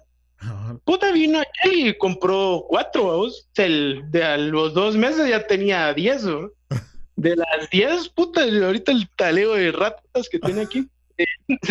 Puta, 0.84 1.12
vino 1.12 1.40
aquel 1.40 1.88
y 1.88 1.98
compró 1.98 2.66
cuatro, 2.68 3.04
vos. 3.04 3.50
El, 3.56 4.04
de 4.12 4.24
a 4.24 4.38
los 4.38 4.74
dos 4.74 4.96
meses 4.96 5.30
ya 5.30 5.48
tenía 5.48 5.94
diez, 5.94 6.24
¿no? 6.24 6.52
De 7.16 7.36
las 7.36 7.70
diez, 7.72 8.10
puta, 8.10 8.42
ahorita 8.44 8.92
el 8.92 9.08
taleo 9.16 9.54
de 9.54 9.72
ratas 9.72 10.28
que 10.30 10.38
tiene 10.38 10.64
aquí, 10.64 10.90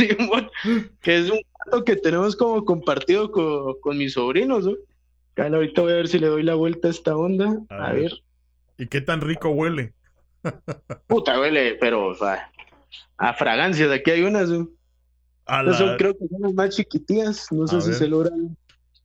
que 1.03 1.19
es 1.19 1.31
un 1.31 1.41
gato 1.67 1.85
que 1.85 1.97
tenemos 1.97 2.35
como 2.35 2.65
compartido 2.65 3.31
con, 3.31 3.99
mis 3.99 4.15
sobrinos, 4.15 4.65
¿no? 4.65 4.75
ahorita 5.37 5.83
voy 5.83 5.93
a 5.93 5.97
ver 5.97 6.09
si 6.09 6.19
le 6.19 6.29
doy 6.29 6.45
la 6.45 6.55
vuelta 6.55 6.89
a 6.89 6.93
esta 6.93 7.15
onda. 7.15 7.59
A, 7.69 7.93
ver. 7.93 8.13
¿Y 8.79 8.87
qué 8.87 9.03
tan 9.03 9.21
rico 9.21 9.51
huele? 9.51 9.93
Puta, 11.07 11.39
huele, 11.39 11.77
pero 11.79 12.07
o 12.07 12.15
sea, 12.15 12.51
a 13.19 13.35
fragancias. 13.35 13.91
Aquí 13.91 14.13
hay 14.13 14.23
unas. 14.23 14.49
Creo 15.45 16.17
que 16.17 16.29
son 16.29 16.43
las 16.43 16.55
más 16.55 16.77
chiquitías. 16.77 17.51
No 17.53 17.67
sé 17.67 17.81
si 17.81 17.93
se 17.93 18.09
logran. 18.09 18.57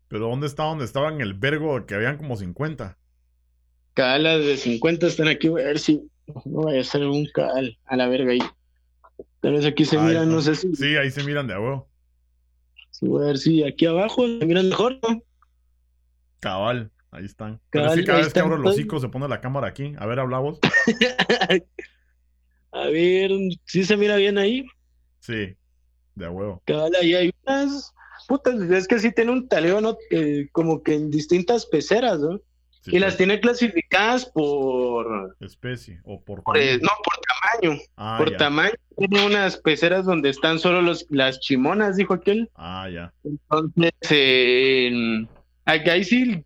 ¿Pero 0.08 0.28
dónde 0.28 0.48
está? 0.48 0.64
¿Dónde 0.64 0.86
estaba 0.86 1.10
en 1.10 1.22
el 1.22 1.34
vergo 1.34 1.86
que 1.86 1.96
habían 1.96 2.18
como 2.18 2.36
50? 2.36 2.98
Cada 3.94 4.18
las 4.18 4.40
de 4.40 4.58
50 4.58 5.08
están 5.08 5.28
aquí. 5.28 5.50
Voy 5.50 5.62
a 5.62 5.66
ver 5.66 5.80
si 5.80 6.10
no 6.46 6.64
vaya 6.64 6.82
a 6.82 6.84
ser 6.84 7.06
un 7.06 7.26
cal 7.34 7.78
a 7.86 7.96
la 7.96 8.08
verga 8.08 8.32
ahí. 8.32 8.40
Tal 9.42 9.54
vez 9.54 9.66
aquí 9.66 9.86
se 9.86 9.98
miran, 9.98 10.30
no 10.30 10.42
sé 10.42 10.56
si. 10.56 10.76
Sí, 10.76 10.98
ahí 10.98 11.12
se 11.12 11.24
miran 11.24 11.48
de 11.48 11.54
abajo. 11.54 11.88
Sí, 12.92 13.08
voy 13.08 13.24
a 13.24 13.28
ver 13.28 13.38
si 13.38 13.64
aquí 13.64 13.86
abajo 13.86 14.28
se 14.28 14.46
miran 14.46 14.70
mejor, 14.70 15.00
¿no? 15.02 15.24
Cabal. 16.40 16.92
Ahí 17.12 17.26
están. 17.26 17.60
Pero 17.72 17.90
sí, 17.92 18.04
cada 18.04 18.20
vez 18.20 18.34
que 18.34 18.40
abro 18.40 18.58
los 18.58 18.74
hocico 18.74 19.00
se 19.00 19.10
pone 19.10 19.28
la 19.28 19.42
cámara 19.42 19.68
aquí. 19.68 19.94
A 19.98 20.06
ver, 20.06 20.20
hablamos. 20.20 20.60
a 22.72 22.88
ver, 22.88 23.32
¿sí 23.66 23.84
se 23.84 23.98
mira 23.98 24.16
bien 24.16 24.38
ahí? 24.38 24.66
Sí, 25.20 25.56
de 26.20 26.30
huevo. 26.30 26.62
Cabal, 26.66 26.92
ahí 27.02 27.16
hay 27.16 27.34
unas. 27.46 27.94
Putas, 28.28 28.60
es 28.62 28.88
que 28.88 29.00
sí 29.00 29.12
tiene 29.12 29.32
un 29.32 29.48
taleo, 29.48 29.82
¿no? 29.82 29.98
como 30.52 30.84
que 30.84 30.94
en 30.94 31.10
distintas 31.10 31.66
peceras, 31.66 32.20
¿no? 32.20 32.40
y 32.86 33.00
las 33.00 33.18
tiene 33.18 33.40
clasificadas 33.40 34.26
por 34.26 35.36
especie 35.42 36.00
o 36.06 36.22
por, 36.22 36.42
eh, 36.56 36.80
no 36.82 36.90
por 37.04 37.20
tamaño 37.62 37.82
ah, 37.98 38.16
por 38.18 38.38
tamaño 38.38 38.74
tiene 38.98 39.26
unas 39.26 39.58
peceras 39.58 40.06
donde 40.06 40.30
están 40.30 40.60
solo 40.60 40.82
los 40.82 41.06
las 41.10 41.40
chimonas 41.40 41.98
dijo 41.98 42.14
aquel 42.14 42.50
ah 42.56 42.90
ya 42.90 43.14
entonces 43.24 43.92
eh, 44.10 45.28
ahí 45.66 46.04
sí 46.04 46.44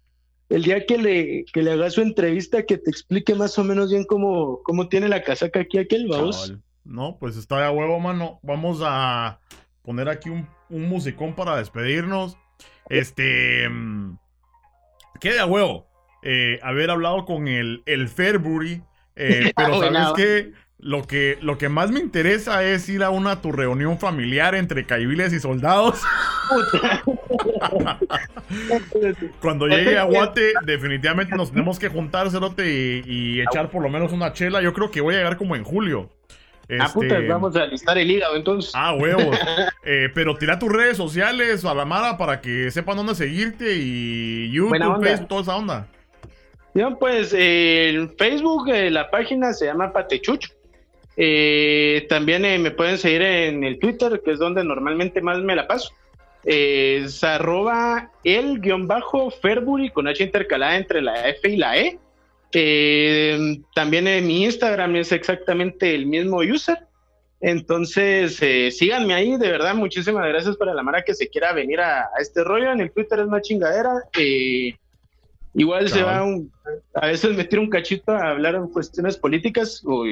el 0.53 0.63
día 0.63 0.85
que 0.85 0.97
le, 0.99 1.45
que 1.51 1.63
le 1.63 1.71
haga 1.71 1.89
su 1.89 2.01
entrevista, 2.01 2.63
que 2.63 2.77
te 2.77 2.91
explique 2.91 3.33
más 3.33 3.57
o 3.57 3.63
menos 3.63 3.89
bien 3.89 4.03
cómo, 4.03 4.61
cómo 4.63 4.87
tiene 4.87 5.09
la 5.09 5.23
casaca 5.23 5.61
aquí 5.61 5.79
aquel, 5.79 6.07
vamos. 6.07 6.53
No, 6.83 7.17
pues 7.19 7.37
está 7.37 7.61
de 7.61 7.69
huevo, 7.69 7.99
mano. 7.99 8.39
Vamos 8.43 8.79
a 8.83 9.39
poner 9.83 10.09
aquí 10.09 10.29
un, 10.29 10.47
musicón 10.69 11.35
para 11.35 11.57
despedirnos. 11.57 12.37
Este. 12.89 13.69
Mm, 13.69 14.17
qué 15.19 15.33
de 15.33 15.43
huevo. 15.43 15.87
Eh, 16.23 16.59
haber 16.63 16.89
hablado 16.89 17.25
con 17.25 17.47
el, 17.47 17.83
el 17.85 18.07
Fairbury. 18.07 18.81
Eh, 19.15 19.51
pero 19.55 19.79
sabes 19.79 20.13
que 20.15 20.53
lo 20.83 21.07
que, 21.07 21.39
lo 21.41 21.57
que 21.57 21.69
más 21.69 21.91
me 21.91 22.01
interesa 22.01 22.61
es 22.63 22.89
ir 22.89 23.03
a 23.03 23.09
una 23.09 23.41
tu 23.41 23.53
reunión 23.53 23.99
familiar 23.99 24.53
entre 24.53 24.85
caibiles 24.85 25.31
y 25.31 25.39
soldados. 25.39 26.01
Cuando 29.41 29.67
llegue 29.67 29.97
a 29.97 30.03
Guate, 30.03 30.51
definitivamente 30.65 31.37
nos 31.37 31.51
tenemos 31.51 31.79
que 31.79 31.87
juntar, 31.87 32.29
Cerote, 32.29 33.01
y, 33.05 33.39
echar 33.39 33.69
por 33.69 33.81
lo 33.81 33.87
menos 33.89 34.11
una 34.11 34.33
chela. 34.33 34.61
Yo 34.61 34.73
creo 34.73 34.91
que 34.91 34.99
voy 34.99 35.15
a 35.15 35.19
llegar 35.19 35.37
como 35.37 35.55
en 35.55 35.63
julio. 35.63 36.09
Ah, 36.79 36.89
puta, 36.93 37.15
este, 37.17 37.27
vamos 37.27 37.55
a 37.55 37.65
listar 37.65 37.97
el 37.97 38.09
hígado 38.09 38.35
entonces. 38.35 38.71
Ah, 38.75 38.93
huevos. 38.93 39.37
Eh, 39.85 40.09
pero 40.15 40.37
tira 40.37 40.57
tus 40.57 40.71
redes 40.71 40.95
sociales 40.95 41.65
a 41.65 41.73
la 41.73 41.83
Mara 41.83 42.17
para 42.17 42.39
que 42.39 42.71
sepan 42.71 42.95
dónde 42.95 43.15
seguirte 43.15 43.75
y 43.75 44.49
YouTube, 44.49 45.03
Facebook, 45.03 45.27
toda 45.27 45.41
esa 45.41 45.55
onda. 45.57 45.87
Bien, 46.73 46.95
pues 46.95 47.33
en 47.37 48.09
Facebook 48.17 48.69
eh, 48.69 48.89
la 48.89 49.11
página 49.11 49.53
se 49.53 49.65
llama 49.65 49.93
Patechucho. 49.93 50.51
Eh, 51.15 52.07
también 52.09 52.43
eh, 52.45 52.57
me 52.57 52.71
pueden 52.71 52.97
seguir 52.97 53.21
en 53.21 53.63
el 53.63 53.77
Twitter, 53.77 54.21
que 54.25 54.31
es 54.31 54.39
donde 54.39 54.63
normalmente 54.63 55.21
más 55.21 55.39
me 55.39 55.55
la 55.55 55.67
paso. 55.67 55.93
es 56.43 57.23
arroba 57.23 58.09
el 58.23 58.59
guion 58.59 58.87
bajo 58.87 59.29
Ferbury 59.29 59.91
con 59.91 60.07
H 60.07 60.23
intercalada 60.23 60.75
entre 60.75 61.01
la 61.01 61.29
F 61.29 61.47
y 61.47 61.57
la 61.57 61.77
E. 61.77 61.99
Eh, 62.53 63.61
también 63.73 64.07
en 64.07 64.27
mi 64.27 64.43
Instagram 64.43 64.95
es 64.97 65.11
exactamente 65.11 65.93
el 65.93 66.05
mismo 66.05 66.37
user. 66.37 66.77
Entonces, 67.41 68.37
síganme 68.77 69.13
ahí, 69.13 69.35
de 69.37 69.51
verdad, 69.51 69.75
muchísimas 69.75 70.25
gracias 70.27 70.55
para 70.55 70.73
la 70.73 70.81
Mara 70.81 71.03
que 71.03 71.13
se 71.13 71.27
quiera 71.27 71.51
venir 71.51 71.81
a, 71.81 72.09
este 72.19 72.43
rollo. 72.43 72.71
En 72.71 72.79
el 72.79 72.91
Twitter 72.91 73.19
es 73.19 73.27
más 73.27 73.41
chingadera. 73.41 73.91
igual 75.53 75.89
se 75.89 76.03
va 76.03 76.25
a 76.93 77.07
veces 77.07 77.35
meter 77.35 77.59
un 77.59 77.69
cachito 77.69 78.13
a 78.13 78.29
hablar 78.29 78.55
en 78.55 78.69
cuestiones 78.69 79.17
políticas. 79.17 79.83
o 79.85 80.05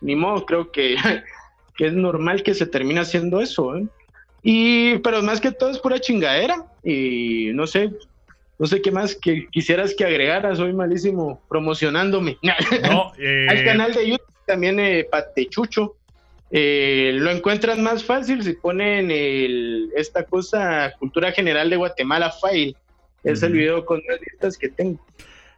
ni 0.00 0.16
modo, 0.16 0.46
creo 0.46 0.70
que, 0.72 0.96
es 1.78 1.92
normal 1.92 2.42
que 2.42 2.54
se 2.54 2.66
termine 2.66 3.00
haciendo 3.00 3.40
eso. 3.40 3.76
¿eh? 3.76 3.86
Y, 4.42 4.98
pero 4.98 5.22
más 5.22 5.40
que 5.40 5.52
todo 5.52 5.70
es 5.70 5.78
pura 5.78 6.00
chingadera. 6.00 6.64
Y 6.82 7.50
no 7.52 7.66
sé, 7.66 7.90
no 8.58 8.66
sé 8.66 8.82
qué 8.82 8.90
más 8.90 9.14
que 9.14 9.46
quisieras 9.50 9.94
que 9.94 10.04
agregara, 10.04 10.54
soy 10.56 10.72
malísimo 10.72 11.40
promocionándome. 11.48 12.38
No, 12.82 13.12
eh... 13.18 13.46
Al 13.48 13.64
canal 13.64 13.94
de 13.94 14.10
YouTube 14.10 14.26
también 14.46 14.80
eh, 14.80 15.06
Patechucho. 15.10 15.94
Eh, 16.50 17.12
lo 17.14 17.30
encuentras 17.30 17.78
más 17.78 18.02
fácil 18.02 18.42
si 18.42 18.54
ponen 18.54 19.10
el, 19.10 19.90
esta 19.94 20.24
cosa 20.24 20.94
Cultura 20.98 21.30
General 21.32 21.68
de 21.68 21.76
Guatemala 21.76 22.32
File. 22.32 22.74
Es 23.22 23.42
el 23.42 23.52
video 23.52 23.84
con 23.84 24.00
las 24.08 24.20
listas 24.20 24.56
que 24.56 24.68
tengo. 24.68 25.04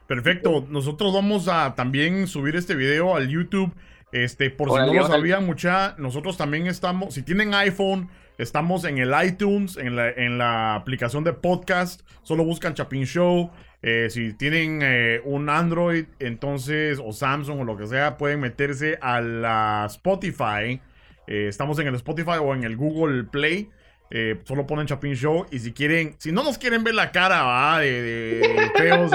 Perfecto. 0.07 0.67
Nosotros 0.69 1.15
vamos 1.15 1.47
a 1.47 1.75
también 1.77 2.27
subir 2.27 2.57
este 2.57 2.75
video 2.75 3.15
al 3.15 3.29
YouTube 3.29 3.73
este, 4.13 4.51
por 4.51 4.71
si 4.71 4.77
no 4.77 4.95
lo 4.95 5.07
sabían, 5.07 5.47
mucha, 5.47 5.95
nosotros 5.99 6.37
también 6.37 6.67
estamos, 6.67 7.15
si 7.15 7.23
tienen 7.23 7.55
iPhone, 7.55 8.09
estamos 8.39 8.85
en 8.85 8.99
el 8.99 9.13
iTunes, 9.25 9.77
en 9.77 9.97
la, 9.97 10.11
en 10.11 10.39
la 10.39 10.75
aplicación 10.75 11.25
de 11.25 11.33
podcast, 11.33 12.03
solo 12.23 12.45
buscan 12.45 12.75
Chapin 12.75 13.05
Show. 13.05 13.51
Eh, 13.83 14.09
si 14.11 14.35
tienen 14.35 14.81
eh, 14.83 15.23
un 15.25 15.49
Android, 15.49 16.05
entonces, 16.19 17.01
o 17.03 17.13
Samsung 17.13 17.61
o 17.61 17.65
lo 17.65 17.77
que 17.77 17.87
sea, 17.87 18.19
pueden 18.19 18.41
meterse 18.41 18.99
a 19.01 19.21
la 19.21 19.87
Spotify. 19.89 20.81
Eh, 21.27 21.47
estamos 21.49 21.79
en 21.79 21.87
el 21.87 21.95
Spotify 21.95 22.39
o 22.43 22.55
en 22.55 22.65
el 22.65 22.77
Google 22.77 23.25
Play. 23.25 23.71
Eh, 24.13 24.41
solo 24.45 24.67
ponen 24.67 24.87
Chapin 24.87 25.15
Show. 25.15 25.47
Y 25.51 25.61
si 25.61 25.73
quieren, 25.73 26.17
si 26.19 26.33
no 26.33 26.43
nos 26.43 26.59
quieren 26.59 26.83
ver 26.83 26.95
la 26.95 27.13
cara, 27.13 27.43
¿va? 27.43 27.79
De, 27.79 28.71
feos 28.77 29.13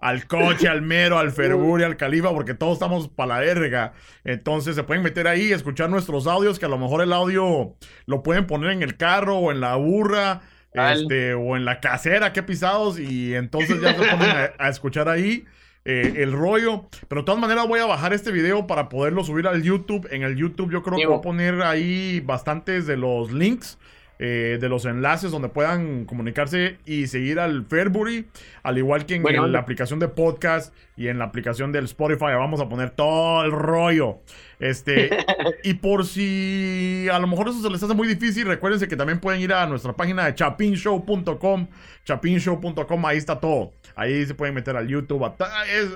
al, 0.00 0.26
coche, 0.26 0.68
al 0.68 0.82
mero, 0.82 1.18
al 1.18 1.32
Ferguri, 1.32 1.82
al 1.82 1.96
Califa, 1.96 2.30
porque 2.30 2.52
todos 2.52 2.74
estamos 2.74 3.08
para 3.08 3.34
la 3.34 3.40
verga. 3.40 3.92
Entonces 4.22 4.76
se 4.76 4.82
pueden 4.82 5.02
meter 5.02 5.26
ahí, 5.26 5.50
escuchar 5.50 5.88
nuestros 5.88 6.26
audios, 6.26 6.58
que 6.58 6.66
a 6.66 6.68
lo 6.68 6.78
mejor 6.78 7.02
el 7.02 7.12
audio 7.12 7.74
lo 8.04 8.22
pueden 8.22 8.46
poner 8.46 8.72
en 8.72 8.82
el 8.82 8.96
carro 8.96 9.38
o 9.38 9.50
en 9.50 9.60
la 9.60 9.76
burra. 9.76 10.42
Este, 10.74 11.34
o 11.34 11.56
en 11.56 11.64
la 11.64 11.78
casera, 11.78 12.32
que 12.32 12.42
pisados, 12.42 12.98
y 12.98 13.32
entonces 13.36 13.80
ya 13.80 13.94
se 13.94 14.10
ponen 14.10 14.50
a, 14.58 14.68
escuchar 14.68 15.08
ahí. 15.08 15.44
Eh, 15.84 16.14
el 16.16 16.32
rollo. 16.32 16.88
Pero 17.08 17.20
de 17.20 17.26
todas 17.26 17.40
maneras 17.40 17.68
voy 17.68 17.78
a 17.78 17.84
bajar 17.84 18.12
este 18.12 18.32
video 18.32 18.66
para 18.66 18.88
poderlo 18.88 19.22
subir 19.22 19.46
al 19.46 19.62
YouTube. 19.62 20.08
En 20.10 20.22
el 20.22 20.34
YouTube 20.34 20.72
yo 20.72 20.82
creo 20.82 20.98
que 20.98 21.06
voy 21.06 21.18
a 21.18 21.20
poner 21.20 21.62
ahí 21.62 22.20
bastantes 22.20 22.86
de 22.86 22.96
los 22.96 23.30
links 23.30 23.78
eh, 24.20 24.58
de 24.60 24.68
los 24.68 24.84
enlaces 24.84 25.32
donde 25.32 25.48
puedan 25.48 26.04
comunicarse 26.04 26.78
y 26.86 27.08
seguir 27.08 27.40
al 27.40 27.66
Fairbury, 27.66 28.26
al 28.62 28.78
igual 28.78 29.06
que 29.06 29.16
en, 29.16 29.52
la 29.52 29.58
aplicación 29.58 29.98
de 29.98 30.06
podcast 30.06 30.72
y 30.96 31.08
en 31.08 31.18
la 31.18 31.26
apicación 31.26 31.72
del 31.72 31.86
Spotify. 31.86 32.26
Vamos 32.36 32.60
a 32.60 32.68
poner 32.68 32.90
todo 32.90 33.44
el 33.44 33.50
rollo. 33.50 34.18
Este, 34.60 35.10
y 35.64 35.74
por 35.74 36.06
si 36.06 37.08
a 37.12 37.18
lo 37.18 37.26
mejor 37.26 37.48
eso 37.48 37.60
se 37.60 37.70
les 37.70 37.82
hace 37.82 37.94
muy 37.94 38.06
difícil, 38.06 38.46
recuérdense 38.46 38.86
que 38.86 38.96
también 38.96 39.18
pueden 39.18 39.40
ir 39.40 39.52
a 39.52 39.66
nuestra 39.66 39.94
página 39.94 40.26
de 40.26 40.34
chapinshow.com, 40.34 41.66
chapinshow.com, 42.04 43.06
ahí 43.06 43.18
está 43.18 43.40
todo. 43.40 43.72
Ahí 43.96 44.24
se 44.26 44.34
pueden 44.34 44.54
meter 44.54 44.76
al 44.76 44.86
YouTube, 44.86 45.24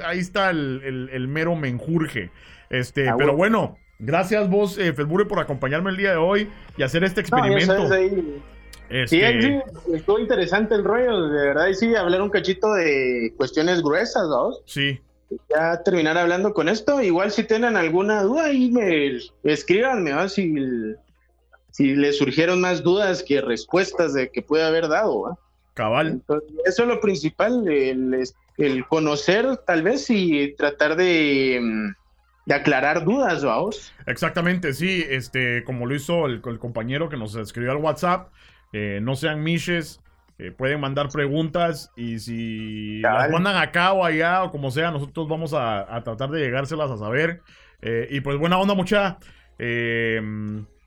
ahí 0.05 0.19
está 0.19 0.51
el, 0.51 1.27
mero 1.28 1.55
menjurje. 1.55 2.31
Este, 2.69 3.09
ah, 3.09 3.15
pero 3.16 3.36
bueno 3.36 3.78
Gracias 3.99 4.49
vos, 4.49 4.79
eh, 4.79 4.93
por 4.93 5.41
acompañarme 5.41 5.91
el 5.91 5.97
día 5.97 6.12
de 6.12 6.16
hoy 6.16 6.49
y 6.77 6.83
hacer 6.83 7.03
este 7.03 7.20
experimento. 7.20 7.93
Este 8.91 9.07
sí, 9.07 9.20
sí, 9.43 9.61
estuvo 9.93 10.19
interesante 10.19 10.75
el 10.75 10.85
rollo, 10.85 11.29
de 11.29 11.47
verdad, 11.49 11.66
y 11.66 11.75
sí, 11.75 11.95
hablar 11.95 12.23
un 12.23 12.31
cachito 12.31 12.73
de 12.73 13.35
cuestiones 13.37 13.83
gruesas, 13.83 14.27
¿no? 14.29 14.53
Sí. 14.65 14.99
Ya 15.51 15.83
terminar 15.83 16.16
hablando 16.16 16.55
con 16.55 16.70
esto, 16.70 17.03
igual 17.03 17.31
si 17.31 17.45
tienen 17.45 17.77
alguna 17.77 18.23
duda, 18.23 18.45
ahí 18.45 18.70
me 18.70 19.19
escríbanme, 19.43 20.12
¿no? 20.12 20.27
Si, 20.29 20.55
si 21.70 21.95
les 21.97 22.16
surgieron 22.16 22.62
más 22.62 22.83
dudas 22.83 23.23
que 23.23 23.43
respuestas 23.43 24.15
de 24.15 24.31
que 24.31 24.41
puede 24.41 24.65
haber 24.65 24.89
dado, 24.89 25.29
¿no? 25.29 25.39
Cabal. 25.75 26.23
eso 26.65 26.83
es 26.83 26.89
lo 26.89 27.01
principal, 27.01 27.69
el, 27.69 28.25
el, 28.57 28.87
conocer 28.87 29.59
tal 29.59 29.83
vez 29.83 30.09
y 30.09 30.55
tratar 30.57 30.97
de, 30.97 31.61
mm, 31.62 31.95
de 32.49 32.55
aclarar 32.55 33.05
dudas, 33.05 33.45
vamos. 33.45 33.93
Exactamente, 34.07 34.73
sí, 34.73 35.05
este, 35.09 35.62
como 35.65 35.85
lo 35.85 35.95
hizo 35.95 36.25
el, 36.25 36.41
compañero 36.41 37.11
que 37.11 37.19
nos 37.19 37.37
escribió 37.37 37.73
al 37.73 37.77
WhatsApp, 37.77 38.33
eh, 38.73 39.01
no 39.03 39.16
sean 39.16 39.43
miches, 39.43 40.01
eh, 40.39 40.51
pueden 40.51 40.81
mandar 40.81 41.11
preguntas 41.11 41.93
y 41.95 42.19
si 42.20 43.01
las 43.01 43.31
mandan 43.31 43.57
acá 43.57 43.93
o 43.93 44.03
allá 44.03 44.45
o 44.45 44.51
como 44.51 44.70
sea, 44.70 44.91
nosotros 44.91 45.29
vamos 45.29 45.53
a, 45.53 45.95
a 45.95 46.03
tratar 46.03 46.31
de 46.31 46.41
llegárselas 46.41 46.91
a 46.91 46.97
saber. 46.97 47.43
Eh, 47.83 48.09
y 48.11 48.20
pues 48.23 48.39
buena 48.39 48.59
onda, 48.59 48.73
mucha. 48.73 49.19
Eh, 49.59 50.23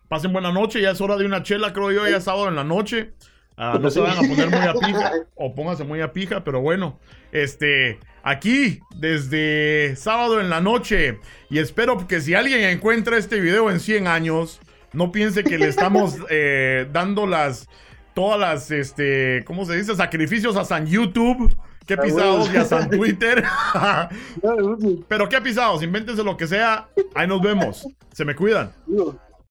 pasen 0.07 0.33
buena 0.33 0.51
noche, 0.51 0.81
ya 0.81 0.91
es 0.91 0.99
hora 1.01 1.15
de 1.15 1.27
una 1.27 1.43
chela, 1.43 1.73
creo 1.73 1.91
yo, 1.91 2.07
ya 2.07 2.17
es 2.17 2.23
sábado 2.23 2.47
en 2.47 2.55
la 2.55 2.63
noche. 2.63 3.13
Ah, 3.57 3.77
no 3.79 3.91
se 3.91 3.99
van 3.99 4.17
a 4.17 4.21
poner 4.21 4.49
muy 4.49 4.67
a 4.67 4.73
pija 4.73 5.11
o 5.35 5.53
pónganse 5.53 5.83
muy 5.83 6.01
a 6.01 6.13
pija, 6.13 6.43
pero 6.43 6.61
bueno, 6.61 6.99
este, 7.31 7.99
aquí 8.23 8.79
desde 8.95 9.95
sábado 9.95 10.39
en 10.39 10.49
la 10.49 10.61
noche 10.61 11.19
y 11.49 11.59
espero 11.59 12.07
que 12.07 12.21
si 12.21 12.33
alguien 12.33 12.61
encuentra 12.61 13.17
este 13.17 13.39
video 13.39 13.69
en 13.69 13.79
100 13.79 14.07
años, 14.07 14.59
no 14.93 15.11
piense 15.11 15.43
que 15.43 15.57
le 15.57 15.67
estamos 15.67 16.17
eh, 16.29 16.87
dando 16.91 17.27
las, 17.27 17.67
todas 18.13 18.39
las, 18.39 18.71
este, 18.71 19.43
¿cómo 19.45 19.65
se 19.65 19.75
dice? 19.75 19.95
Sacrificios 19.95 20.55
a 20.55 20.65
San 20.65 20.87
YouTube. 20.87 21.55
¿Qué 21.85 21.95
ah, 21.95 22.01
pisados? 22.01 22.51
Ya 22.51 22.63
San 22.63 22.89
Twitter. 22.89 23.43
Pero 25.07 25.29
qué 25.29 25.41
pisados, 25.41 25.83
invéntense 25.83 26.23
lo 26.23 26.37
que 26.37 26.47
sea. 26.47 26.87
Ahí 27.15 27.27
nos 27.27 27.41
vemos. 27.41 27.87
Se 28.13 28.23
me 28.23 28.35
cuidan. 28.35 28.71